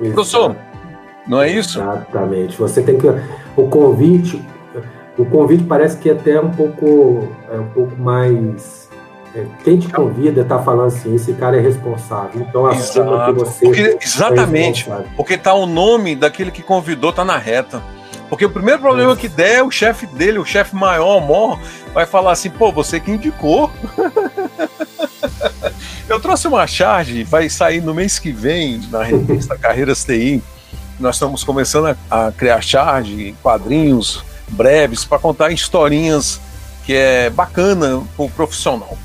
Exato. 0.00 0.14
Professor, 0.14 0.56
não 1.26 1.40
é 1.40 1.50
isso? 1.50 1.80
Exatamente. 1.80 2.56
Você 2.58 2.82
tem 2.82 2.98
que. 2.98 3.06
O 3.56 3.68
convite, 3.68 4.42
o 5.16 5.24
convite 5.24 5.64
parece 5.64 5.96
que 5.98 6.10
é 6.10 6.12
até 6.12 6.40
um 6.40 6.50
pouco, 6.50 7.28
é 7.50 7.58
um 7.58 7.68
pouco 7.68 7.96
mais 7.96 8.83
é, 8.83 8.83
quem 9.64 9.78
te 9.78 9.88
convida 9.88 10.42
está 10.42 10.60
falando 10.60 10.88
assim, 10.88 11.14
esse 11.14 11.32
cara 11.32 11.56
é 11.56 11.60
responsável. 11.60 12.40
Então 12.40 12.66
assuma 12.66 13.26
que 13.26 13.32
você. 13.32 13.66
Porque, 13.66 13.80
é 13.80 13.98
exatamente. 14.00 14.90
É 14.90 15.04
porque 15.16 15.36
tá 15.36 15.54
o 15.54 15.66
nome 15.66 16.14
daquele 16.14 16.50
que 16.50 16.62
convidou, 16.62 17.12
tá 17.12 17.24
na 17.24 17.36
reta. 17.36 17.82
Porque 18.28 18.44
o 18.44 18.50
primeiro 18.50 18.80
problema 18.80 19.12
Isso. 19.12 19.20
que 19.20 19.28
der, 19.28 19.62
o 19.62 19.70
chefe 19.70 20.06
dele, 20.06 20.38
o 20.38 20.44
chefe 20.44 20.74
maior, 20.74 21.20
maior, 21.20 21.60
vai 21.92 22.06
falar 22.06 22.32
assim, 22.32 22.50
pô, 22.50 22.72
você 22.72 22.98
que 22.98 23.10
indicou. 23.10 23.70
Eu 26.08 26.20
trouxe 26.20 26.46
uma 26.46 26.66
charge, 26.66 27.24
vai 27.24 27.48
sair 27.48 27.80
no 27.80 27.94
mês 27.94 28.18
que 28.18 28.30
vem 28.30 28.80
na 28.90 29.02
revista 29.02 29.56
Carreiras 29.56 30.04
TI. 30.04 30.42
Nós 30.98 31.16
estamos 31.16 31.42
começando 31.42 31.96
a, 32.10 32.26
a 32.26 32.32
criar 32.32 32.60
charge, 32.60 33.34
quadrinhos 33.42 34.22
breves 34.48 35.04
para 35.04 35.18
contar 35.18 35.50
historinhas 35.50 36.40
que 36.84 36.94
é 36.94 37.30
bacana 37.30 38.02
para 38.16 38.24
o 38.24 38.30
profissional. 38.30 38.96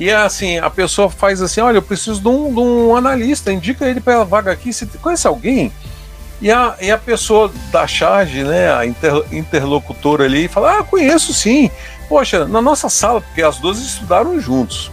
E 0.00 0.10
assim, 0.10 0.56
a 0.56 0.70
pessoa 0.70 1.10
faz 1.10 1.42
assim: 1.42 1.60
olha, 1.60 1.76
eu 1.76 1.82
preciso 1.82 2.22
de 2.22 2.28
um, 2.28 2.52
de 2.52 2.58
um 2.58 2.96
analista, 2.96 3.52
indica 3.52 3.86
ele 3.86 4.00
para 4.00 4.22
a 4.22 4.24
vaga 4.24 4.50
aqui. 4.50 4.72
Você 4.72 4.86
conhece 5.00 5.26
alguém? 5.26 5.70
E 6.40 6.50
a, 6.50 6.74
e 6.80 6.90
a 6.90 6.96
pessoa 6.96 7.52
da 7.70 7.86
charge, 7.86 8.42
né, 8.42 8.72
a 8.72 8.86
inter, 8.86 9.12
interlocutora 9.30 10.24
ali, 10.24 10.48
fala: 10.48 10.78
Ah, 10.78 10.82
conheço 10.82 11.34
sim. 11.34 11.70
Poxa, 12.08 12.46
na 12.48 12.62
nossa 12.62 12.88
sala, 12.88 13.20
porque 13.20 13.42
as 13.42 13.58
duas 13.58 13.78
estudaram 13.78 14.40
juntos, 14.40 14.90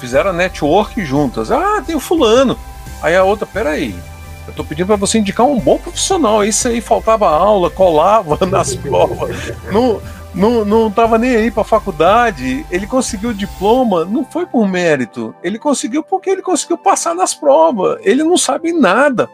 fizeram 0.00 0.32
network 0.32 1.04
juntas. 1.04 1.52
Ah, 1.52 1.82
tem 1.86 1.94
o 1.94 2.00
fulano. 2.00 2.58
Aí 3.02 3.14
a 3.14 3.22
outra, 3.22 3.46
peraí, 3.46 3.94
eu 4.48 4.54
tô 4.54 4.64
pedindo 4.64 4.86
para 4.86 4.96
você 4.96 5.18
indicar 5.18 5.44
um 5.44 5.60
bom 5.60 5.76
profissional. 5.76 6.42
Isso 6.42 6.66
aí 6.66 6.80
faltava 6.80 7.28
aula, 7.28 7.68
colava 7.68 8.38
nas 8.48 8.74
provas. 8.74 9.52
Não, 9.70 10.00
não, 10.34 10.64
não 10.64 10.90
tava 10.90 11.18
nem 11.18 11.36
aí 11.36 11.50
para 11.50 11.64
faculdade. 11.64 12.64
Ele 12.70 12.86
conseguiu 12.86 13.30
o 13.30 13.34
diploma, 13.34 14.04
não 14.04 14.24
foi 14.24 14.46
por 14.46 14.68
mérito. 14.68 15.34
Ele 15.42 15.58
conseguiu 15.58 16.02
porque 16.02 16.30
ele 16.30 16.42
conseguiu 16.42 16.78
passar 16.78 17.14
nas 17.14 17.34
provas. 17.34 17.98
Ele 18.02 18.22
não 18.22 18.36
sabe 18.36 18.72
nada. 18.72 19.28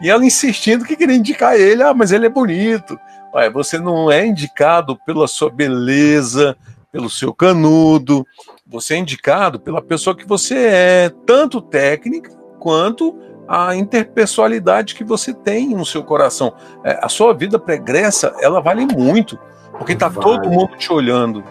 E 0.00 0.10
ela 0.10 0.24
insistindo 0.24 0.84
que 0.84 0.96
queria 0.96 1.16
indicar 1.16 1.54
ele. 1.54 1.82
Ah, 1.82 1.94
mas 1.94 2.12
ele 2.12 2.26
é 2.26 2.30
bonito. 2.30 2.98
Ué, 3.34 3.48
você 3.48 3.78
não 3.78 4.10
é 4.10 4.26
indicado 4.26 4.98
pela 5.06 5.28
sua 5.28 5.50
beleza, 5.50 6.56
pelo 6.90 7.08
seu 7.08 7.32
canudo. 7.32 8.26
Você 8.66 8.94
é 8.94 8.98
indicado 8.98 9.60
pela 9.60 9.80
pessoa 9.80 10.16
que 10.16 10.26
você 10.26 10.56
é, 10.56 11.12
tanto 11.26 11.60
técnica 11.60 12.30
quanto 12.58 13.16
a 13.48 13.74
interpessoalidade 13.74 14.94
que 14.94 15.02
você 15.02 15.34
tem 15.34 15.70
no 15.70 15.84
seu 15.84 16.04
coração. 16.04 16.54
É, 16.84 17.00
a 17.02 17.08
sua 17.08 17.34
vida 17.34 17.58
pregressa, 17.58 18.32
ela 18.40 18.60
vale 18.60 18.86
muito, 18.86 19.36
porque 19.80 19.94
vale. 19.94 20.14
todo 20.14 20.50
mundo 20.50 20.76
te 20.76 20.92
olhando. 20.92 21.42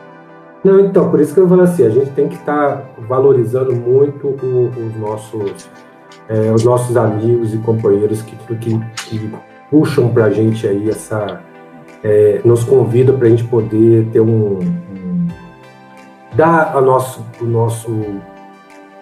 Não, 0.64 0.80
então, 0.80 1.10
por 1.10 1.20
isso 1.20 1.34
que 1.34 1.40
eu 1.40 1.50
falo 1.50 1.64
assim, 1.64 1.84
a 1.84 1.90
gente 1.90 2.12
tem 2.12 2.28
que 2.28 2.36
estar 2.36 2.78
tá 2.78 2.84
valorizando 3.08 3.76
muito 3.76 4.28
o, 4.28 4.70
os 4.70 4.96
nossos 5.00 5.68
é, 6.28 6.52
os 6.52 6.64
nossos 6.64 6.96
amigos 6.96 7.56
e 7.56 7.58
companheiros 7.58 8.22
que, 8.22 8.36
que, 8.36 8.80
que 9.08 9.32
puxam 9.72 10.10
para 10.10 10.26
a 10.26 10.30
gente 10.30 10.68
aí 10.68 10.88
essa 10.88 11.42
é, 12.04 12.40
nos 12.46 12.64
convidam 12.64 13.18
para 13.18 13.26
a 13.26 13.30
gente 13.32 13.46
poder 13.46 14.06
ter 14.12 14.20
um, 14.20 14.60
um 14.60 15.28
dar 16.36 16.76
a 16.76 16.82
nosso, 16.82 17.26
o 17.42 17.46
nosso 17.46 18.22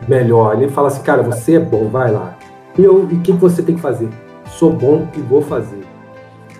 melhor. 0.08 0.56
Ele 0.56 0.72
fala 0.72 0.88
assim, 0.88 1.04
cara, 1.04 1.22
você 1.22 1.56
é 1.56 1.60
bom, 1.60 1.90
vai 1.90 2.12
lá. 2.12 2.38
E 2.78 2.88
o 2.88 3.08
que 3.22 3.34
você 3.34 3.62
tem 3.62 3.76
que 3.76 3.82
fazer? 3.82 4.08
Sou 4.46 4.72
bom 4.72 5.08
e 5.18 5.20
vou 5.20 5.42
fazer. 5.42 5.77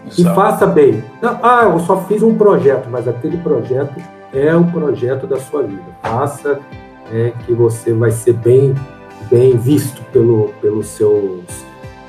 Exato. 0.08 0.22
E 0.22 0.36
faça 0.36 0.66
bem. 0.66 1.04
Não, 1.22 1.40
ah, 1.44 1.64
eu 1.64 1.80
só 1.80 2.02
fiz 2.04 2.24
um 2.24 2.36
projeto, 2.36 2.88
mas 2.90 3.08
aquele 3.08 3.38
projeto 3.38 3.96
é 4.34 4.56
o 4.56 4.64
projeto 4.66 5.28
da 5.28 5.40
sua 5.40 5.64
vida. 5.64 5.84
Faça 6.02 6.60
é, 7.12 7.34
que 7.46 7.54
você 7.54 7.94
vai 7.94 8.12
ser 8.12 8.34
bem, 8.34 8.76
bem 9.30 9.58
visto 9.58 10.02
pelo, 10.12 10.54
pelos 10.62 10.88
seus, 10.88 11.44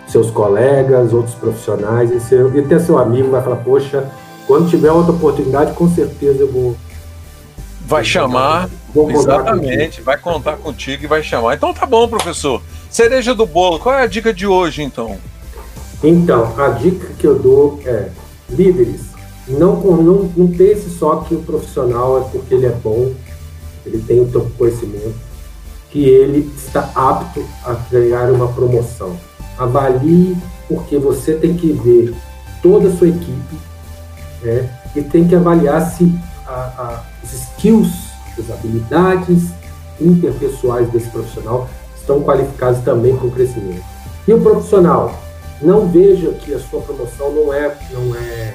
seus 0.07 0.31
colegas, 0.31 1.13
outros 1.13 1.35
profissionais, 1.35 2.11
e, 2.11 2.21
seu, 2.21 2.55
e 2.55 2.61
até 2.61 2.79
seu 2.79 2.99
amigo 2.99 3.31
vai 3.31 3.43
falar, 3.43 3.57
poxa, 3.57 4.09
quando 4.47 4.69
tiver 4.69 4.91
outra 4.91 5.13
oportunidade, 5.13 5.73
com 5.73 5.89
certeza 5.89 6.41
eu 6.41 6.53
vou. 6.53 6.77
Vai 7.87 8.05
chamar, 8.05 8.69
vou 8.95 9.11
exatamente, 9.11 10.03
vai 10.03 10.19
contar 10.19 10.57
contigo 10.57 11.05
e 11.05 11.07
vai 11.07 11.23
chamar. 11.23 11.55
Então 11.55 11.73
tá 11.73 11.87
bom, 11.87 12.07
professor. 12.07 12.63
Cereja 12.91 13.35
do 13.35 13.47
bolo, 13.47 13.79
qual 13.79 13.95
é 13.95 14.03
a 14.03 14.07
dica 14.07 14.33
de 14.33 14.47
hoje, 14.47 14.83
então? 14.83 15.19
Então, 16.03 16.55
a 16.57 16.69
dica 16.69 17.09
que 17.19 17.27
eu 17.27 17.39
dou 17.39 17.81
é: 17.85 18.09
líderes, 18.49 19.03
não, 19.49 19.81
não, 19.81 20.31
não 20.37 20.49
pense 20.49 20.91
só 20.91 21.17
que 21.17 21.35
o 21.35 21.43
profissional 21.43 22.19
é 22.19 22.29
porque 22.31 22.55
ele 22.55 22.67
é 22.67 22.71
bom, 22.71 23.13
ele 23.85 24.03
tem 24.07 24.21
o 24.21 24.31
seu 24.31 24.51
conhecimento, 24.57 25.15
que 25.91 26.05
ele 26.05 26.53
está 26.57 26.91
apto 26.95 27.45
a 27.65 27.73
ganhar 27.91 28.31
uma 28.31 28.49
promoção. 28.49 29.17
Avalie, 29.59 30.37
porque 30.69 30.99
você 30.99 31.35
tem 31.35 31.57
que 31.57 31.73
ver 31.73 32.15
toda 32.63 32.89
a 32.89 32.97
sua 32.97 33.09
equipe 33.09 33.57
né, 34.43 34.71
e 34.95 35.03
tem 35.03 35.27
que 35.27 35.35
avaliar 35.35 35.91
se 35.91 36.13
a, 36.47 36.53
a, 36.53 37.05
os 37.25 37.33
skills, 37.33 37.91
as 38.39 38.51
habilidades 38.51 39.49
interpessoais 40.01 40.89
desse 40.91 41.09
profissional 41.11 41.69
estão 41.97 42.23
qualificados 42.23 42.81
também 42.83 43.17
para 43.17 43.27
o 43.27 43.31
crescimento. 43.31 43.83
E 44.27 44.33
o 44.33 44.41
profissional, 44.41 45.13
não 45.61 45.87
veja 45.87 46.31
que 46.33 46.55
a 46.55 46.59
sua 46.59 46.81
promoção 46.81 47.33
não 47.33 47.53
é, 47.53 47.77
não 47.91 48.15
é, 48.15 48.55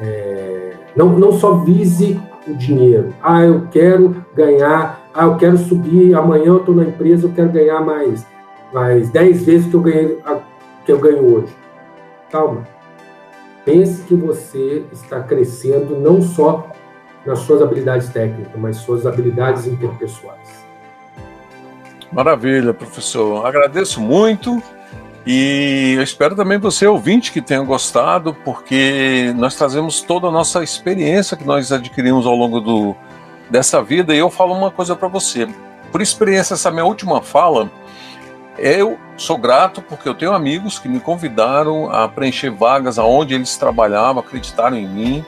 é 0.00 0.72
não, 0.96 1.18
não 1.18 1.32
só 1.32 1.56
vise 1.58 2.20
o 2.46 2.54
dinheiro. 2.54 3.14
Ah, 3.22 3.42
eu 3.42 3.66
quero 3.70 4.24
ganhar, 4.34 5.00
ah, 5.14 5.24
eu 5.24 5.36
quero 5.36 5.58
subir, 5.58 6.14
amanhã 6.14 6.46
eu 6.46 6.58
estou 6.58 6.74
na 6.74 6.84
empresa, 6.84 7.26
eu 7.26 7.32
quero 7.32 7.50
ganhar 7.50 7.80
mais, 7.80 8.26
mais 8.72 9.10
10 9.10 9.42
vezes 9.44 9.66
que 9.68 9.74
eu 9.74 9.80
ganhei, 9.80 10.18
que 10.84 10.92
eu 10.92 10.98
ganho 10.98 11.34
hoje. 11.34 11.54
Calma. 12.30 12.66
Pense 13.64 14.02
que 14.02 14.14
você 14.14 14.84
está 14.92 15.20
crescendo 15.20 15.96
não 15.96 16.20
só 16.20 16.70
nas 17.24 17.38
suas 17.40 17.62
habilidades 17.62 18.08
técnicas, 18.10 18.52
mas 18.60 18.76
suas 18.76 19.06
habilidades 19.06 19.66
interpessoais. 19.66 20.64
Maravilha, 22.12 22.74
professor. 22.74 23.46
Agradeço 23.46 24.00
muito 24.00 24.62
e 25.26 25.94
eu 25.96 26.02
espero 26.02 26.36
também 26.36 26.58
você, 26.58 26.86
ouvinte, 26.86 27.32
que 27.32 27.40
tenha 27.40 27.62
gostado, 27.62 28.36
porque 28.44 29.32
nós 29.36 29.54
trazemos 29.54 30.02
toda 30.02 30.28
a 30.28 30.30
nossa 30.30 30.62
experiência 30.62 31.36
que 31.36 31.46
nós 31.46 31.72
adquirimos 31.72 32.26
ao 32.26 32.34
longo 32.34 32.60
do, 32.60 32.94
dessa 33.48 33.82
vida. 33.82 34.14
E 34.14 34.18
eu 34.18 34.28
falo 34.28 34.52
uma 34.52 34.70
coisa 34.70 34.94
para 34.94 35.08
você. 35.08 35.48
Por 35.90 36.02
experiência, 36.02 36.54
essa 36.54 36.70
minha 36.70 36.84
última 36.84 37.22
fala, 37.22 37.70
eu 38.58 38.98
sou 39.16 39.38
grato 39.38 39.80
porque 39.80 40.06
eu 40.06 40.14
tenho 40.14 40.32
amigos 40.32 40.78
que 40.78 40.88
me 40.88 41.00
convidaram 41.00 41.90
a 41.90 42.06
preencher 42.06 42.50
vagas 42.50 42.98
aonde 42.98 43.34
eles 43.34 43.56
trabalhavam, 43.56 44.22
acreditaram 44.22 44.76
em 44.76 44.86
mim. 44.86 45.24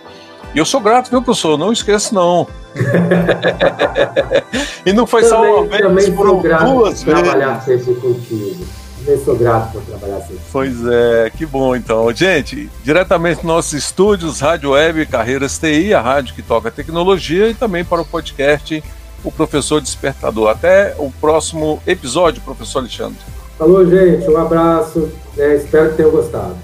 E 0.54 0.58
eu 0.58 0.66
sou 0.66 0.80
grato, 0.80 1.10
viu, 1.10 1.22
professor? 1.22 1.56
Não 1.56 1.72
esqueça, 1.72 2.14
não. 2.14 2.46
e 4.84 4.92
não 4.92 5.06
foi 5.06 5.22
também, 5.22 5.50
só 5.50 5.62
uma 5.62 5.94
vez, 5.94 6.14
foram 6.14 6.40
duas 6.40 7.02
vezes. 7.02 7.22
trabalhar 7.22 7.62
sempre 7.62 7.94
contigo. 7.94 8.85
Também 9.06 9.24
sou 9.24 9.36
grato 9.36 9.72
por 9.72 9.82
trabalhar 9.82 10.20
sempre. 10.20 10.40
Pois 10.50 10.84
é, 10.84 11.30
que 11.30 11.46
bom 11.46 11.76
então. 11.76 12.12
Gente, 12.12 12.68
diretamente 12.82 13.36
nos 13.36 13.44
nossos 13.44 13.72
estúdios, 13.74 14.40
Rádio 14.40 14.72
Web 14.72 15.06
Carreiras 15.06 15.56
TI, 15.58 15.94
a 15.94 16.00
rádio 16.00 16.34
que 16.34 16.42
toca 16.42 16.72
tecnologia, 16.72 17.48
e 17.48 17.54
também 17.54 17.84
para 17.84 18.00
o 18.00 18.04
podcast 18.04 18.82
O 19.22 19.30
Professor 19.30 19.80
Despertador. 19.80 20.50
Até 20.50 20.96
o 20.98 21.10
próximo 21.20 21.80
episódio, 21.86 22.42
professor 22.42 22.80
Alexandre. 22.80 23.18
Falou, 23.56 23.88
gente. 23.88 24.28
Um 24.28 24.38
abraço. 24.38 25.08
É, 25.38 25.54
espero 25.54 25.90
que 25.90 25.96
tenham 25.96 26.10
gostado. 26.10 26.56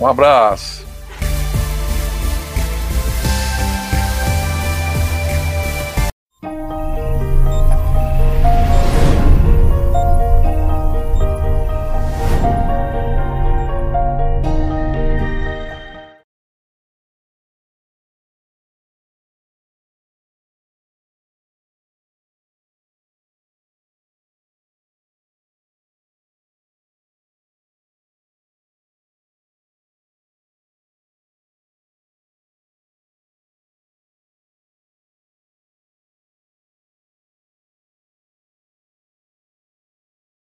Um 0.00 0.06
abraço. 0.08 0.85